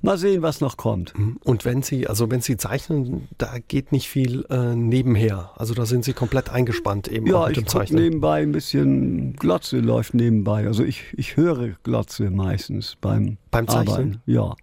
Mal 0.04 0.18
sehen, 0.18 0.42
was 0.42 0.62
noch 0.62 0.78
kommt. 0.78 1.14
Und 1.44 1.64
wenn 1.64 1.84
Sie, 1.84 2.08
also 2.08 2.32
wenn 2.32 2.42
Sie 2.42 2.58
zeichnen, 2.58 3.28
da 3.38 3.58
geht 3.68 3.92
nicht 3.92 4.10
viel 4.10 4.46
äh, 4.50 4.76
nebenher. 4.76 5.52
Also 5.56 5.76
da 5.76 5.86
sind 5.86 6.04
Sie 6.04 6.14
komplett 6.14 6.50
eingespannt 6.50 7.08
eben 7.08 7.28
ja, 7.28 7.46
mit 7.46 7.58
dem 7.58 7.68
Zeichnen. 7.68 8.02
nebenbei 8.02 8.42
ein 8.42 8.52
bisschen 8.52 9.34
Glotze 9.34 9.80
läuft 9.80 10.16
nebenbei. 10.16 10.66
Also 10.66 10.84
ich, 10.84 11.14
ich 11.16 11.38
höre 11.38 11.76
Glotze 11.84 12.32
meistens 12.32 12.98
beim, 13.00 13.38
beim 13.52 13.68
Zeichnen. 13.68 13.90
Arbeiten. 13.90 14.22
Ja. 14.26 14.56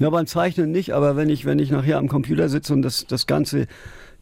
ja, 0.00 0.10
beim 0.10 0.26
Zeichnen 0.26 0.72
nicht, 0.72 0.90
aber 0.90 1.14
wenn 1.14 1.30
ich, 1.30 1.44
wenn 1.44 1.60
ich 1.60 1.70
nachher 1.70 1.98
am 1.98 2.08
Computer 2.08 2.48
sitze 2.48 2.72
und 2.72 2.82
das, 2.82 3.06
das 3.06 3.28
Ganze 3.28 3.68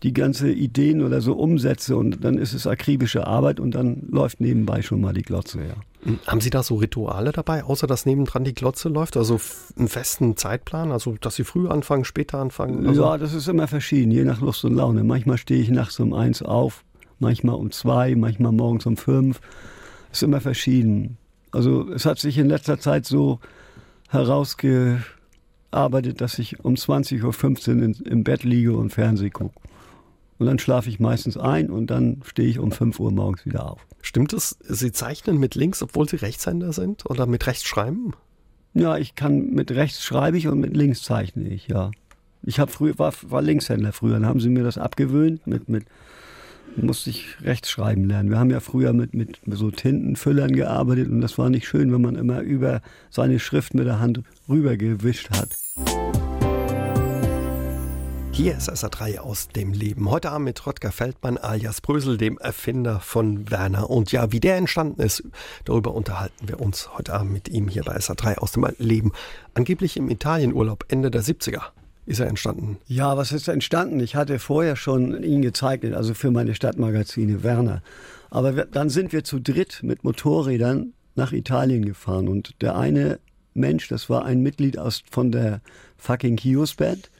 die 0.02 0.14
ganze 0.14 0.50
Ideen 0.50 1.02
oder 1.02 1.20
so 1.20 1.34
umsetze 1.34 1.96
und 1.96 2.24
dann 2.24 2.38
ist 2.38 2.54
es 2.54 2.66
akribische 2.66 3.26
Arbeit 3.26 3.60
und 3.60 3.74
dann 3.74 4.08
läuft 4.10 4.40
nebenbei 4.40 4.82
schon 4.82 5.00
mal 5.00 5.12
die 5.12 5.22
Glotze, 5.22 5.58
ja. 5.58 5.74
Hm, 6.02 6.18
haben 6.26 6.40
Sie 6.40 6.48
da 6.48 6.62
so 6.62 6.76
Rituale 6.76 7.32
dabei, 7.32 7.64
außer 7.64 7.86
dass 7.86 8.06
nebendran 8.06 8.44
die 8.44 8.54
Glotze 8.54 8.88
läuft? 8.88 9.18
Also 9.18 9.38
einen 9.78 9.88
festen 9.88 10.36
Zeitplan? 10.36 10.92
Also, 10.92 11.16
dass 11.20 11.34
Sie 11.34 11.44
früh 11.44 11.68
anfangen, 11.68 12.06
später 12.06 12.38
anfangen? 12.38 12.86
Also 12.86 13.02
ja, 13.02 13.18
das 13.18 13.34
ist 13.34 13.48
immer 13.48 13.68
verschieden, 13.68 14.10
je 14.10 14.24
nach 14.24 14.40
Lust 14.40 14.64
und 14.64 14.74
Laune. 14.74 15.04
Manchmal 15.04 15.36
stehe 15.36 15.60
ich 15.60 15.68
nachts 15.68 16.00
um 16.00 16.14
eins 16.14 16.42
auf, 16.42 16.84
manchmal 17.18 17.56
um 17.56 17.70
zwei, 17.70 18.14
manchmal 18.14 18.52
morgens 18.52 18.86
um 18.86 18.96
fünf. 18.96 19.40
Ist 20.10 20.22
immer 20.22 20.40
verschieden. 20.40 21.18
Also, 21.52 21.92
es 21.92 22.06
hat 22.06 22.18
sich 22.18 22.38
in 22.38 22.48
letzter 22.48 22.80
Zeit 22.80 23.04
so 23.04 23.38
herausgearbeitet, 24.08 26.20
dass 26.20 26.38
ich 26.38 26.64
um 26.64 26.74
20.15 26.74 28.00
Uhr 28.00 28.06
im 28.06 28.24
Bett 28.24 28.44
liege 28.44 28.74
und 28.74 28.90
Fernsehen 28.90 29.32
gucke. 29.32 29.52
Und 30.40 30.46
dann 30.46 30.58
schlafe 30.58 30.88
ich 30.88 30.98
meistens 30.98 31.36
ein 31.36 31.68
und 31.68 31.88
dann 31.88 32.22
stehe 32.24 32.48
ich 32.48 32.58
um 32.58 32.72
5 32.72 32.98
Uhr 32.98 33.12
morgens 33.12 33.44
wieder 33.44 33.70
auf. 33.70 33.86
Stimmt 34.00 34.32
es, 34.32 34.56
Sie 34.66 34.90
zeichnen 34.90 35.38
mit 35.38 35.54
links, 35.54 35.82
obwohl 35.82 36.08
Sie 36.08 36.16
Rechtshänder 36.16 36.72
sind? 36.72 37.04
Oder 37.04 37.26
mit 37.26 37.46
rechts 37.46 37.64
schreiben? 37.64 38.14
Ja, 38.72 38.96
ich 38.96 39.14
kann 39.14 39.50
mit 39.50 39.70
rechts 39.70 40.02
schreibe 40.02 40.38
ich 40.38 40.48
und 40.48 40.58
mit 40.58 40.74
links 40.74 41.02
zeichne 41.02 41.46
ich, 41.46 41.68
ja. 41.68 41.90
Ich 42.42 42.58
habe 42.58 42.70
früher 42.70 42.98
war, 42.98 43.12
war 43.28 43.42
Linkshänder 43.42 43.92
früher, 43.92 44.14
dann 44.14 44.24
haben 44.24 44.40
sie 44.40 44.48
mir 44.48 44.64
das 44.64 44.78
abgewöhnt 44.78 45.46
mit 45.46 45.68
mit 45.68 45.84
musste 46.76 47.10
ich 47.10 47.36
rechts 47.42 47.68
schreiben 47.68 48.04
lernen. 48.04 48.30
Wir 48.30 48.38
haben 48.38 48.50
ja 48.50 48.60
früher 48.60 48.94
mit 48.94 49.12
mit 49.12 49.40
so 49.46 49.70
Tintenfüllern 49.70 50.52
gearbeitet 50.52 51.10
und 51.10 51.20
das 51.20 51.36
war 51.36 51.50
nicht 51.50 51.66
schön, 51.66 51.92
wenn 51.92 52.00
man 52.00 52.14
immer 52.14 52.40
über 52.40 52.80
seine 53.10 53.40
Schrift 53.40 53.74
mit 53.74 53.86
der 53.86 54.00
Hand 54.00 54.22
rübergewischt 54.48 55.30
hat. 55.30 55.50
Hier 58.42 58.56
ist 58.56 58.70
SA3 58.70 59.18
aus 59.18 59.48
dem 59.48 59.74
Leben. 59.74 60.10
Heute 60.10 60.30
Abend 60.30 60.46
mit 60.46 60.66
Rotger 60.66 60.92
Feldmann 60.92 61.36
alias 61.36 61.82
Brösel, 61.82 62.16
dem 62.16 62.38
Erfinder 62.38 62.98
von 62.98 63.50
Werner. 63.50 63.90
Und 63.90 64.12
ja, 64.12 64.32
wie 64.32 64.40
der 64.40 64.56
entstanden 64.56 65.02
ist, 65.02 65.24
darüber 65.66 65.92
unterhalten 65.92 66.48
wir 66.48 66.58
uns 66.58 66.88
heute 66.96 67.12
Abend 67.12 67.34
mit 67.34 67.50
ihm 67.50 67.68
hier 67.68 67.82
bei 67.82 67.98
SA3 67.98 68.38
aus 68.38 68.52
dem 68.52 68.66
Leben. 68.78 69.12
Angeblich 69.52 69.98
im 69.98 70.08
Italienurlaub 70.08 70.86
Ende 70.88 71.10
der 71.10 71.22
70er 71.22 71.60
ist 72.06 72.20
er 72.20 72.28
entstanden. 72.28 72.78
Ja, 72.86 73.14
was 73.18 73.30
ist 73.30 73.46
entstanden? 73.46 74.00
Ich 74.00 74.16
hatte 74.16 74.38
vorher 74.38 74.74
schon 74.74 75.22
ihn 75.22 75.42
gezeichnet, 75.42 75.92
also 75.92 76.14
für 76.14 76.30
meine 76.30 76.54
Stadtmagazine 76.54 77.42
Werner. 77.42 77.82
Aber 78.30 78.56
wir, 78.56 78.64
dann 78.64 78.88
sind 78.88 79.12
wir 79.12 79.22
zu 79.22 79.38
dritt 79.38 79.80
mit 79.82 80.02
Motorrädern 80.02 80.94
nach 81.14 81.32
Italien 81.32 81.84
gefahren. 81.84 82.26
Und 82.26 82.54
der 82.62 82.74
eine 82.74 83.20
Mensch, 83.52 83.88
das 83.88 84.08
war 84.08 84.24
ein 84.24 84.40
Mitglied 84.40 84.78
aus, 84.78 85.02
von 85.10 85.30
der 85.30 85.60
fucking 85.98 86.36
Kios 86.36 86.74
Band 86.74 87.10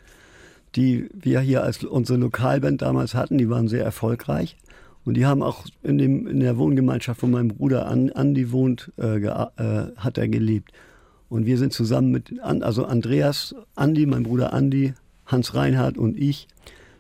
die 0.77 1.09
wir 1.13 1.41
hier 1.41 1.63
als 1.63 1.83
unsere 1.85 2.19
Lokalband 2.19 2.83
damals 2.83 3.15
hatten, 3.15 3.39
die 3.39 3.51
waren 3.51 3.69
sehr 3.69 3.85
erfolgreich. 3.85 4.57
Und 5.05 5.15
die 5.15 5.27
haben 5.27 5.43
auch 5.43 5.65
in, 5.83 5.99
dem, 5.99 6.27
in 6.27 6.41
der 6.41 6.59
Wohngemeinschaft, 6.59 7.23
wo 7.23 7.27
mein 7.27 7.49
Bruder 7.49 7.87
Andi 7.87 8.53
wohnt, 8.53 8.93
äh, 8.99 9.17
äh, 9.17 9.93
hat 9.97 10.19
er 10.19 10.29
gelebt. 10.29 10.73
Und 11.29 11.47
wir 11.47 11.59
sind 11.59 11.73
zusammen 11.73 12.11
mit, 12.11 12.41
also 12.43 12.85
Andreas, 12.85 13.55
Andi, 13.77 14.05
mein 14.05 14.25
Bruder 14.25 14.53
Andi, 14.53 14.95
Hans 15.27 15.55
Reinhardt 15.55 15.97
und 15.97 16.19
ich, 16.19 16.49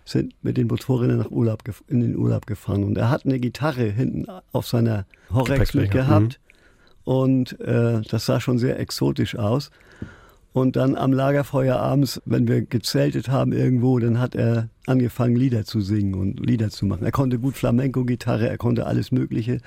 sind 0.04 0.35
mit 0.42 0.56
den 0.56 0.66
Motorrädern 0.66 1.18
nach 1.18 1.30
Urlaub, 1.30 1.62
in 1.88 2.00
den 2.00 2.16
Urlaub 2.16 2.46
gefahren. 2.46 2.85
Und 2.85 2.96
er 2.96 3.11
hat 3.11 3.26
eine 3.26 3.38
Gitarre 3.38 3.85
hinten 3.85 4.26
auf 4.52 4.66
seiner 4.66 5.04
Horex 5.33 5.74
mit 5.74 5.90
gehabt. 5.90 6.40
Mhm. 6.40 7.12
Und 7.12 7.61
äh, 7.61 8.02
das 8.09 8.26
sah 8.26 8.40
schon 8.40 8.59
sehr 8.59 8.78
exotisch 8.78 9.37
aus. 9.37 9.70
Und 10.52 10.74
dann 10.74 10.96
am 10.96 11.12
Lagerfeuer 11.12 11.76
abends, 11.76 12.20
wenn 12.24 12.48
wir 12.48 12.62
gezeltet 12.62 13.28
haben 13.28 13.52
irgendwo, 13.52 13.98
dann 14.00 14.18
hat 14.18 14.34
er 14.34 14.68
angefangen, 14.86 15.36
Lieder 15.36 15.64
zu 15.64 15.80
singen 15.80 16.14
und 16.14 16.44
Lieder 16.44 16.70
zu 16.70 16.86
machen. 16.86 17.04
Er 17.04 17.12
konnte 17.12 17.38
gut 17.38 17.56
Flamenco-Gitarre, 17.56 18.48
er 18.48 18.58
konnte 18.58 18.86
alles 18.86 19.12
Mögliche. 19.12 19.58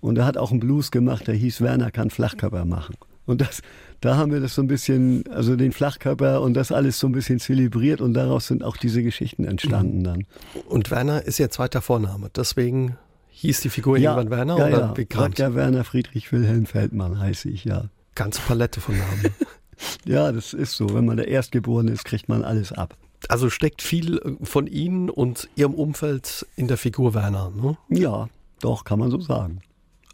Und 0.00 0.18
er 0.18 0.26
hat 0.26 0.36
auch 0.36 0.50
einen 0.50 0.60
Blues 0.60 0.90
gemacht, 0.90 1.26
der 1.26 1.34
hieß 1.34 1.60
Werner 1.60 1.90
kann 1.90 2.10
Flachkörper 2.10 2.64
machen. 2.64 2.96
Und 3.24 3.40
das, 3.40 3.62
da 4.00 4.16
haben 4.16 4.32
wir 4.32 4.40
das 4.40 4.54
so 4.54 4.62
ein 4.62 4.68
bisschen, 4.68 5.24
also 5.30 5.56
den 5.56 5.72
Flachkörper 5.72 6.40
und 6.40 6.54
das 6.54 6.72
alles 6.72 6.98
so 6.98 7.06
ein 7.08 7.12
bisschen 7.12 7.40
zelebriert 7.40 8.00
und 8.00 8.14
daraus 8.14 8.46
sind 8.46 8.64
auch 8.64 8.76
diese 8.76 9.02
Geschichten 9.02 9.44
entstanden 9.44 10.02
dann. 10.02 10.24
Und 10.66 10.90
Werner 10.90 11.24
ist 11.24 11.38
Ihr 11.38 11.50
zweiter 11.50 11.82
Vorname, 11.82 12.30
deswegen 12.34 12.96
hieß 13.28 13.60
die 13.60 13.68
Figur 13.68 13.98
ja, 13.98 14.16
irgendwann 14.16 14.30
Werner 14.30 14.58
ja, 14.58 14.66
oder 14.66 14.80
ja. 14.80 14.96
wie 14.96 15.04
kam 15.04 15.36
Werner 15.36 15.84
Friedrich 15.84 16.32
Wilhelm 16.32 16.64
Feldmann 16.64 17.20
heiße 17.20 17.50
ich, 17.50 17.64
ja. 17.64 17.90
Ganze 18.14 18.40
Palette 18.40 18.80
von 18.80 18.96
Namen. 18.96 19.34
Ja, 20.04 20.32
das 20.32 20.52
ist 20.52 20.72
so. 20.76 20.94
Wenn 20.94 21.06
man 21.06 21.16
der 21.16 21.28
Erstgeborene 21.28 21.92
ist, 21.92 22.04
kriegt 22.04 22.28
man 22.28 22.42
alles 22.44 22.72
ab. 22.72 22.96
Also 23.28 23.50
steckt 23.50 23.82
viel 23.82 24.18
äh, 24.18 24.44
von 24.44 24.66
Ihnen 24.66 25.10
und 25.10 25.48
Ihrem 25.56 25.74
Umfeld 25.74 26.46
in 26.56 26.68
der 26.68 26.76
Figur 26.76 27.14
Werner, 27.14 27.50
ne? 27.50 27.76
Ja, 27.88 28.28
doch, 28.60 28.84
kann 28.84 28.98
man 28.98 29.10
so 29.10 29.20
sagen. 29.20 29.60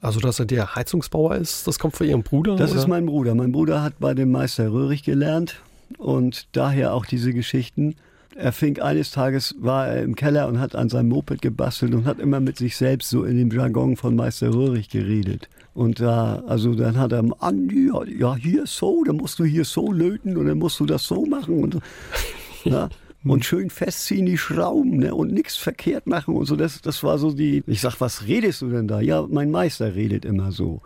Also, 0.00 0.20
dass 0.20 0.38
er 0.38 0.46
der 0.46 0.74
Heizungsbauer 0.74 1.36
ist, 1.36 1.66
das 1.66 1.78
kommt 1.78 1.96
von 1.96 2.06
Ihrem 2.06 2.22
Bruder? 2.22 2.56
Das 2.56 2.72
oder? 2.72 2.80
ist 2.80 2.88
mein 2.88 3.06
Bruder. 3.06 3.34
Mein 3.34 3.52
Bruder 3.52 3.82
hat 3.82 3.98
bei 4.00 4.14
dem 4.14 4.30
Meister 4.30 4.70
Röhrig 4.70 5.02
gelernt 5.02 5.62
und 5.98 6.48
daher 6.52 6.92
auch 6.92 7.06
diese 7.06 7.32
Geschichten. 7.32 7.96
Er 8.36 8.52
fing 8.52 8.80
eines 8.80 9.12
Tages, 9.12 9.54
war 9.58 9.88
er 9.88 10.02
im 10.02 10.16
Keller 10.16 10.48
und 10.48 10.60
hat 10.60 10.74
an 10.74 10.88
seinem 10.88 11.08
Moped 11.08 11.40
gebastelt 11.40 11.94
und 11.94 12.04
hat 12.04 12.18
immer 12.18 12.40
mit 12.40 12.58
sich 12.58 12.76
selbst 12.76 13.10
so 13.10 13.24
in 13.24 13.38
dem 13.38 13.50
Jargon 13.50 13.96
von 13.96 14.16
Meister 14.16 14.52
Röhrig 14.52 14.88
geredet. 14.88 15.48
Und 15.74 15.98
da, 15.98 16.42
also 16.46 16.74
dann 16.74 16.98
hat 16.98 17.12
er, 17.12 17.24
Andi, 17.40 17.90
ja, 18.16 18.36
hier 18.36 18.64
so, 18.66 19.02
dann 19.04 19.16
musst 19.16 19.40
du 19.40 19.44
hier 19.44 19.64
so 19.64 19.92
löten 19.92 20.36
und 20.36 20.46
dann 20.46 20.58
musst 20.58 20.78
du 20.78 20.86
das 20.86 21.04
so 21.04 21.26
machen 21.26 21.62
und, 21.62 21.78
ja, 22.64 22.88
und 23.24 23.44
schön 23.44 23.70
festziehen 23.70 24.26
die 24.26 24.38
Schrauben 24.38 24.98
ne, 24.98 25.14
und 25.14 25.32
nichts 25.32 25.56
verkehrt 25.56 26.06
machen 26.06 26.36
und 26.36 26.46
so. 26.46 26.54
Das, 26.54 26.80
das 26.80 27.02
war 27.02 27.18
so 27.18 27.32
die, 27.32 27.64
ich 27.66 27.80
sag, 27.80 28.00
was 28.00 28.26
redest 28.26 28.62
du 28.62 28.70
denn 28.70 28.86
da? 28.86 29.00
Ja, 29.00 29.26
mein 29.28 29.50
Meister 29.50 29.94
redet 29.94 30.24
immer 30.24 30.52
so. 30.52 30.80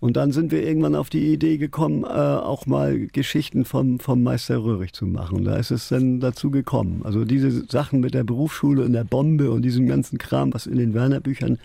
Und 0.00 0.16
dann 0.16 0.32
sind 0.32 0.50
wir 0.50 0.66
irgendwann 0.66 0.94
auf 0.94 1.10
die 1.10 1.30
Idee 1.30 1.58
gekommen, 1.58 2.04
äh, 2.04 2.06
auch 2.08 2.64
mal 2.64 3.06
Geschichten 3.08 3.66
vom, 3.66 4.00
vom 4.00 4.22
Meister 4.22 4.64
Röhrig 4.64 4.94
zu 4.94 5.04
machen. 5.06 5.44
Da 5.44 5.56
ist 5.56 5.70
es 5.70 5.90
dann 5.90 6.20
dazu 6.20 6.50
gekommen. 6.50 7.02
Also 7.04 7.26
diese 7.26 7.66
Sachen 7.70 8.00
mit 8.00 8.14
der 8.14 8.24
Berufsschule 8.24 8.82
und 8.82 8.94
der 8.94 9.04
Bombe 9.04 9.50
und 9.50 9.60
diesem 9.62 9.86
ganzen 9.86 10.16
Kram, 10.16 10.54
was 10.54 10.66
in 10.66 10.78
den 10.78 10.94
Werner-Büchern 10.94 11.58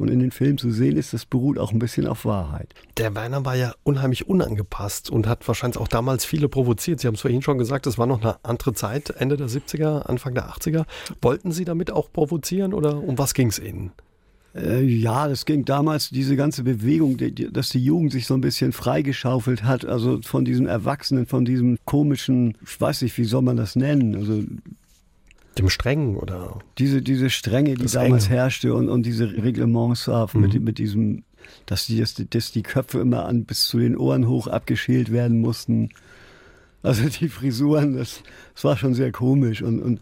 und 0.00 0.08
in 0.08 0.18
den 0.18 0.30
Filmen 0.30 0.58
zu 0.58 0.70
sehen 0.70 0.96
ist, 0.96 1.12
das 1.12 1.26
beruht 1.26 1.58
auch 1.58 1.72
ein 1.72 1.78
bisschen 1.78 2.06
auf 2.06 2.24
Wahrheit. 2.24 2.74
Der 2.96 3.14
Werner 3.14 3.44
war 3.44 3.54
ja 3.54 3.74
unheimlich 3.82 4.28
unangepasst 4.28 5.10
und 5.10 5.26
hat 5.26 5.46
wahrscheinlich 5.46 5.78
auch 5.78 5.88
damals 5.88 6.24
viele 6.24 6.48
provoziert. 6.48 7.00
Sie 7.00 7.06
haben 7.06 7.14
es 7.14 7.20
vorhin 7.20 7.42
schon 7.42 7.58
gesagt, 7.58 7.86
es 7.86 7.98
war 7.98 8.06
noch 8.06 8.22
eine 8.22 8.42
andere 8.42 8.72
Zeit, 8.72 9.10
Ende 9.10 9.36
der 9.36 9.48
70er, 9.48 10.02
Anfang 10.02 10.34
der 10.34 10.48
80er. 10.48 10.84
Wollten 11.20 11.52
Sie 11.52 11.64
damit 11.64 11.90
auch 11.90 12.10
provozieren 12.12 12.72
oder 12.72 12.96
um 12.96 13.18
was 13.18 13.34
ging 13.34 13.48
es 13.48 13.58
Ihnen? 13.58 13.92
Äh, 14.54 14.82
ja, 14.82 15.28
das 15.28 15.44
ging 15.44 15.64
damals, 15.64 16.10
diese 16.10 16.34
ganze 16.34 16.64
Bewegung, 16.64 17.16
dass 17.52 17.68
die 17.68 17.84
Jugend 17.84 18.12
sich 18.12 18.26
so 18.26 18.34
ein 18.34 18.40
bisschen 18.40 18.72
freigeschaufelt 18.72 19.62
hat, 19.62 19.84
also 19.84 20.20
von 20.22 20.44
diesem 20.44 20.66
Erwachsenen, 20.66 21.26
von 21.26 21.44
diesem 21.44 21.78
komischen, 21.84 22.56
ich 22.64 22.80
weiß 22.80 23.02
nicht, 23.02 23.16
wie 23.18 23.24
soll 23.24 23.42
man 23.42 23.56
das 23.56 23.76
nennen, 23.76 24.16
also 24.16 24.42
dem 25.58 25.68
Strengen 25.68 26.16
oder? 26.16 26.58
Diese, 26.78 27.02
diese 27.02 27.30
Strenge, 27.30 27.74
die 27.74 27.86
damals 27.86 28.26
Enge. 28.26 28.36
herrschte 28.36 28.74
und, 28.74 28.88
und 28.88 29.04
diese 29.04 29.30
Reglements 29.30 30.06
mhm. 30.06 30.40
mit, 30.40 30.60
mit 30.60 30.78
diesem, 30.78 31.24
dass 31.66 31.86
die, 31.86 31.98
dass, 31.98 32.14
dass 32.14 32.52
die 32.52 32.62
Köpfe 32.62 33.00
immer 33.00 33.26
an 33.26 33.44
bis 33.44 33.64
zu 33.64 33.78
den 33.78 33.96
Ohren 33.96 34.28
hoch 34.28 34.46
abgeschält 34.46 35.12
werden 35.12 35.40
mussten. 35.40 35.90
Also 36.82 37.08
die 37.08 37.28
Frisuren, 37.28 37.96
das, 37.96 38.22
das 38.54 38.64
war 38.64 38.76
schon 38.76 38.94
sehr 38.94 39.12
komisch 39.12 39.62
und, 39.62 39.82
und 39.82 40.00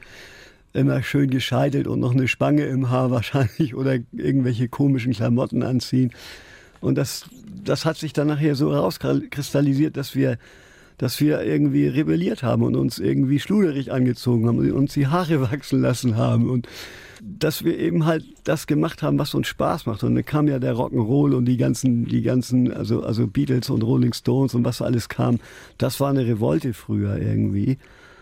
immer 0.72 1.02
schön 1.02 1.30
gescheitelt 1.30 1.86
und 1.86 2.00
noch 2.00 2.12
eine 2.12 2.28
Spange 2.28 2.64
im 2.66 2.90
Haar 2.90 3.10
wahrscheinlich 3.10 3.74
oder 3.74 3.98
irgendwelche 4.12 4.68
komischen 4.68 5.12
Klamotten 5.12 5.62
anziehen. 5.62 6.12
Und 6.80 6.96
das, 6.96 7.28
das 7.64 7.84
hat 7.84 7.96
sich 7.96 8.12
dann 8.12 8.28
nachher 8.28 8.54
so 8.54 8.72
herauskristallisiert, 8.72 9.96
dass 9.96 10.14
wir 10.14 10.38
dass 10.98 11.20
wir 11.20 11.42
irgendwie 11.42 11.86
rebelliert 11.86 12.42
haben 12.42 12.62
und 12.62 12.76
uns 12.76 12.98
irgendwie 12.98 13.40
schluderig 13.40 13.92
angezogen 13.92 14.46
haben 14.46 14.58
und 14.58 14.72
uns 14.72 14.94
die 14.94 15.06
Haare 15.06 15.40
wachsen 15.50 15.80
lassen 15.80 16.16
haben 16.16 16.50
und 16.50 16.68
dass 17.20 17.64
wir 17.64 17.78
eben 17.78 18.06
halt 18.06 18.24
das 18.44 18.66
gemacht 18.66 19.02
haben, 19.02 19.18
was 19.18 19.34
uns 19.34 19.48
Spaß 19.48 19.86
macht. 19.86 20.04
Und 20.04 20.14
dann 20.14 20.24
kam 20.24 20.46
ja 20.46 20.58
der 20.58 20.74
Rock'n'Roll 20.74 21.34
und 21.34 21.46
die 21.46 21.56
ganzen, 21.56 22.04
die 22.04 22.22
ganzen, 22.22 22.72
also, 22.72 23.02
also 23.02 23.26
Beatles 23.26 23.70
und 23.70 23.82
Rolling 23.82 24.12
Stones 24.12 24.54
und 24.54 24.64
was 24.64 24.82
alles 24.82 25.08
kam. 25.08 25.40
Das 25.78 25.98
war 25.98 26.10
eine 26.10 26.26
Revolte 26.26 26.74
früher 26.74 27.18
irgendwie. 27.18 27.78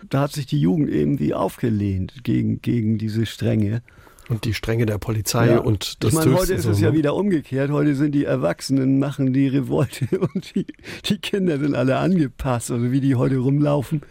Da 0.09 0.21
hat 0.21 0.33
sich 0.33 0.45
die 0.45 0.59
Jugend 0.59 0.89
irgendwie 0.89 1.33
aufgelehnt 1.33 2.23
gegen, 2.23 2.61
gegen 2.61 2.97
diese 2.97 3.25
Strenge. 3.25 3.81
Und 4.29 4.43
die 4.43 4.53
Stränge 4.53 4.85
der 4.85 4.97
Polizei 4.97 5.51
Ja. 5.51 5.59
und 5.59 6.03
das 6.03 6.11
ich 6.11 6.19
meine, 6.19 6.35
heute 6.35 6.53
ist 6.55 6.63
so, 6.63 6.71
es 6.71 6.81
ja 6.81 6.91
ne? 6.91 6.97
wieder 6.97 7.15
umgekehrt. 7.15 7.71
Heute 7.71 7.95
sind 7.95 8.13
die 8.13 8.25
Erwachsenen, 8.25 8.99
machen 8.99 9.31
die 9.31 9.47
Revolte 9.47 10.07
und 10.33 10.53
die, 10.55 10.65
die 11.05 11.17
Kinder 11.19 11.57
sind 11.59 11.75
alle 11.75 11.97
angepasst. 11.97 12.71
Also 12.71 12.91
wie 12.91 12.99
die 12.99 13.15
heute 13.15 13.37
rumlaufen, 13.37 14.01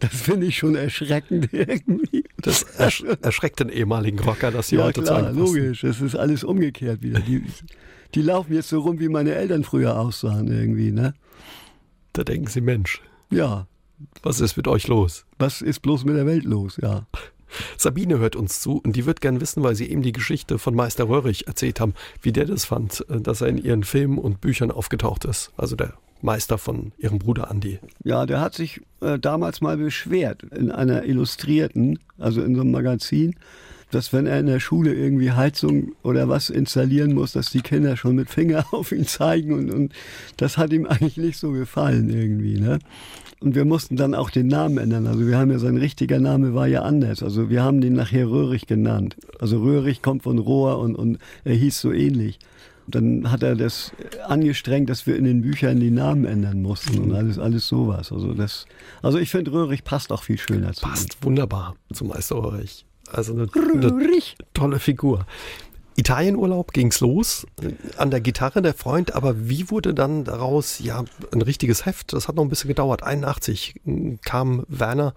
das 0.00 0.12
finde 0.14 0.46
ich 0.46 0.56
schon 0.58 0.74
erschreckend 0.76 1.48
irgendwie. 1.52 2.24
Das 2.40 2.62
ersch 2.62 3.04
erschreckt 3.22 3.60
den 3.60 3.68
ehemaligen 3.68 4.18
Rocker, 4.20 4.50
dass 4.50 4.68
sie 4.68 4.76
ja 4.76 4.84
heute 4.84 5.02
klar, 5.02 5.24
zeigen 5.24 5.38
logisch. 5.38 5.84
Es 5.84 6.00
ist 6.00 6.14
alles 6.16 6.42
umgekehrt 6.44 7.02
wieder. 7.02 7.20
Die, 7.20 7.42
die 8.14 8.22
laufen 8.22 8.54
jetzt 8.54 8.68
so 8.70 8.80
rum, 8.80 8.98
wie 8.98 9.08
meine 9.08 9.34
Eltern 9.34 9.62
früher 9.64 9.98
aussahen 9.98 10.48
irgendwie. 10.48 10.90
Ne? 10.90 11.14
Da 12.14 12.24
denken 12.24 12.46
sie, 12.46 12.60
Mensch, 12.62 13.02
Ja, 13.30 13.66
was 14.22 14.40
ist 14.40 14.56
mit 14.56 14.68
euch 14.68 14.88
los? 14.88 15.26
was 15.38 15.60
ist 15.60 15.80
bloß 15.80 16.04
mit 16.04 16.16
der 16.16 16.24
Welt 16.26 16.44
los? 16.44 16.78
Ja. 16.80 17.06
Sabine 17.76 18.18
hört 18.18 18.36
uns 18.36 18.60
zu 18.60 18.78
und 18.78 18.96
die 18.96 19.06
wird 19.06 19.20
gern 19.20 19.40
wissen, 19.40 19.62
weil 19.62 19.74
sie 19.74 19.90
eben 19.90 20.02
die 20.02 20.12
Geschichte 20.12 20.58
von 20.58 20.74
Meister 20.74 21.08
Röhrig 21.08 21.46
erzählt 21.46 21.80
haben, 21.80 21.94
wie 22.22 22.32
der 22.32 22.46
das 22.46 22.64
fand, 22.64 23.04
äh, 23.08 23.20
dass 23.20 23.40
er 23.40 23.48
in 23.48 23.58
ihren 23.58 23.84
Filmen 23.84 24.18
und 24.18 24.40
Büchern 24.40 24.70
aufgetaucht 24.70 25.24
ist. 25.24 25.52
Also 25.56 25.76
der 25.76 25.94
Meister 26.22 26.58
von 26.58 26.92
ihrem 26.98 27.18
Bruder 27.18 27.50
Andi. 27.50 27.78
Ja, 28.02 28.26
der 28.26 28.40
hat 28.40 28.54
sich 28.54 28.80
äh, 29.00 29.18
damals 29.18 29.60
mal 29.60 29.76
beschwert 29.76 30.42
in 30.42 30.70
einer 30.70 31.04
Illustrierten, 31.04 31.98
also 32.18 32.42
in 32.42 32.54
so 32.54 32.62
einem 32.62 32.70
Magazin, 32.70 33.36
dass 33.90 34.12
wenn 34.12 34.26
er 34.26 34.40
in 34.40 34.46
der 34.46 34.60
Schule 34.60 34.94
irgendwie 34.94 35.32
Heizung 35.32 35.92
oder 36.02 36.28
was 36.28 36.50
installieren 36.50 37.14
muss, 37.14 37.32
dass 37.32 37.50
die 37.50 37.60
Kinder 37.60 37.96
schon 37.96 38.16
mit 38.16 38.30
Finger 38.30 38.64
auf 38.72 38.92
ihn 38.92 39.06
zeigen 39.06 39.52
und, 39.52 39.70
und 39.70 39.92
das 40.36 40.58
hat 40.58 40.72
ihm 40.72 40.86
eigentlich 40.86 41.16
nicht 41.16 41.38
so 41.38 41.52
gefallen 41.52 42.10
irgendwie. 42.10 42.58
Ne? 42.58 42.78
Und 43.40 43.54
wir 43.54 43.64
mussten 43.64 43.96
dann 43.96 44.14
auch 44.14 44.30
den 44.30 44.46
Namen 44.46 44.78
ändern. 44.78 45.06
Also 45.06 45.26
wir 45.26 45.38
haben 45.38 45.50
ja, 45.50 45.58
sein 45.58 45.76
richtiger 45.76 46.18
Name 46.18 46.54
war 46.54 46.66
ja 46.66 46.82
anders. 46.82 47.22
Also 47.22 47.50
wir 47.50 47.62
haben 47.62 47.80
den 47.80 47.92
nachher 47.92 48.28
Röhrig 48.28 48.66
genannt. 48.66 49.16
Also 49.38 49.60
Röhrig 49.60 50.02
kommt 50.02 50.22
von 50.22 50.38
Rohr 50.38 50.78
und, 50.78 50.96
und 50.96 51.18
er 51.44 51.54
hieß 51.54 51.80
so 51.80 51.92
ähnlich. 51.92 52.38
Dann 52.88 53.30
hat 53.30 53.42
er 53.42 53.56
das 53.56 53.92
angestrengt, 54.26 54.88
dass 54.88 55.06
wir 55.06 55.16
in 55.16 55.24
den 55.24 55.42
Büchern 55.42 55.80
die 55.80 55.90
Namen 55.90 56.24
ändern 56.24 56.62
mussten 56.62 56.98
und 57.00 57.12
alles, 57.12 57.38
alles 57.38 57.66
sowas. 57.66 58.12
Also, 58.12 58.32
das, 58.32 58.66
also 59.02 59.18
ich 59.18 59.30
finde, 59.30 59.52
Röhrig 59.52 59.82
passt 59.82 60.12
auch 60.12 60.22
viel 60.22 60.38
schöner 60.38 60.72
zu. 60.72 60.82
Passt 60.82 61.18
wunderbar 61.22 61.74
zu 61.92 62.04
Meister 62.04 62.36
Röhrig. 62.36 62.86
Also 63.08 63.32
eine, 63.32 63.48
eine 63.54 64.12
tolle 64.54 64.78
Figur. 64.78 65.26
Italienurlaub 65.96 66.72
ging's 66.72 67.00
los, 67.00 67.46
äh, 67.62 67.72
an 67.96 68.10
der 68.10 68.20
Gitarre 68.20 68.60
der 68.60 68.74
Freund, 68.74 69.14
aber 69.14 69.48
wie 69.48 69.70
wurde 69.70 69.94
dann 69.94 70.24
daraus 70.24 70.78
ja 70.78 71.04
ein 71.32 71.42
richtiges 71.42 71.86
Heft? 71.86 72.12
Das 72.12 72.28
hat 72.28 72.36
noch 72.36 72.42
ein 72.42 72.50
bisschen 72.50 72.68
gedauert. 72.68 73.02
81 73.02 73.80
kam 74.24 74.64
Werner 74.68 75.14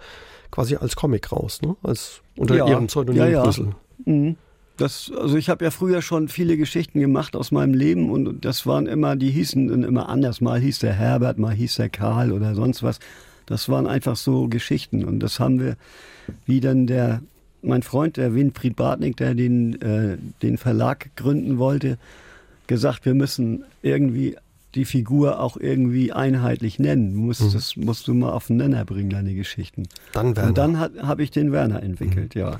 quasi 0.51 0.77
als 0.77 0.95
Comic 0.95 1.31
raus, 1.31 1.61
ne? 1.61 1.75
Als 1.83 2.21
unter 2.37 2.55
Ja, 2.55 2.67
ihrem 2.67 2.87
Pseudonym 2.87 3.21
ja, 3.21 3.27
ja. 3.27 3.43
Brüssel. 3.43 3.75
Mhm. 4.05 4.37
Das, 4.77 5.11
also 5.13 5.35
ich 5.35 5.49
habe 5.49 5.65
ja 5.65 5.71
früher 5.71 6.01
schon 6.01 6.29
viele 6.29 6.55
Geschichten 6.55 7.01
gemacht 7.01 7.35
aus 7.35 7.51
meinem 7.51 7.73
Leben 7.73 8.09
und 8.09 8.45
das 8.45 8.65
waren 8.65 8.87
immer, 8.87 9.17
die 9.17 9.29
hießen 9.29 9.67
dann 9.67 9.83
immer 9.83 10.07
anders. 10.07 10.39
Mal 10.39 10.61
hieß 10.61 10.79
der 10.79 10.93
Herbert, 10.93 11.37
mal 11.37 11.53
hieß 11.53 11.75
der 11.75 11.89
Karl 11.89 12.31
oder 12.31 12.55
sonst 12.55 12.81
was. 12.81 12.99
Das 13.45 13.67
waren 13.67 13.87
einfach 13.87 14.15
so 14.15 14.47
Geschichten 14.47 15.03
und 15.03 15.19
das 15.19 15.41
haben 15.41 15.59
wir, 15.59 15.75
wie 16.45 16.61
dann 16.61 16.87
der, 16.87 17.21
mein 17.61 17.83
Freund, 17.83 18.17
der 18.17 18.33
Winfried 18.33 18.75
Bartnick, 18.75 19.17
der 19.17 19.35
den, 19.35 19.81
äh, 19.81 20.17
den 20.41 20.57
Verlag 20.57 21.09
gründen 21.15 21.57
wollte, 21.57 21.97
gesagt, 22.67 23.05
wir 23.05 23.13
müssen 23.13 23.65
irgendwie 23.81 24.35
die 24.75 24.85
Figur 24.85 25.39
auch 25.39 25.57
irgendwie 25.57 26.11
einheitlich 26.13 26.77
nennen. 26.79 27.13
Du 27.13 27.19
musst, 27.19 27.55
Das 27.55 27.75
musst 27.75 28.07
du 28.07 28.13
mal 28.13 28.31
auf 28.31 28.47
den 28.47 28.57
Nenner 28.57 28.85
bringen, 28.85 29.09
deine 29.09 29.33
Geschichten. 29.33 29.83
Dann 30.13 30.35
Werner. 30.35 30.49
Und 30.49 30.57
dann 30.57 30.79
habe 30.79 31.23
ich 31.23 31.31
den 31.31 31.51
Werner 31.51 31.81
entwickelt, 31.81 32.35
ja. 32.35 32.59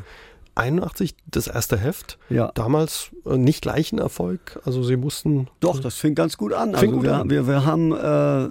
81 0.56 1.16
das 1.32 1.48
erste 1.48 1.78
Heft. 1.78 2.18
Ja. 2.30 2.52
Damals 2.54 3.12
äh, 3.26 3.38
nicht 3.38 3.62
gleichen 3.62 3.98
Erfolg. 3.98 4.60
Also 4.66 4.84
sie 4.84 4.98
mussten. 4.98 5.48
Doch, 5.62 5.80
das 5.80 5.96
fing 5.96 6.16
ganz 6.16 6.38
gut 6.38 6.52
an. 6.54 6.76
Fing 6.76 6.90
Also 6.90 6.92
gut 6.98 7.04
wir, 7.04 7.16
an. 7.16 7.30
Wir, 7.30 7.48
wir 7.48 7.66
haben, 7.66 7.94
äh, 7.94 8.50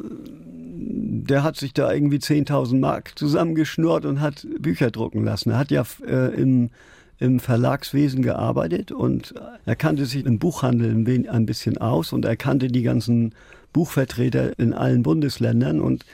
der 1.25 1.43
hat 1.43 1.57
sich 1.57 1.73
da 1.73 1.93
irgendwie 1.93 2.19
10.000 2.19 2.79
Mark 2.79 3.19
zusammengeschnurrt 3.19 4.05
und 4.05 4.21
hat 4.21 4.47
Bücher 4.59 4.91
drucken 4.91 5.25
lassen. 5.25 5.51
Er 5.51 5.59
hat 5.59 5.71
ja 5.71 5.85
äh, 6.07 6.35
im, 6.35 6.71
im 7.19 7.41
Verlagswesen 7.41 8.23
gearbeitet 8.23 8.93
und 8.93 9.35
er 9.65 9.77
kannte 9.77 10.07
sich 10.07 10.25
im 10.25 10.39
Buchhandel 10.39 10.91
ein, 11.29 11.47
bisschen 11.47 11.79
aus 11.79 12.13
und 12.13 12.25
er 12.25 12.37
kannte 12.37 12.69
die 12.69 12.83
ganzen 12.83 13.35
Buchvertreter 13.73 14.59
in 14.59 14.73
allen 14.73 15.03
Bundesländern 15.03 15.81
und 15.81 16.05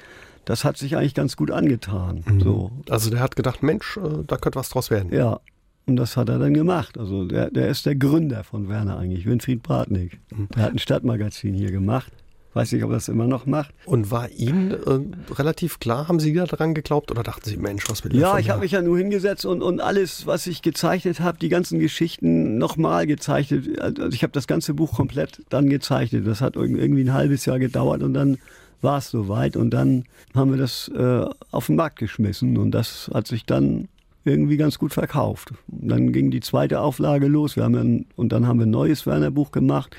das 0.45 0.65
hat 0.65 0.77
sich 0.77 0.97
eigentlich 0.97 1.15
ganz 1.15 1.37
gut 1.37 1.51
angetan. 1.51 2.23
So. 2.43 2.71
Also 2.91 3.11
der 3.11 3.21
hat 3.21 3.37
gedacht, 3.37 3.63
Mensch, 3.63 3.97
äh, 3.97 4.25
da 4.27 4.37
könnte 4.37 4.59
was 4.59 4.69
draus 4.69 4.91
werden. 4.91 5.13
Ja, 5.13 5.41
und 5.87 5.97
das 5.97 6.17
hat 6.17 6.29
er 6.29 6.39
dann 6.39 6.55
gemacht. 6.55 6.99
Also 6.99 7.25
der, 7.25 7.51
der 7.51 7.69
ist 7.69 7.87
der 7.87 7.95
Gründer 7.95 8.45
von 8.45 8.69
Werner 8.69 8.99
eigentlich, 8.99 9.27
Winfried 9.27 9.63
Bratnik. 9.63 10.21
Der 10.55 10.65
hat 10.65 10.73
ein 10.73 10.79
Stadtmagazin 10.79 11.55
hier 11.55 11.71
gemacht. 11.71 12.13
Weiß 12.55 12.71
nicht, 12.73 12.85
ob 12.85 12.91
er 12.91 12.95
das 12.95 13.09
immer 13.09 13.27
noch 13.27 13.47
macht. 13.47 13.75
Und 13.85 14.11
war 14.13 14.31
Ihnen 14.31 14.71
äh, 14.71 15.33
relativ 15.35 15.81
klar, 15.81 16.07
haben 16.09 16.21
Sie 16.21 16.33
da 16.33 16.45
dran 16.47 16.73
geglaubt 16.73 17.11
oder 17.11 17.25
dachten 17.25 17.49
Sie, 17.49 17.57
Mensch, 17.57 17.85
was 17.91 18.05
will 18.05 18.13
der 18.13 18.21
Ja, 18.21 18.39
ich 18.39 18.49
habe 18.49 18.61
mich 18.61 18.71
ja 18.73 18.81
nur 18.81 18.97
hingesetzt 18.97 19.45
und, 19.45 19.61
und 19.61 19.81
alles, 19.81 20.27
was 20.27 20.47
ich 20.47 20.63
gezeichnet 20.63 21.19
habe, 21.19 21.37
die 21.39 21.49
ganzen 21.49 21.81
Geschichten 21.81 22.57
nochmal 22.57 23.07
gezeichnet. 23.07 23.81
Also 23.81 24.07
ich 24.09 24.23
habe 24.23 24.33
das 24.33 24.47
ganze 24.47 24.73
Buch 24.73 24.95
komplett 24.95 25.43
dann 25.49 25.69
gezeichnet. 25.69 26.27
Das 26.27 26.41
hat 26.41 26.57
irg- 26.57 26.77
irgendwie 26.79 27.03
ein 27.03 27.13
halbes 27.13 27.45
Jahr 27.45 27.59
gedauert 27.59 28.03
und 28.03 28.15
dann 28.15 28.39
war 28.83 28.99
es 28.99 29.11
soweit 29.11 29.57
und 29.57 29.71
dann 29.71 30.05
haben 30.35 30.51
wir 30.51 30.59
das 30.59 30.89
äh, 30.95 31.25
auf 31.51 31.67
den 31.67 31.77
Markt 31.77 31.99
geschmissen 31.99 32.57
und 32.57 32.71
das 32.71 33.11
hat 33.13 33.27
sich 33.27 33.47
dann 33.47 33.89
irgendwie 34.25 34.57
ganz 34.57 34.79
gut 34.79 34.93
verkauft. 34.95 35.53
Und 35.69 35.89
dann 35.89 36.13
ging 36.13 36.31
die 36.31 36.41
zweite 36.41 36.81
Auflage 36.81 37.27
los. 37.27 37.57
Wir 37.57 37.65
haben 37.65 37.75
ein, 37.75 38.07
und 38.17 38.33
dann 38.33 38.47
haben 38.47 38.59
wir 38.59 38.67
ein 38.67 38.71
neues 38.71 39.07
Werner 39.07 39.31
Buch 39.31 39.51
gemacht. 39.53 39.97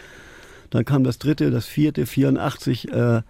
Dann 0.76 0.84
kam 0.84 1.06
das 1.06 1.20
dritte, 1.20 1.52
das 1.52 1.66
vierte, 1.68 2.06
84 2.06 2.92
äh, 2.92 3.22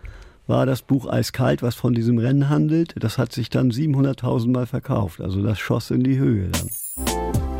war 0.48 0.66
das 0.66 0.82
Buch 0.82 1.08
Eiskalt, 1.08 1.62
was 1.62 1.76
von 1.76 1.94
diesem 1.94 2.18
Rennen 2.18 2.50
handelt. 2.50 2.96
Das 2.98 3.20
hat 3.20 3.32
sich 3.34 3.52
dann 3.52 3.70
700.000 3.70 4.52
Mal 4.52 4.66
verkauft. 4.66 5.22
Also 5.22 5.44
das 5.44 5.60
schoss 5.60 5.92
in 5.92 6.04
die 6.04 6.18
Höhe 6.18 6.50
dann. 6.50 7.55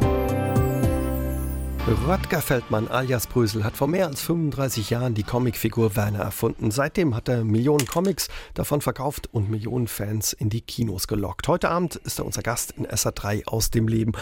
Röttger 1.88 2.42
Feldmann 2.42 2.88
alias 2.88 3.28
Brösel 3.28 3.64
hat 3.64 3.78
vor 3.78 3.88
mehr 3.88 4.08
als 4.08 4.20
35 4.24 4.90
Jahren 4.90 5.14
die 5.14 5.22
Comicfigur 5.22 5.96
Werner 5.96 6.18
erfunden. 6.18 6.72
Seitdem 6.72 7.16
hat 7.16 7.30
er 7.30 7.44
Millionen 7.44 7.86
Comics 7.86 8.28
davon 8.56 8.82
verkauft 8.82 9.30
und 9.32 9.52
Millionen 9.52 9.88
Fans 9.88 10.34
in 10.34 10.50
die 10.50 10.62
Kinos 10.62 11.08
gelockt. 11.08 11.48
Heute 11.48 11.70
Abend 11.70 11.98
ist 11.98 12.18
er 12.18 12.26
unser 12.26 12.42
Gast 12.42 12.72
in 12.72 12.88
SA3 12.88 13.46
aus 13.46 13.70
dem 13.70 13.88
Leben. 13.88 14.14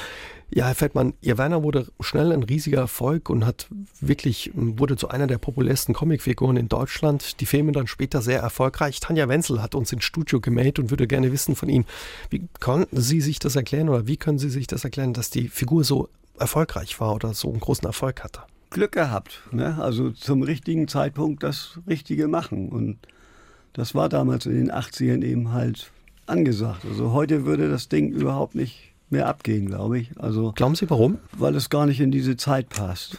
Ja, 0.53 0.67
Herr 0.67 0.75
Feldmann, 0.75 1.13
Ihr 1.21 1.37
Werner 1.37 1.63
wurde 1.63 1.87
schnell 2.01 2.33
ein 2.33 2.43
riesiger 2.43 2.79
Erfolg 2.79 3.29
und 3.29 3.45
hat 3.45 3.67
wirklich, 4.01 4.51
wurde 4.53 4.97
zu 4.97 5.07
einer 5.07 5.27
der 5.27 5.37
populärsten 5.37 5.93
Comicfiguren 5.93 6.57
in 6.57 6.67
Deutschland. 6.67 7.39
Die 7.39 7.45
Filme 7.45 7.71
dann 7.71 7.87
später 7.87 8.21
sehr 8.21 8.41
erfolgreich. 8.41 8.99
Tanja 8.99 9.29
Wenzel 9.29 9.61
hat 9.61 9.73
uns 9.73 9.93
ins 9.93 10.03
Studio 10.03 10.41
gemeldet 10.41 10.79
und 10.79 10.89
würde 10.89 11.07
gerne 11.07 11.31
wissen 11.31 11.55
von 11.55 11.69
Ihnen, 11.69 11.85
wie 12.29 12.45
konnten 12.59 12.99
Sie 12.99 13.21
sich 13.21 13.39
das 13.39 13.55
erklären 13.55 13.87
oder 13.87 14.05
wie 14.05 14.17
können 14.17 14.37
Sie 14.37 14.49
sich 14.49 14.67
das 14.67 14.83
erklären, 14.83 15.13
dass 15.13 15.29
die 15.29 15.47
Figur 15.47 15.85
so 15.85 16.09
erfolgreich 16.39 16.99
war 16.99 17.13
oder 17.15 17.33
so 17.33 17.49
einen 17.49 17.59
großen 17.59 17.85
Erfolg 17.85 18.23
hatte. 18.23 18.41
Glück 18.69 18.91
gehabt. 18.93 19.41
Ne? 19.51 19.77
Also 19.79 20.09
zum 20.11 20.41
richtigen 20.41 20.87
Zeitpunkt 20.87 21.43
das 21.43 21.79
Richtige 21.87 22.27
machen. 22.27 22.69
Und 22.69 22.97
das 23.73 23.93
war 23.95 24.09
damals 24.09 24.45
in 24.45 24.53
den 24.53 24.71
80ern 24.71 25.23
eben 25.23 25.51
halt 25.51 25.91
angesagt. 26.25 26.85
Also 26.89 27.11
heute 27.11 27.45
würde 27.45 27.69
das 27.69 27.87
Ding 27.89 28.11
überhaupt 28.11 28.55
nicht 28.55 28.93
mehr 29.09 29.27
abgehen, 29.27 29.67
glaube 29.67 29.99
ich. 29.99 30.09
Also 30.19 30.51
Glauben 30.53 30.75
Sie 30.75 30.89
warum? 30.89 31.19
weil 31.37 31.55
es 31.55 31.69
gar 31.69 31.85
nicht 31.85 31.99
in 32.01 32.11
diese 32.11 32.35
Zeit 32.35 32.69
passt. 32.69 33.17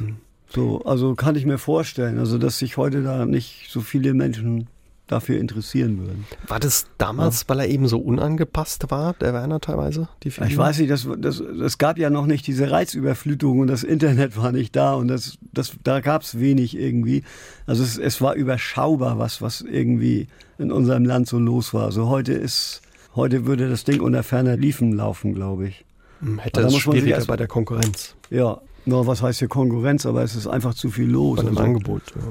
So, 0.49 0.83
also 0.85 1.15
kann 1.15 1.37
ich 1.37 1.47
mir 1.47 1.59
vorstellen, 1.59 2.19
also 2.19 2.39
dass 2.39 2.59
sich 2.59 2.77
heute 2.77 3.03
da 3.03 3.27
nicht 3.27 3.69
so 3.71 3.81
viele 3.81 4.15
Menschen 4.15 4.69
dafür 5.07 5.39
interessieren 5.39 5.99
würden. 5.99 6.25
War 6.49 6.59
das 6.61 6.87
damals, 6.97 7.47
weil 7.49 7.61
er 7.61 7.69
eben 7.69 7.89
so 7.89 7.99
unangepasst 7.99 8.91
war, 8.91 9.13
der 9.15 9.35
Werner 9.35 9.61
teilweise? 9.61 10.09
Die 10.23 10.31
Figur? 10.31 10.49
Ich 10.49 10.57
weiß 10.57 10.79
nicht, 10.79 10.91
das, 10.91 11.07
das, 11.19 11.41
es 11.41 11.77
gab 11.77 11.99
ja 11.99 12.09
noch 12.09 12.25
nicht 12.27 12.47
diese 12.47 12.71
Reizüberflutung 12.71 13.59
und 13.61 13.67
das 13.67 13.83
Internet 13.85 14.37
war 14.39 14.51
nicht 14.53 14.75
da 14.75 14.95
und 14.95 15.09
das, 15.09 15.37
das, 15.53 15.73
da 15.85 16.01
gab 16.01 16.23
es 16.23 16.41
wenig 16.41 16.77
irgendwie. 16.79 17.23
Also 17.67 17.83
es, 17.83 17.99
es 17.99 18.23
war 18.23 18.35
überschaubar, 18.35 19.19
was, 19.19 19.43
was 19.43 19.61
irgendwie 19.61 20.29
in 20.59 20.73
unserem 20.73 21.05
Land 21.05 21.29
so 21.29 21.39
los 21.39 21.75
war. 21.75 21.85
Also 21.85 22.09
heute 22.09 22.33
ist, 22.33 22.81
heute 23.15 23.45
würde 23.45 23.69
das 23.69 23.85
Ding 23.85 24.01
unter 24.01 24.23
ferner 24.23 24.57
Liefen 24.57 24.93
laufen, 24.93 25.35
glaube 25.35 25.69
ich. 25.69 25.85
Hm, 26.21 26.39
Hätte 26.39 26.63
es 26.63 26.77
schwieriger 26.77 27.17
erst- 27.17 27.27
bei 27.27 27.37
der 27.37 27.49
Konkurrenz, 27.49 28.15
Ja, 28.31 28.59
nur 28.87 29.07
was 29.07 29.21
heißt 29.21 29.39
hier 29.41 29.49
Konkurrenz, 29.49 30.07
aber 30.07 30.23
es 30.23 30.35
ist 30.35 30.47
einfach 30.47 30.73
zu 30.75 30.89
viel 30.91 31.11
los. 31.11 31.37
bei 31.37 31.43
dem 31.43 31.49
Also, 31.59 31.63
Angebot. 31.63 32.03
Ja. 32.17 32.23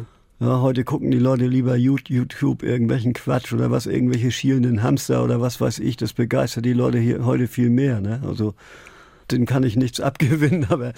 Ja, 0.44 0.60
heute 0.60 0.84
gucken 0.84 1.10
die 1.10 1.20
Leute 1.20 1.46
lieber 1.48 1.78
You- 1.78 1.96
YouTube 2.06 2.64
irgendwelchen 2.64 3.14
Quatsch 3.14 3.54
oder 3.54 3.72
was, 3.72 3.86
irgendwelche 3.86 4.30
schielenden 4.30 4.84
Hamster 4.84 5.24
oder 5.24 5.39
was 5.39 5.62
weiß 5.62 5.80
ich. 5.80 5.96
Das 5.96 6.12
begeistert 6.12 6.66
die 6.66 6.74
Leute 6.74 6.98
hier 6.98 7.24
heute 7.24 7.48
viel 7.48 7.70
mehr. 7.70 8.02
Ne? 8.02 8.22
Also, 8.28 8.54
den 9.32 9.46
kann 9.46 9.64
ich 9.64 9.78
nichts 9.78 10.00
abgewinnen, 10.02 10.66
aber 10.70 10.91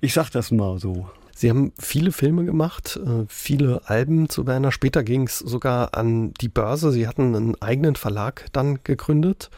ich 0.00 0.14
sag 0.14 0.30
das 0.30 0.50
mal 0.52 0.78
so. 0.78 1.06
Sie 1.34 1.50
haben 1.50 1.74
viele 1.78 2.12
Filme 2.12 2.46
gemacht, 2.46 2.98
äh, 3.04 3.26
viele 3.28 3.82
Alben 3.90 4.30
zu 4.30 4.46
Werner. 4.46 4.72
Später 4.72 5.04
ging 5.04 5.24
es 5.26 5.38
sogar 5.38 5.94
an 5.94 6.32
die 6.40 6.48
Börse. 6.48 6.92
Sie 6.92 7.06
hatten 7.06 7.34
einen 7.34 7.60
eigenen 7.60 7.94
Verlag 7.94 8.46
dann 8.54 8.78
gegründet. 8.84 9.50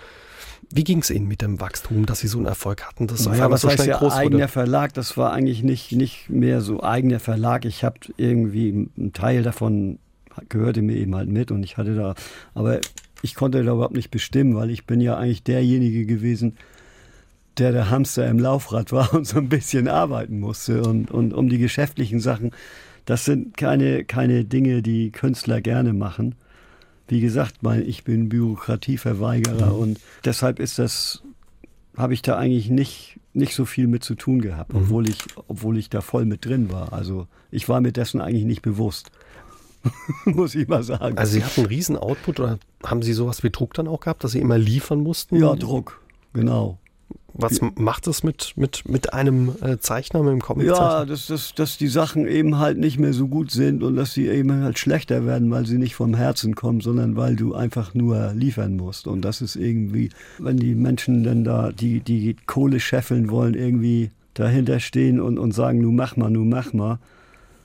Wie 0.70 0.84
ging 0.84 0.98
es 0.98 1.10
Ihnen 1.10 1.26
mit 1.26 1.40
dem 1.40 1.60
Wachstum, 1.60 2.04
dass 2.04 2.20
Sie 2.20 2.28
so 2.28 2.38
einen 2.38 2.46
Erfolg 2.46 2.84
hatten? 2.84 3.06
Das 3.06 3.24
ja, 3.24 3.50
was 3.50 3.62
so 3.62 3.70
heißt 3.70 3.86
ja 3.86 4.00
eigener 4.00 4.40
wurde? 4.40 4.48
Verlag? 4.48 4.92
Das 4.92 5.16
war 5.16 5.32
eigentlich 5.32 5.62
nicht, 5.62 5.92
nicht 5.92 6.28
mehr 6.28 6.60
so 6.60 6.82
eigener 6.82 7.20
Verlag. 7.20 7.64
Ich 7.64 7.84
habe 7.84 7.98
irgendwie 8.16 8.88
einen 8.96 9.12
Teil 9.14 9.42
davon 9.42 9.98
gehörte 10.48 10.82
mir 10.82 10.96
eben 10.96 11.14
halt 11.14 11.28
mit 11.28 11.50
und 11.50 11.62
ich 11.62 11.76
hatte 11.76 11.94
da, 11.94 12.14
aber 12.54 12.80
ich 13.22 13.34
konnte 13.34 13.62
da 13.64 13.72
überhaupt 13.72 13.94
nicht 13.94 14.10
bestimmen, 14.10 14.54
weil 14.54 14.70
ich 14.70 14.86
bin 14.86 15.00
ja 15.00 15.16
eigentlich 15.16 15.42
derjenige 15.42 16.06
gewesen, 16.06 16.56
der 17.58 17.72
der 17.72 17.90
Hamster 17.90 18.28
im 18.28 18.38
Laufrad 18.38 18.92
war 18.92 19.12
und 19.14 19.26
so 19.26 19.38
ein 19.38 19.48
bisschen 19.48 19.88
arbeiten 19.88 20.40
musste 20.40 20.82
und, 20.82 21.10
und 21.10 21.34
um 21.34 21.48
die 21.48 21.58
geschäftlichen 21.58 22.20
Sachen. 22.20 22.52
Das 23.04 23.24
sind 23.24 23.56
keine, 23.56 24.04
keine 24.04 24.44
Dinge, 24.44 24.82
die 24.82 25.10
Künstler 25.10 25.60
gerne 25.60 25.92
machen. 25.92 26.34
Wie 27.08 27.20
gesagt, 27.20 27.62
mein, 27.62 27.86
ich 27.86 28.04
bin 28.04 28.28
Bürokratieverweigerer 28.28 29.72
mhm. 29.72 29.78
und 29.78 30.00
deshalb 30.24 30.60
ist 30.60 30.78
das, 30.78 31.22
habe 31.96 32.14
ich 32.14 32.22
da 32.22 32.36
eigentlich 32.36 32.70
nicht, 32.70 33.18
nicht 33.32 33.54
so 33.54 33.64
viel 33.64 33.86
mit 33.86 34.04
zu 34.04 34.14
tun 34.14 34.40
gehabt, 34.40 34.72
mhm. 34.72 34.80
obwohl 34.80 35.08
ich, 35.08 35.18
obwohl 35.48 35.78
ich 35.78 35.88
da 35.88 36.00
voll 36.00 36.26
mit 36.26 36.44
drin 36.44 36.70
war. 36.70 36.92
Also 36.92 37.26
ich 37.50 37.68
war 37.68 37.80
mir 37.80 37.92
dessen 37.92 38.20
eigentlich 38.20 38.44
nicht 38.44 38.62
bewusst. 38.62 39.10
muss 40.24 40.54
ich 40.54 40.68
mal 40.68 40.82
sagen. 40.82 41.16
Also 41.18 41.32
Sie 41.32 41.44
hatten 41.44 41.60
einen 41.60 41.68
riesen 41.68 41.96
Output 41.96 42.40
oder 42.40 42.58
haben 42.84 43.02
Sie 43.02 43.12
sowas 43.12 43.42
wie 43.42 43.50
Druck 43.50 43.74
dann 43.74 43.88
auch 43.88 44.00
gehabt, 44.00 44.24
dass 44.24 44.32
Sie 44.32 44.40
immer 44.40 44.58
liefern 44.58 45.00
mussten? 45.00 45.36
Ja, 45.36 45.54
Druck, 45.54 46.00
genau. 46.32 46.78
Was 47.34 47.60
macht 47.76 48.06
das 48.06 48.24
mit, 48.24 48.54
mit, 48.56 48.88
mit 48.88 49.12
einem 49.12 49.54
äh, 49.60 49.78
Zeichner, 49.78 50.22
mit 50.22 50.32
einem 50.32 50.40
comic 50.40 50.66
-Zeichner? 50.66 50.76
Ja, 50.76 51.04
dass, 51.04 51.26
dass, 51.26 51.54
dass 51.54 51.76
die 51.76 51.88
Sachen 51.88 52.26
eben 52.26 52.58
halt 52.58 52.78
nicht 52.78 52.98
mehr 52.98 53.12
so 53.12 53.28
gut 53.28 53.50
sind 53.50 53.82
und 53.82 53.96
dass 53.96 54.12
sie 54.12 54.28
eben 54.28 54.52
halt 54.62 54.78
schlechter 54.78 55.26
werden, 55.26 55.50
weil 55.50 55.66
sie 55.66 55.78
nicht 55.78 55.94
vom 55.94 56.14
Herzen 56.14 56.54
kommen, 56.54 56.80
sondern 56.80 57.16
weil 57.16 57.36
du 57.36 57.54
einfach 57.54 57.94
nur 57.94 58.32
liefern 58.34 58.76
musst. 58.76 59.06
Und 59.06 59.22
das 59.22 59.40
ist 59.40 59.56
irgendwie, 59.56 60.08
wenn 60.38 60.56
die 60.56 60.74
Menschen 60.74 61.22
dann 61.22 61.44
da 61.44 61.70
die, 61.70 62.00
die 62.00 62.34
Kohle 62.46 62.80
scheffeln 62.80 63.30
wollen, 63.30 63.54
irgendwie 63.54 64.10
dahinter 64.34 64.80
stehen 64.80 65.20
und, 65.20 65.38
und 65.38 65.52
sagen, 65.52 65.80
nu 65.80 65.92
mach 65.92 66.16
mal, 66.16 66.30
nu 66.30 66.44
mach 66.44 66.72
mal, 66.72 66.98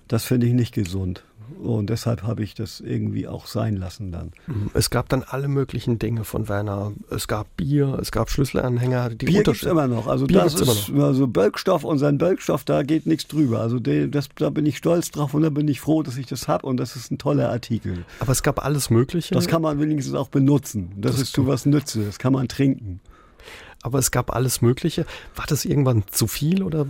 das 0.07 0.26
finde 0.26 0.47
ich 0.47 0.53
nicht 0.53 0.74
gesund. 0.74 1.24
Und 1.64 1.89
deshalb 1.89 2.24
habe 2.24 2.43
ich 2.43 2.55
das 2.55 2.82
irgendwie 2.82 3.26
auch 3.26 3.47
sein 3.47 3.78
lassen 3.78 4.11
dann. 4.11 4.32
Mhm. 4.47 4.70
Es 4.74 4.89
gab 4.89 5.07
dann 5.07 5.24
alle 5.24 5.47
möglichen 5.47 5.97
Dinge 5.97 6.26
von 6.26 6.49
Werner. 6.49 6.91
Es 7.09 7.30
gab 7.30 7.55
Bier, 7.55 7.97
es 8.01 8.11
gab 8.11 8.30
Schlüsselanhänger. 8.30 9.11
Die 9.11 9.26
Bier 9.26 9.43
gibt 9.43 9.57
es 9.57 9.64
immer 9.64 9.88
noch. 9.88 10.07
Also 10.07 10.28
Bier 10.28 10.41
das 10.41 10.55
ist 10.55 10.89
immer 10.89 10.99
noch. 10.99 11.07
also 11.07 11.28
Bölkstoff, 11.28 11.86
unseren 11.86 12.18
Bölkstoff, 12.18 12.66
da 12.66 12.84
geht 12.84 13.05
nichts 13.05 13.28
drüber. 13.28 13.61
Also 13.61 13.80
das, 13.80 14.28
da 14.36 14.49
bin 14.49 14.66
ich 14.66 14.78
stolz 14.78 15.11
drauf 15.11 15.34
und 15.34 15.43
da 15.43 15.49
bin 15.49 15.68
ich 15.70 15.80
froh, 15.80 16.03
dass 16.03 16.18
ich 16.18 16.26
das 16.26 16.49
habe 16.49 16.68
und 16.68 16.78
das 16.78 16.97
ist 16.97 17.11
ein 17.11 17.18
toller 17.18 17.49
Artikel. 17.49 18.03
Aber 18.20 18.34
es 18.34 18.43
gab 18.43 18.64
alles 18.64 18.89
Mögliche. 18.89 19.34
Das 19.34 19.47
kann 19.47 19.61
man 19.61 19.80
wenigstens 19.80 20.16
auch 20.16 20.28
benutzen. 20.28 20.91
Das, 20.97 21.14
das 21.14 21.22
ist 21.22 21.34
zu 21.34 21.47
was 21.47 21.66
Nütze. 21.66 22.03
Das 22.03 22.20
kann 22.20 22.34
man 22.34 22.49
trinken 22.49 22.99
aber 23.84 24.00
es 24.00 24.12
gab 24.12 24.34
alles 24.34 24.62
Mögliche. 24.62 25.06
War 25.36 25.46
das 25.48 25.66
irgendwann 25.66 26.04
zu 26.10 26.26
viel 26.26 26.64
oder? 26.64 26.88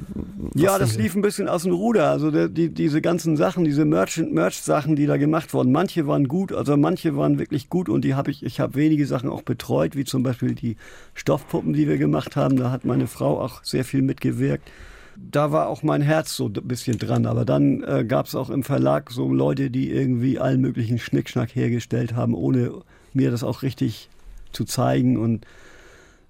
Ja, 0.53 0.77
das 0.77 0.95
lief 0.95 1.15
ein 1.15 1.23
bisschen 1.23 1.49
aus 1.49 1.63
dem 1.63 1.73
Ruder. 1.73 2.11
Also 2.11 2.29
der, 2.29 2.47
die, 2.47 2.69
diese 2.69 3.01
ganzen 3.01 3.35
Sachen, 3.35 3.65
diese 3.65 3.83
Merch-Sachen, 3.83 4.95
die 4.95 5.07
da 5.07 5.17
gemacht 5.17 5.53
wurden, 5.53 5.71
manche 5.71 6.07
waren 6.07 6.27
gut, 6.27 6.53
also 6.53 6.77
manche 6.77 7.17
waren 7.17 7.39
wirklich 7.39 7.69
gut 7.69 7.89
und 7.89 8.05
die 8.05 8.13
habe 8.13 8.29
ich, 8.31 8.43
ich 8.43 8.59
habe 8.59 8.75
wenige 8.75 9.07
Sachen 9.07 9.29
auch 9.29 9.41
betreut, 9.41 9.95
wie 9.95 10.05
zum 10.05 10.21
Beispiel 10.21 10.53
die 10.53 10.77
Stoffpuppen, 11.15 11.73
die 11.73 11.87
wir 11.87 11.97
gemacht 11.97 12.35
haben. 12.35 12.57
Da 12.57 12.69
hat 12.69 12.85
meine 12.85 13.07
Frau 13.07 13.41
auch 13.41 13.63
sehr 13.63 13.83
viel 13.83 14.03
mitgewirkt. 14.03 14.69
Da 15.15 15.51
war 15.51 15.67
auch 15.67 15.83
mein 15.83 16.01
Herz 16.01 16.35
so 16.35 16.45
ein 16.45 16.53
bisschen 16.53 16.99
dran. 16.99 17.25
Aber 17.25 17.43
dann 17.43 17.83
äh, 17.83 18.05
gab 18.07 18.27
es 18.27 18.35
auch 18.35 18.51
im 18.51 18.63
Verlag 18.63 19.11
so 19.11 19.33
Leute, 19.33 19.71
die 19.71 19.91
irgendwie 19.91 20.39
allen 20.39 20.61
möglichen 20.61 20.99
Schnickschnack 20.99 21.55
hergestellt 21.55 22.15
haben, 22.15 22.35
ohne 22.35 22.71
mir 23.13 23.31
das 23.31 23.43
auch 23.43 23.63
richtig 23.63 24.09
zu 24.51 24.63
zeigen 24.65 25.17
und 25.17 25.45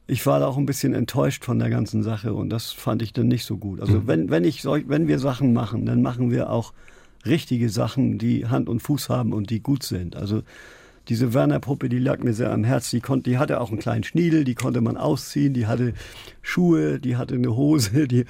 ich 0.07 0.25
war 0.25 0.39
da 0.39 0.47
auch 0.47 0.57
ein 0.57 0.65
bisschen 0.65 0.93
enttäuscht 0.93 1.45
von 1.45 1.59
der 1.59 1.69
ganzen 1.69 2.03
Sache 2.03 2.33
und 2.33 2.49
das 2.49 2.71
fand 2.71 3.01
ich 3.01 3.13
dann 3.13 3.27
nicht 3.27 3.45
so 3.45 3.57
gut. 3.57 3.79
Also 3.79 3.99
mhm. 3.99 4.07
wenn, 4.07 4.29
wenn, 4.29 4.43
ich 4.43 4.61
solch, 4.61 4.85
wenn 4.87 5.07
wir 5.07 5.19
Sachen 5.19 5.53
machen, 5.53 5.85
dann 5.85 6.01
machen 6.01 6.31
wir 6.31 6.49
auch 6.49 6.73
richtige 7.25 7.69
Sachen, 7.69 8.17
die 8.17 8.47
Hand 8.47 8.67
und 8.67 8.81
Fuß 8.81 9.09
haben 9.09 9.31
und 9.33 9.49
die 9.49 9.61
gut 9.61 9.83
sind. 9.83 10.15
Also 10.15 10.43
diese 11.09 11.33
Werner-Puppe, 11.33 11.89
die 11.89 11.99
lag 11.99 12.19
mir 12.19 12.33
sehr 12.33 12.51
am 12.51 12.63
Herz. 12.63 12.89
Die, 12.89 13.01
konnte, 13.01 13.29
die 13.29 13.37
hatte 13.37 13.59
auch 13.59 13.69
einen 13.69 13.79
kleinen 13.79 14.03
Schniedel, 14.03 14.43
die 14.43 14.55
konnte 14.55 14.81
man 14.81 14.97
ausziehen, 14.97 15.53
die 15.53 15.67
hatte 15.67 15.93
Schuhe, 16.41 16.99
die 16.99 17.17
hatte 17.17 17.35
eine 17.35 17.55
Hose, 17.55 18.07
die, 18.07 18.25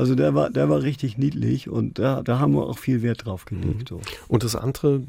also 0.00 0.14
der 0.14 0.34
war, 0.34 0.48
der 0.48 0.70
war 0.70 0.82
richtig 0.82 1.18
niedlich 1.18 1.68
und 1.68 1.98
da, 1.98 2.22
da 2.22 2.38
haben 2.38 2.54
wir 2.54 2.66
auch 2.66 2.78
viel 2.78 3.02
Wert 3.02 3.26
drauf 3.26 3.44
gelegt. 3.44 3.90
So. 3.90 4.00
Und 4.28 4.44
das 4.44 4.56
andere, 4.56 5.02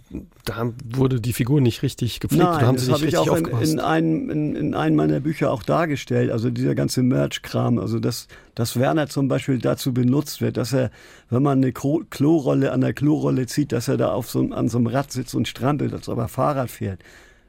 da 0.43 0.69
wurde 0.83 1.21
die 1.21 1.31
Figur 1.31 1.61
nicht 1.61 1.81
richtig 1.81 2.19
gepflegt. 2.19 2.43
Nein, 2.43 2.65
haben 2.65 2.75
das 2.75 2.89
habe 2.89 3.05
ich 3.05 3.17
auch 3.17 3.37
in, 3.37 3.45
in, 3.45 3.79
einem, 3.79 4.29
in, 4.29 4.55
in 4.57 4.73
einem 4.75 4.97
meiner 4.97 5.21
Bücher 5.21 5.49
auch 5.49 5.63
dargestellt. 5.63 6.29
Also 6.29 6.49
dieser 6.49 6.75
ganze 6.75 7.03
Merch-Kram, 7.03 7.79
also 7.79 7.99
dass, 7.99 8.27
dass 8.53 8.77
Werner 8.77 9.07
zum 9.07 9.29
Beispiel 9.29 9.59
dazu 9.59 9.93
benutzt 9.93 10.41
wird, 10.41 10.57
dass 10.57 10.73
er, 10.73 10.91
wenn 11.29 11.41
man 11.41 11.59
eine 11.59 11.71
Klorolle 11.71 12.73
an 12.73 12.81
der 12.81 12.91
Klorolle 12.91 13.45
zieht, 13.45 13.71
dass 13.71 13.87
er 13.87 13.95
da 13.95 14.11
auf 14.11 14.29
so, 14.29 14.41
an 14.51 14.67
so 14.67 14.77
einem 14.77 14.87
Rad 14.87 15.13
sitzt 15.13 15.35
und 15.35 15.47
strampelt, 15.47 15.93
als 15.93 16.09
ob 16.09 16.17
er 16.17 16.27
Fahrrad 16.27 16.69
fährt. 16.69 16.99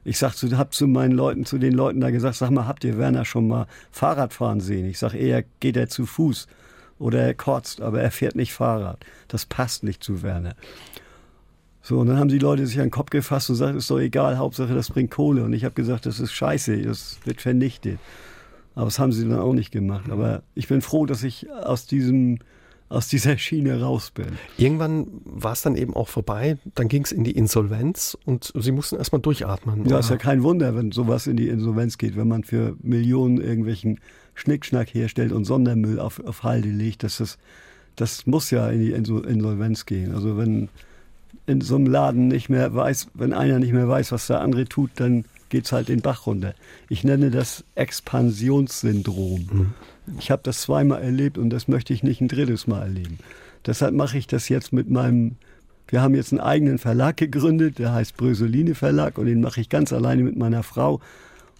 Ich 0.05 0.17
sag 0.17 0.33
zu, 0.33 0.57
hab 0.57 0.73
zu 0.73 0.87
meinen 0.87 1.11
Leuten, 1.11 1.45
zu 1.45 1.57
den 1.57 1.73
Leuten 1.73 1.99
da 1.99 2.09
gesagt, 2.09 2.37
sag 2.37 2.51
mal, 2.51 2.67
habt 2.67 2.85
ihr 2.85 2.97
Werner 2.97 3.25
schon 3.25 3.49
mal 3.49 3.67
Fahrrad 3.91 4.31
fahren 4.33 4.61
sehen? 4.61 4.85
Ich 4.85 4.97
sag 4.97 5.13
eher, 5.13 5.43
geht 5.59 5.75
er 5.75 5.89
zu 5.89 6.05
Fuß 6.05 6.47
oder 7.03 7.21
er 7.21 7.33
kotzt, 7.33 7.81
aber 7.81 8.01
er 8.01 8.11
fährt 8.11 8.35
nicht 8.35 8.53
Fahrrad. 8.53 9.05
Das 9.27 9.45
passt 9.45 9.83
nicht 9.83 10.03
zu 10.03 10.23
Werner. 10.23 10.55
So, 11.81 11.99
und 11.99 12.07
dann 12.07 12.17
haben 12.17 12.29
die 12.29 12.39
Leute 12.39 12.65
sich 12.65 12.79
an 12.79 12.85
den 12.85 12.91
Kopf 12.91 13.09
gefasst 13.09 13.49
und 13.49 13.55
gesagt, 13.55 13.75
ist 13.75 13.91
doch 13.91 13.99
egal, 13.99 14.37
Hauptsache 14.37 14.73
das 14.73 14.89
bringt 14.89 15.11
Kohle. 15.11 15.43
Und 15.43 15.51
ich 15.51 15.65
habe 15.65 15.75
gesagt, 15.75 16.05
das 16.05 16.21
ist 16.21 16.31
scheiße, 16.31 16.81
das 16.81 17.19
wird 17.25 17.41
vernichtet. 17.41 17.99
Aber 18.73 18.85
das 18.85 18.99
haben 18.99 19.11
sie 19.11 19.27
dann 19.27 19.37
auch 19.37 19.53
nicht 19.53 19.71
gemacht. 19.71 20.09
Aber 20.09 20.43
ich 20.55 20.69
bin 20.69 20.81
froh, 20.81 21.05
dass 21.05 21.23
ich 21.23 21.51
aus 21.51 21.85
diesem 21.85 22.39
aus 22.89 23.07
dieser 23.07 23.37
Schiene 23.39 23.81
raus 23.81 24.11
bin. 24.11 24.37
Irgendwann 24.57 25.07
war 25.25 25.53
es 25.53 25.63
dann 25.63 25.75
eben 25.75 25.95
auch 25.95 26.07
vorbei, 26.07 26.57
dann 26.75 26.87
ging 26.87 27.03
es 27.03 27.11
in 27.11 27.23
die 27.23 27.31
Insolvenz 27.31 28.15
und 28.23 28.53
Sie 28.55 28.71
mussten 28.71 28.97
erstmal 28.97 29.21
durchatmen. 29.21 29.85
Ja, 29.87 29.99
ist 29.99 30.11
ja 30.11 30.17
kein 30.17 30.43
Wunder, 30.43 30.75
wenn 30.75 30.91
sowas 30.91 31.25
in 31.25 31.35
die 31.35 31.47
Insolvenz 31.47 31.97
geht, 31.97 32.15
wenn 32.15 32.27
man 32.27 32.43
für 32.43 32.77
Millionen 32.81 33.41
irgendwelchen 33.41 33.99
Schnickschnack 34.35 34.93
herstellt 34.93 35.31
und 35.31 35.45
Sondermüll 35.45 35.99
auf, 35.99 36.19
auf 36.25 36.43
Halde 36.43 36.69
legt, 36.69 37.03
dass 37.03 37.17
das, 37.17 37.37
das 37.95 38.25
muss 38.25 38.51
ja 38.51 38.69
in 38.69 38.79
die 38.79 38.91
Insolvenz 38.91 39.85
gehen. 39.85 40.13
Also 40.13 40.37
wenn 40.37 40.69
in 41.45 41.61
so 41.61 41.75
einem 41.75 41.87
Laden 41.87 42.27
nicht 42.27 42.49
mehr 42.49 42.73
weiß, 42.73 43.07
wenn 43.13 43.33
einer 43.33 43.59
nicht 43.59 43.73
mehr 43.73 43.87
weiß, 43.87 44.11
was 44.11 44.27
der 44.27 44.41
andere 44.41 44.65
tut, 44.65 44.91
dann 44.95 45.25
geht 45.49 45.65
es 45.65 45.71
halt 45.71 45.89
den 45.89 46.01
Bach 46.01 46.25
runter. 46.25 46.55
Ich 46.89 47.03
nenne 47.03 47.29
das 47.29 47.63
Expansionssyndrom. 47.75 49.49
Mhm. 49.51 49.73
Ich 50.19 50.31
habe 50.31 50.41
das 50.43 50.61
zweimal 50.61 51.01
erlebt 51.01 51.37
und 51.37 51.49
das 51.49 51.67
möchte 51.67 51.93
ich 51.93 52.03
nicht 52.03 52.21
ein 52.21 52.27
drittes 52.27 52.65
Mal 52.65 52.83
erleben. 52.83 53.19
Deshalb 53.65 53.93
mache 53.93 54.17
ich 54.17 54.27
das 54.27 54.49
jetzt 54.49 54.73
mit 54.73 54.89
meinem, 54.89 55.35
wir 55.87 56.01
haben 56.01 56.15
jetzt 56.15 56.31
einen 56.31 56.41
eigenen 56.41 56.79
Verlag 56.79 57.17
gegründet, 57.17 57.77
der 57.77 57.93
heißt 57.93 58.17
Bröseline 58.17 58.75
Verlag 58.75 59.17
und 59.17 59.27
den 59.27 59.41
mache 59.41 59.61
ich 59.61 59.69
ganz 59.69 59.93
alleine 59.93 60.23
mit 60.23 60.35
meiner 60.35 60.63
Frau 60.63 61.01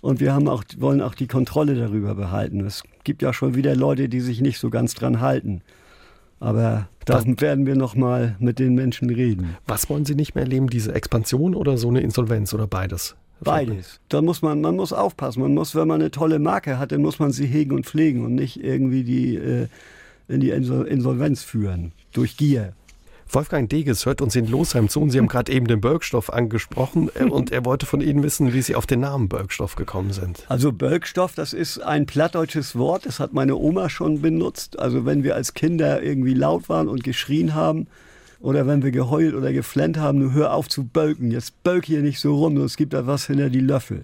und 0.03 0.19
wir 0.19 0.33
haben 0.33 0.49
auch, 0.49 0.65
wollen 0.79 1.01
auch 1.01 1.15
die 1.15 1.27
Kontrolle 1.27 1.75
darüber 1.75 2.13
behalten. 2.13 2.59
Es 2.59 2.83
gibt 3.05 3.21
ja 3.21 3.31
schon 3.31 3.55
wieder 3.55 3.73
Leute, 3.73 4.09
die 4.09 4.19
sich 4.19 4.41
nicht 4.41 4.59
so 4.59 4.69
ganz 4.69 4.93
dran 4.95 5.21
halten. 5.21 5.61
Aber 6.41 6.89
da 7.05 7.23
werden 7.25 7.65
wir 7.65 7.77
noch 7.77 7.95
mal 7.95 8.35
mit 8.39 8.59
den 8.59 8.75
Menschen 8.75 9.09
reden. 9.09 9.55
Was 9.65 9.89
wollen 9.89 10.03
Sie 10.03 10.15
nicht 10.15 10.35
mehr 10.35 10.43
erleben, 10.43 10.69
diese 10.69 10.93
Expansion 10.93 11.55
oder 11.55 11.77
so 11.77 11.87
eine 11.87 12.01
Insolvenz 12.01 12.53
oder 12.53 12.67
beides? 12.67 13.15
Beides. 13.39 14.01
Da 14.09 14.21
muss 14.21 14.41
man, 14.41 14.59
man 14.59 14.75
muss 14.75 14.91
aufpassen. 14.91 15.41
Man 15.41 15.53
muss, 15.53 15.73
wenn 15.73 15.87
man 15.87 16.01
eine 16.01 16.11
tolle 16.11 16.37
Marke 16.37 16.79
hat, 16.79 16.91
dann 16.91 17.01
muss 17.01 17.19
man 17.19 17.31
sie 17.31 17.45
hegen 17.45 17.73
und 17.73 17.85
pflegen 17.85 18.25
und 18.25 18.35
nicht 18.35 18.61
irgendwie 18.61 19.05
die 19.05 19.35
äh, 19.37 19.67
in 20.27 20.41
die 20.41 20.49
Insolvenz 20.49 21.43
führen 21.43 21.93
durch 22.11 22.35
Gier. 22.35 22.73
Wolfgang 23.29 23.69
Deges 23.69 24.05
hört 24.05 24.21
uns 24.21 24.35
in 24.35 24.47
Losheim 24.47 24.89
zu 24.89 25.01
und 25.01 25.09
Sie 25.09 25.17
haben 25.17 25.27
gerade 25.29 25.51
eben 25.51 25.67
den 25.67 25.81
Bölkstoff 25.81 26.31
angesprochen 26.31 27.09
äh, 27.15 27.23
und 27.23 27.51
er 27.51 27.65
wollte 27.65 27.85
von 27.85 28.01
Ihnen 28.01 28.23
wissen, 28.23 28.53
wie 28.53 28.61
Sie 28.61 28.75
auf 28.75 28.85
den 28.85 28.99
Namen 28.99 29.29
Bölkstoff 29.29 29.75
gekommen 29.75 30.13
sind. 30.13 30.45
Also 30.49 30.71
Bölkstoff, 30.71 31.33
das 31.35 31.53
ist 31.53 31.79
ein 31.79 32.05
plattdeutsches 32.05 32.75
Wort, 32.75 33.05
das 33.05 33.19
hat 33.19 33.33
meine 33.33 33.55
Oma 33.55 33.89
schon 33.89 34.21
benutzt. 34.21 34.79
Also 34.79 35.05
wenn 35.05 35.23
wir 35.23 35.35
als 35.35 35.53
Kinder 35.53 36.01
irgendwie 36.01 36.33
laut 36.33 36.69
waren 36.69 36.87
und 36.87 37.03
geschrien 37.03 37.55
haben 37.55 37.87
oder 38.39 38.67
wenn 38.67 38.83
wir 38.83 38.91
geheult 38.91 39.33
oder 39.33 39.53
geflennt 39.53 39.97
haben, 39.97 40.19
nur 40.19 40.33
hör 40.33 40.53
auf 40.53 40.67
zu 40.67 40.83
bölken, 40.83 41.31
jetzt 41.31 41.63
bölk 41.63 41.85
hier 41.85 42.01
nicht 42.01 42.19
so 42.19 42.35
rum, 42.35 42.57
es 42.57 42.77
gibt 42.77 42.93
da 42.93 43.07
was 43.07 43.27
hinter 43.27 43.49
die 43.49 43.61
Löffel. 43.61 44.03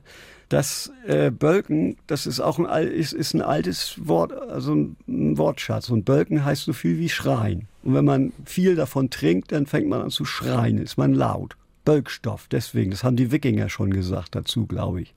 Das 0.50 0.92
äh, 1.06 1.30
Bölken, 1.30 1.98
das 2.08 2.26
ist 2.26 2.40
auch 2.40 2.58
ein, 2.58 2.88
ist, 2.88 3.14
ist 3.14 3.36
ein 3.36 3.42
altes 3.42 3.96
Wort, 4.08 4.34
also 4.34 4.74
ein 4.74 5.38
Wortschatz. 5.38 5.90
Und 5.90 6.06
Bölken 6.06 6.44
heißt 6.44 6.64
so 6.64 6.74
viel 6.74 6.98
wie 6.98 7.10
schreien. 7.10 7.68
Und 7.84 7.94
wenn 7.94 8.06
man 8.06 8.34
viel 8.46 8.76
davon 8.76 9.12
trinkt, 9.12 9.52
dann 9.52 9.68
fängt 9.68 9.88
man 9.88 10.02
an 10.02 10.10
zu 10.10 10.26
schreien, 10.26 10.80
ist 10.80 10.98
man 10.98 11.14
laut. 11.14 11.56
Bölkstoff, 11.86 12.48
deswegen, 12.50 12.92
das 12.92 13.04
haben 13.04 13.16
die 13.16 13.32
Wikinger 13.32 13.70
schon 13.70 13.92
gesagt 13.92 14.36
dazu, 14.36 14.66
glaube 14.66 15.02
ich. 15.02 15.14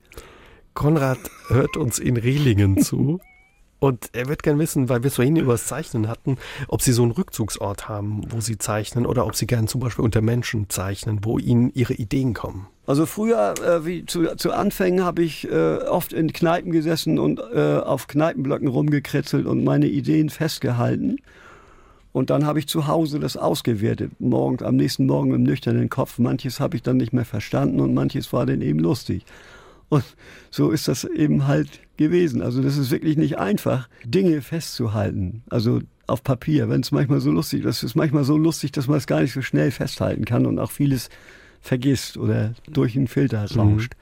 Konrad 0.75 1.19
hört 1.49 1.77
uns 1.77 1.99
in 1.99 2.17
Rehlingen 2.17 2.81
zu 2.81 3.19
Und 3.83 4.11
er 4.13 4.29
wird 4.29 4.43
gerne 4.43 4.59
wissen, 4.59 4.87
weil 4.87 5.03
wir 5.03 5.09
es 5.09 5.15
vorhin 5.15 5.35
über 5.35 5.51
das 5.51 5.67
Zeichnen 5.67 6.07
hatten, 6.07 6.37
ob 6.69 6.81
Sie 6.81 6.93
so 6.93 7.03
einen 7.03 7.11
Rückzugsort 7.11 7.89
haben, 7.89 8.21
wo 8.29 8.39
Sie 8.39 8.57
zeichnen 8.57 9.05
oder 9.05 9.25
ob 9.25 9.35
Sie 9.35 9.45
gerne 9.45 9.67
zum 9.67 9.81
Beispiel 9.81 10.05
unter 10.05 10.21
Menschen 10.21 10.69
zeichnen, 10.69 11.19
wo 11.23 11.37
Ihnen 11.37 11.69
Ihre 11.73 11.93
Ideen 11.93 12.33
kommen. 12.33 12.67
Also 12.87 13.05
früher, 13.05 13.55
äh, 13.61 13.85
wie 13.85 14.05
zu, 14.05 14.37
zu 14.37 14.53
Anfängen, 14.53 15.03
habe 15.03 15.21
ich 15.21 15.51
äh, 15.51 15.79
oft 15.79 16.13
in 16.13 16.31
Kneipen 16.31 16.71
gesessen 16.71 17.19
und 17.19 17.41
äh, 17.53 17.79
auf 17.79 18.07
Kneipenblöcken 18.07 18.69
rumgekritzelt 18.69 19.45
und 19.45 19.65
meine 19.65 19.87
Ideen 19.87 20.29
festgehalten. 20.29 21.17
Und 22.13 22.29
dann 22.29 22.45
habe 22.45 22.59
ich 22.59 22.69
zu 22.69 22.87
Hause 22.87 23.19
das 23.19 23.35
ausgewertet, 23.35 24.13
morgen, 24.19 24.63
am 24.63 24.77
nächsten 24.77 25.07
Morgen 25.07 25.33
im 25.33 25.43
nüchternen 25.43 25.89
Kopf. 25.89 26.19
Manches 26.19 26.61
habe 26.61 26.77
ich 26.77 26.83
dann 26.83 26.95
nicht 26.95 27.11
mehr 27.11 27.25
verstanden 27.25 27.81
und 27.81 27.93
manches 27.93 28.31
war 28.31 28.45
dann 28.45 28.61
eben 28.61 28.79
lustig. 28.79 29.25
Und 29.93 30.03
so 30.49 30.71
ist 30.71 30.87
das 30.87 31.03
eben 31.03 31.45
halt 31.45 31.69
gewesen. 31.97 32.41
Also 32.41 32.63
das 32.63 32.77
ist 32.77 32.89
wirklich 32.89 33.15
nicht 33.15 33.37
einfach, 33.37 33.87
Dinge 34.03 34.41
festzuhalten. 34.41 35.43
Also 35.51 35.81
auf 36.07 36.23
Papier, 36.23 36.67
wenn 36.67 36.81
es 36.81 36.91
manchmal 36.91 37.19
so 37.19 37.29
lustig 37.29 37.59
ist. 37.59 37.83
Das 37.83 37.83
ist 37.83 37.95
manchmal 37.95 38.23
so 38.23 38.35
lustig, 38.35 38.71
dass 38.71 38.87
man 38.87 38.97
es 38.97 39.05
gar 39.05 39.21
nicht 39.21 39.33
so 39.33 39.43
schnell 39.43 39.69
festhalten 39.69 40.25
kann 40.25 40.47
und 40.47 40.57
auch 40.57 40.71
vieles 40.71 41.09
vergisst 41.61 42.17
oder 42.17 42.53
durch 42.71 42.95
einen 42.97 43.07
Filter 43.07 43.45
mhm. 43.53 43.59
rauscht. 43.59 43.93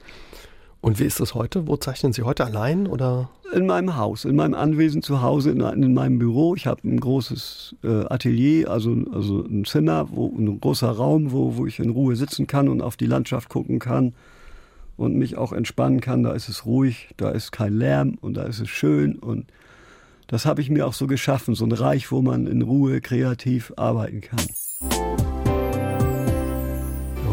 Und 0.80 0.98
wie 0.98 1.04
ist 1.04 1.20
das 1.20 1.34
heute? 1.34 1.68
Wo 1.68 1.76
zeichnen 1.76 2.14
Sie 2.14 2.22
heute 2.22 2.46
allein 2.46 2.86
oder? 2.86 3.28
In 3.54 3.66
meinem 3.66 3.96
Haus, 3.96 4.24
in 4.24 4.34
meinem 4.34 4.54
Anwesen 4.54 5.02
zu 5.02 5.20
Hause, 5.20 5.50
in, 5.50 5.60
in 5.60 5.92
meinem 5.92 6.18
Büro. 6.18 6.54
Ich 6.54 6.66
habe 6.66 6.80
ein 6.88 6.98
großes 6.98 7.76
äh, 7.84 8.06
Atelier, 8.06 8.70
also, 8.70 8.96
also 9.12 9.44
ein 9.44 9.66
Zimmer, 9.66 10.08
wo, 10.10 10.34
ein 10.34 10.58
großer 10.58 10.90
Raum, 10.90 11.32
wo, 11.32 11.58
wo 11.58 11.66
ich 11.66 11.78
in 11.80 11.90
Ruhe 11.90 12.16
sitzen 12.16 12.46
kann 12.46 12.70
und 12.70 12.80
auf 12.80 12.96
die 12.96 13.06
Landschaft 13.06 13.50
gucken 13.50 13.78
kann 13.78 14.14
und 15.02 15.16
mich 15.16 15.36
auch 15.36 15.52
entspannen 15.52 16.00
kann. 16.00 16.22
Da 16.22 16.32
ist 16.32 16.48
es 16.48 16.64
ruhig, 16.64 17.08
da 17.16 17.30
ist 17.30 17.50
kein 17.50 17.74
Lärm 17.74 18.18
und 18.20 18.34
da 18.34 18.44
ist 18.44 18.60
es 18.60 18.68
schön. 18.68 19.16
Und 19.16 19.46
das 20.28 20.46
habe 20.46 20.60
ich 20.60 20.70
mir 20.70 20.86
auch 20.86 20.94
so 20.94 21.06
geschaffen, 21.06 21.54
so 21.54 21.64
ein 21.64 21.72
Reich, 21.72 22.12
wo 22.12 22.22
man 22.22 22.46
in 22.46 22.62
Ruhe 22.62 23.00
kreativ 23.00 23.72
arbeiten 23.76 24.20
kann. 24.20 24.46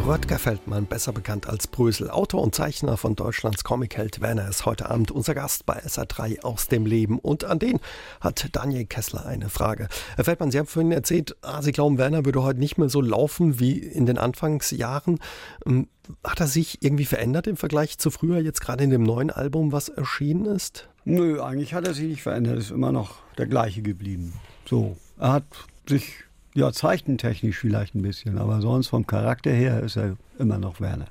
Röttger 0.10 0.40
Feldmann, 0.40 0.88
besser 0.88 1.14
bekannt 1.14 1.48
als 1.48 1.68
Brösel, 1.68 2.10
Autor 2.10 2.42
und 2.42 2.56
Zeichner 2.56 2.98
von 2.98 3.16
Deutschlands 3.16 3.64
Comicheld 3.64 4.22
Werner, 4.22 4.50
ist 4.50 4.66
heute 4.66 4.90
Abend 4.90 5.12
unser 5.12 5.36
Gast 5.36 5.68
bei 5.68 5.80
SR3 5.80 6.42
aus 6.42 6.68
dem 6.68 6.88
Leben. 6.88 7.20
Und 7.20 7.44
an 7.44 7.60
den 7.60 7.80
hat 8.20 8.50
Daniel 8.54 8.88
Kessler 8.88 9.28
eine 9.28 9.50
Frage. 9.50 9.88
Herr 10.16 10.26
Feldmann, 10.26 10.50
Sie 10.50 10.58
haben 10.58 10.66
vorhin 10.66 10.92
erzählt, 10.92 11.38
ah, 11.44 11.62
Sie 11.62 11.74
glauben, 11.74 12.00
Werner 12.00 12.26
würde 12.26 12.42
heute 12.42 12.60
nicht 12.60 12.80
mehr 12.80 12.90
so 12.90 13.02
laufen 13.02 13.60
wie 13.60 13.78
in 13.78 14.08
den 14.08 14.18
Anfangsjahren. 14.18 15.20
Ähm, 15.68 15.90
hat 16.24 16.40
er 16.40 16.48
sich 16.48 16.82
irgendwie 16.82 17.06
verändert 17.06 17.46
im 17.46 17.56
Vergleich 17.56 18.00
zu 18.00 18.10
früher, 18.10 18.40
jetzt 18.40 18.62
gerade 18.62 18.84
in 18.84 18.90
dem 18.90 19.04
neuen 19.04 19.30
Album, 19.30 19.72
was 19.72 19.90
erschienen 19.90 20.48
ist? 20.48 20.90
Nö, 21.06 21.40
eigentlich 21.40 21.76
hat 21.76 21.86
er 21.86 21.94
sich 21.94 22.08
nicht 22.08 22.24
verändert, 22.24 22.58
ist 22.58 22.72
immer 22.72 22.92
noch 22.92 23.18
der 23.38 23.46
gleiche 23.46 23.84
geblieben. 23.84 24.34
So, 24.68 24.98
er 25.20 25.34
hat 25.34 25.46
sich 25.88 26.24
ja, 26.56 26.72
zeichentechnisch 26.72 27.58
vielleicht 27.58 27.96
ein 27.96 28.02
bisschen, 28.02 28.38
aber 28.38 28.62
sonst 28.62 28.88
vom 28.88 29.06
Charakter 29.06 29.52
her 29.52 29.82
ist 29.84 29.98
er 29.98 30.16
immer 30.40 30.58
noch 30.58 30.82
Werner. 30.82 31.06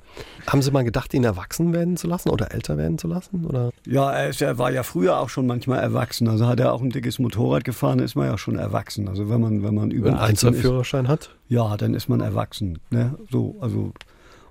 Haben 0.47 0.61
Sie 0.61 0.71
mal 0.71 0.83
gedacht, 0.83 1.13
ihn 1.13 1.23
erwachsen 1.23 1.71
werden 1.73 1.97
zu 1.97 2.07
lassen 2.07 2.29
oder 2.29 2.53
älter 2.53 2.77
werden 2.77 2.97
zu 2.97 3.07
lassen? 3.07 3.45
Oder? 3.45 3.71
Ja, 3.85 4.11
er, 4.11 4.29
ist, 4.29 4.41
er 4.41 4.57
war 4.57 4.71
ja 4.71 4.83
früher 4.83 5.19
auch 5.19 5.29
schon 5.29 5.47
manchmal 5.47 5.79
erwachsen. 5.79 6.27
Also 6.27 6.47
hat 6.47 6.59
er 6.59 6.73
auch 6.73 6.81
ein 6.81 6.89
dickes 6.89 7.19
Motorrad 7.19 7.63
gefahren, 7.63 7.99
ist 7.99 8.15
man 8.15 8.27
ja 8.27 8.37
schon 8.37 8.57
erwachsen. 8.57 9.07
Also 9.07 9.29
wenn 9.29 9.39
man, 9.39 9.63
wenn 9.63 9.75
man 9.75 9.91
über 9.91 10.09
einen 10.09 10.19
Einzelführerschein 10.19 11.07
hat? 11.07 11.35
Ja, 11.47 11.77
dann 11.77 11.93
ist 11.93 12.09
man 12.09 12.19
erwachsen. 12.21 12.79
Ne? 12.89 13.15
So, 13.31 13.55
also 13.61 13.93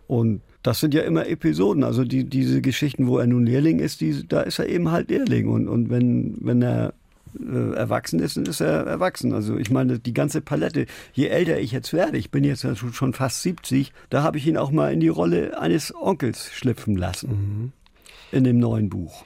und 0.06 0.40
das 0.62 0.80
sind 0.80 0.94
ja 0.94 1.02
immer 1.02 1.28
Episoden. 1.28 1.84
Also 1.84 2.04
die, 2.04 2.24
diese 2.24 2.62
Geschichten, 2.62 3.06
wo 3.06 3.18
er 3.18 3.26
nun 3.26 3.46
Lehrling 3.46 3.78
ist, 3.78 4.00
die, 4.00 4.26
da 4.26 4.40
ist 4.40 4.58
er 4.58 4.68
eben 4.68 4.90
halt 4.90 5.10
Lehrling. 5.10 5.48
Und, 5.48 5.68
und 5.68 5.90
wenn, 5.90 6.36
wenn 6.40 6.62
er 6.62 6.94
äh, 7.38 7.74
erwachsen 7.74 8.20
ist, 8.20 8.36
dann 8.36 8.46
ist 8.46 8.60
er 8.60 8.86
erwachsen. 8.86 9.32
Also 9.32 9.56
ich 9.56 9.70
meine, 9.70 9.98
die 9.98 10.14
ganze 10.14 10.40
Palette, 10.40 10.86
je 11.12 11.26
älter 11.26 11.58
ich 11.58 11.72
jetzt 11.72 11.92
werde, 11.92 12.18
ich 12.18 12.30
bin 12.30 12.44
jetzt 12.44 12.66
schon 12.92 13.12
fast 13.12 13.42
70, 13.42 13.92
da 14.10 14.22
habe 14.22 14.38
ich 14.38 14.46
ihn 14.46 14.56
auch 14.56 14.70
mal 14.70 14.92
in 14.92 15.00
die 15.00 15.08
Rolle 15.08 15.60
eines 15.60 15.94
Onkels 15.94 16.50
schlüpfen 16.52 16.96
lassen. 16.96 17.28
Mhm. 17.30 17.72
In 18.30 18.44
dem 18.44 18.58
neuen 18.58 18.90
Buch. 18.90 19.24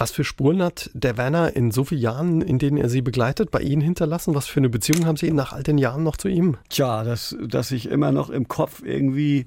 Was 0.00 0.12
für 0.12 0.24
Spuren 0.24 0.62
hat 0.62 0.90
der 0.94 1.18
Werner 1.18 1.54
in 1.54 1.72
so 1.72 1.84
vielen 1.84 2.00
Jahren, 2.00 2.40
in 2.40 2.58
denen 2.58 2.78
er 2.78 2.88
Sie 2.88 3.02
begleitet, 3.02 3.50
bei 3.50 3.60
Ihnen 3.60 3.82
hinterlassen? 3.82 4.34
Was 4.34 4.46
für 4.46 4.58
eine 4.58 4.70
Beziehung 4.70 5.04
haben 5.04 5.16
Sie 5.16 5.30
nach 5.30 5.52
all 5.52 5.62
den 5.62 5.76
Jahren 5.76 6.04
noch 6.04 6.16
zu 6.16 6.28
ihm? 6.28 6.56
Tja, 6.70 7.04
dass, 7.04 7.36
dass 7.46 7.70
ich 7.70 7.86
immer 7.86 8.10
noch 8.10 8.30
im 8.30 8.48
Kopf 8.48 8.82
irgendwie 8.82 9.46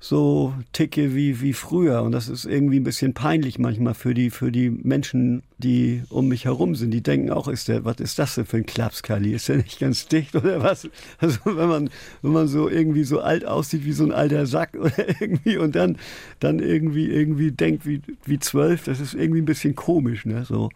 so 0.00 0.54
ticke 0.72 1.14
wie, 1.14 1.40
wie 1.40 1.52
früher. 1.52 2.02
Und 2.02 2.12
das 2.12 2.28
ist 2.28 2.44
irgendwie 2.44 2.78
ein 2.78 2.84
bisschen 2.84 3.14
peinlich 3.14 3.58
manchmal 3.58 3.94
für 3.94 4.14
die, 4.14 4.30
für 4.30 4.52
die 4.52 4.70
Menschen, 4.70 5.42
die 5.58 6.02
um 6.08 6.28
mich 6.28 6.44
herum 6.44 6.76
sind. 6.76 6.92
Die 6.92 7.02
denken 7.02 7.30
auch, 7.30 7.48
ist 7.48 7.66
der, 7.66 7.84
was 7.84 7.96
ist 7.96 8.18
das 8.18 8.36
denn 8.36 8.46
für 8.46 8.58
ein 8.58 8.66
Klapskali? 8.66 9.32
Ist 9.34 9.48
der 9.48 9.56
nicht 9.56 9.80
ganz 9.80 10.06
dicht 10.06 10.36
oder 10.36 10.62
was? 10.62 10.88
Also 11.18 11.38
wenn 11.44 11.68
man, 11.68 11.90
wenn 12.22 12.32
man 12.32 12.46
so 12.46 12.68
irgendwie 12.68 13.02
so 13.02 13.20
alt 13.20 13.44
aussieht 13.44 13.84
wie 13.84 13.92
so 13.92 14.04
ein 14.04 14.12
alter 14.12 14.46
Sack 14.46 14.74
oder 14.80 15.20
irgendwie 15.20 15.56
und 15.56 15.74
dann, 15.74 15.96
dann 16.38 16.60
irgendwie, 16.60 17.06
irgendwie 17.06 17.50
denkt 17.50 17.84
wie, 17.84 18.00
wie 18.24 18.38
zwölf, 18.38 18.84
das 18.84 19.00
ist 19.00 19.14
irgendwie 19.14 19.40
ein 19.42 19.46
bisschen 19.46 19.74
komisch, 19.74 20.24
ne, 20.26 20.44
so. 20.44 20.70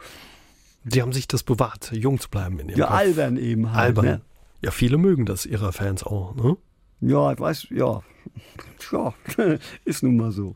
Die 0.85 1.01
haben 1.01 1.13
sich 1.13 1.29
das 1.29 1.45
bewahrt, 1.45 1.93
jung 1.93 2.19
zu 2.19 2.29
bleiben 2.29 2.59
in 2.59 2.71
ihrem 2.71 2.79
Ja, 2.81 2.87
Kopf. 2.87 2.97
albern 2.97 3.37
eben 3.37 3.73
halt. 3.73 3.97
Albern. 3.97 4.05
Ne? 4.05 4.21
Ja, 4.63 4.73
viele 4.73 4.99
mögen 4.99 5.27
das, 5.27 5.47
ihrer 5.47 5.73
Fans 5.73 6.03
auch, 6.03 6.35
ne? 6.35 6.57
Ja, 7.03 7.33
ich 7.33 7.41
weiß, 7.41 7.67
ja. 7.71 8.01
Ja, 8.91 9.15
ist 9.85 10.03
nun 10.03 10.17
mal 10.17 10.33
so. 10.33 10.55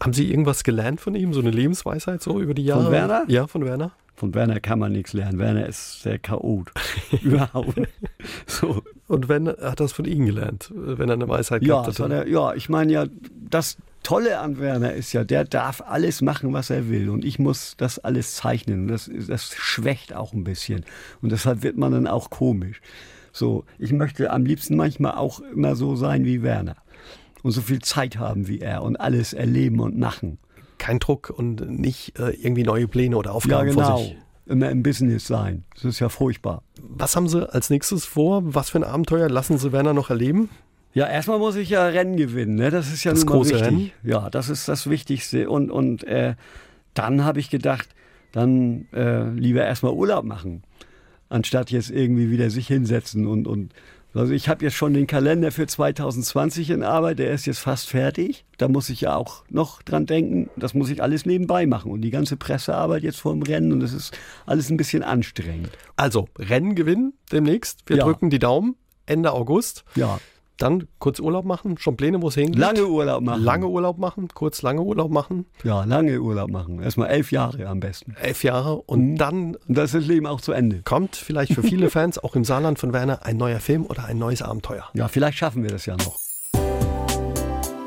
Haben 0.00 0.12
Sie 0.12 0.30
irgendwas 0.30 0.62
gelernt 0.62 1.00
von 1.00 1.14
ihm, 1.14 1.32
so 1.32 1.40
eine 1.40 1.50
Lebensweisheit 1.50 2.22
so 2.22 2.40
über 2.40 2.54
die 2.54 2.64
Jahre? 2.64 2.84
Von 2.84 2.92
Werner? 2.92 3.24
Ja, 3.26 3.46
von 3.46 3.64
Werner. 3.64 3.92
Von 4.14 4.34
Werner 4.34 4.60
kann 4.60 4.78
man 4.78 4.92
nichts 4.92 5.12
lernen. 5.12 5.38
Werner 5.38 5.66
ist 5.66 6.02
sehr 6.02 6.18
chaot. 6.18 6.72
Überhaupt. 7.22 7.80
So. 8.46 8.82
Und 9.06 9.28
wenn 9.28 9.48
hat 9.48 9.80
das 9.80 9.92
von 9.92 10.04
Ihnen 10.04 10.26
gelernt, 10.26 10.72
wenn 10.74 11.08
er 11.08 11.14
eine 11.14 11.28
Weisheit 11.28 11.62
ja, 11.62 11.82
gehabt 11.82 11.98
hat? 11.98 12.10
Er, 12.10 12.28
ja, 12.28 12.52
ich 12.54 12.68
meine 12.68 12.92
ja, 12.92 13.06
das 13.48 13.78
Tolle 14.02 14.38
an 14.38 14.58
Werner 14.58 14.92
ist 14.92 15.12
ja, 15.12 15.24
der 15.24 15.44
darf 15.44 15.82
alles 15.86 16.20
machen, 16.20 16.52
was 16.52 16.70
er 16.70 16.88
will. 16.88 17.10
Und 17.10 17.24
ich 17.24 17.38
muss 17.38 17.74
das 17.76 17.98
alles 17.98 18.34
zeichnen. 18.34 18.88
Das, 18.88 19.10
das 19.28 19.54
schwächt 19.54 20.14
auch 20.14 20.32
ein 20.32 20.44
bisschen. 20.44 20.84
Und 21.22 21.30
deshalb 21.32 21.62
wird 21.62 21.76
man 21.76 21.92
dann 21.92 22.06
auch 22.06 22.30
komisch. 22.30 22.80
So, 23.38 23.64
ich 23.78 23.92
möchte 23.92 24.30
am 24.32 24.44
liebsten 24.44 24.76
manchmal 24.76 25.12
auch 25.12 25.38
immer 25.38 25.76
so 25.76 25.94
sein 25.94 26.24
wie 26.24 26.42
Werner 26.42 26.74
und 27.44 27.52
so 27.52 27.60
viel 27.60 27.78
Zeit 27.78 28.18
haben 28.18 28.48
wie 28.48 28.58
er 28.58 28.82
und 28.82 28.96
alles 28.96 29.32
erleben 29.32 29.78
und 29.78 29.96
machen. 29.96 30.38
Kein 30.78 30.98
Druck 30.98 31.30
und 31.30 31.70
nicht 31.70 32.18
äh, 32.18 32.30
irgendwie 32.30 32.64
neue 32.64 32.88
Pläne 32.88 33.16
oder 33.16 33.32
Aufgaben 33.32 33.68
ja, 33.68 33.74
genau. 33.74 33.86
vor 33.86 33.98
sich. 33.98 34.16
Immer 34.46 34.70
im 34.70 34.82
Business 34.82 35.26
sein. 35.26 35.64
Das 35.74 35.84
ist 35.84 36.00
ja 36.00 36.08
furchtbar. 36.08 36.62
Was 36.82 37.14
haben 37.14 37.28
Sie 37.28 37.48
als 37.52 37.70
nächstes 37.70 38.04
vor? 38.04 38.42
Was 38.42 38.70
für 38.70 38.78
ein 38.78 38.84
Abenteuer 38.84 39.28
lassen 39.28 39.56
Sie 39.56 39.70
Werner 39.70 39.94
noch 39.94 40.10
erleben? 40.10 40.48
Ja, 40.94 41.06
erstmal 41.06 41.38
muss 41.38 41.54
ich 41.54 41.68
ja 41.68 41.86
Rennen 41.86 42.16
gewinnen. 42.16 42.56
Ne? 42.56 42.70
Das 42.70 42.92
ist 42.92 43.04
ja 43.04 43.12
das 43.12 43.24
große 43.24 43.52
wichtig. 43.52 43.66
Rennen. 43.66 43.90
Ja, 44.02 44.30
das 44.30 44.48
ist 44.48 44.66
das 44.66 44.90
Wichtigste. 44.90 45.48
Und, 45.48 45.70
und 45.70 46.02
äh, 46.04 46.34
dann 46.94 47.24
habe 47.24 47.38
ich 47.38 47.50
gedacht, 47.50 47.88
dann 48.32 48.86
äh, 48.92 49.28
lieber 49.30 49.64
erstmal 49.64 49.92
Urlaub 49.92 50.24
machen 50.24 50.64
anstatt 51.28 51.70
jetzt 51.70 51.90
irgendwie 51.90 52.30
wieder 52.30 52.50
sich 52.50 52.66
hinsetzen 52.66 53.26
und, 53.26 53.46
und 53.46 53.72
also 54.14 54.32
ich 54.32 54.48
habe 54.48 54.64
jetzt 54.64 54.74
schon 54.74 54.94
den 54.94 55.06
Kalender 55.06 55.52
für 55.52 55.66
2020 55.66 56.70
in 56.70 56.82
Arbeit, 56.82 57.18
der 57.18 57.30
ist 57.30 57.46
jetzt 57.46 57.58
fast 57.58 57.88
fertig. 57.88 58.44
Da 58.56 58.66
muss 58.66 58.88
ich 58.88 59.02
ja 59.02 59.14
auch 59.14 59.44
noch 59.50 59.82
dran 59.82 60.06
denken. 60.06 60.48
Das 60.56 60.74
muss 60.74 60.88
ich 60.90 61.02
alles 61.02 61.26
nebenbei 61.26 61.66
machen. 61.66 61.92
Und 61.92 62.00
die 62.00 62.10
ganze 62.10 62.36
Pressearbeit 62.36 63.02
jetzt 63.02 63.20
vor 63.20 63.32
dem 63.32 63.42
Rennen 63.42 63.70
und 63.70 63.80
das 63.80 63.92
ist 63.92 64.16
alles 64.46 64.70
ein 64.70 64.76
bisschen 64.78 65.02
anstrengend. 65.02 65.70
Also, 65.96 66.26
Rennen 66.38 66.74
gewinnen 66.74 67.12
demnächst. 67.30 67.82
Wir 67.86 67.98
ja. 67.98 68.04
drücken 68.04 68.30
die 68.30 68.38
Daumen. 68.38 68.76
Ende 69.04 69.32
August. 69.32 69.84
Ja. 69.94 70.18
Dann 70.58 70.88
kurz 70.98 71.20
Urlaub 71.20 71.44
machen, 71.44 71.78
schon 71.78 71.96
Pläne, 71.96 72.20
wo 72.20 72.28
es 72.28 72.34
hingeht. 72.34 72.58
Lange 72.58 72.86
Urlaub 72.86 73.22
machen. 73.22 73.42
Lange 73.42 73.68
Urlaub 73.68 73.98
machen, 73.98 74.28
kurz 74.34 74.60
lange 74.62 74.82
Urlaub 74.82 75.10
machen. 75.10 75.46
Ja, 75.62 75.84
lange 75.84 76.20
Urlaub 76.20 76.50
machen. 76.50 76.82
Erstmal 76.82 77.08
elf 77.10 77.30
Jahre 77.30 77.66
am 77.66 77.78
besten. 77.78 78.16
Elf 78.20 78.42
Jahre 78.42 78.76
und 78.82 79.12
mhm. 79.12 79.16
dann. 79.16 79.54
Und 79.54 79.78
das 79.78 79.94
ist 79.94 80.02
das 80.02 80.06
Leben 80.06 80.26
auch 80.26 80.40
zu 80.40 80.52
Ende. 80.52 80.82
Kommt 80.82 81.14
vielleicht 81.14 81.54
für 81.54 81.62
viele 81.62 81.90
Fans, 81.90 82.18
auch 82.18 82.34
im 82.34 82.44
Saarland 82.44 82.80
von 82.80 82.92
Werner, 82.92 83.24
ein 83.24 83.36
neuer 83.36 83.60
Film 83.60 83.86
oder 83.86 84.04
ein 84.04 84.18
neues 84.18 84.42
Abenteuer. 84.42 84.84
Ja, 84.94 85.06
vielleicht 85.06 85.38
schaffen 85.38 85.62
wir 85.62 85.70
das 85.70 85.86
ja 85.86 85.96
noch. 85.96 86.18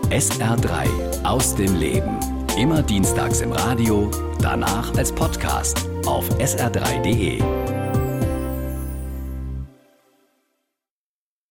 SR3 0.09 1.23
aus 1.23 1.55
dem 1.55 1.75
Leben. 1.77 2.19
Immer 2.57 2.81
dienstags 2.83 3.41
im 3.41 3.51
Radio, 3.51 4.09
danach 4.41 4.93
als 4.95 5.11
Podcast 5.11 5.87
auf 6.05 6.29
sr3.de. 6.39 7.80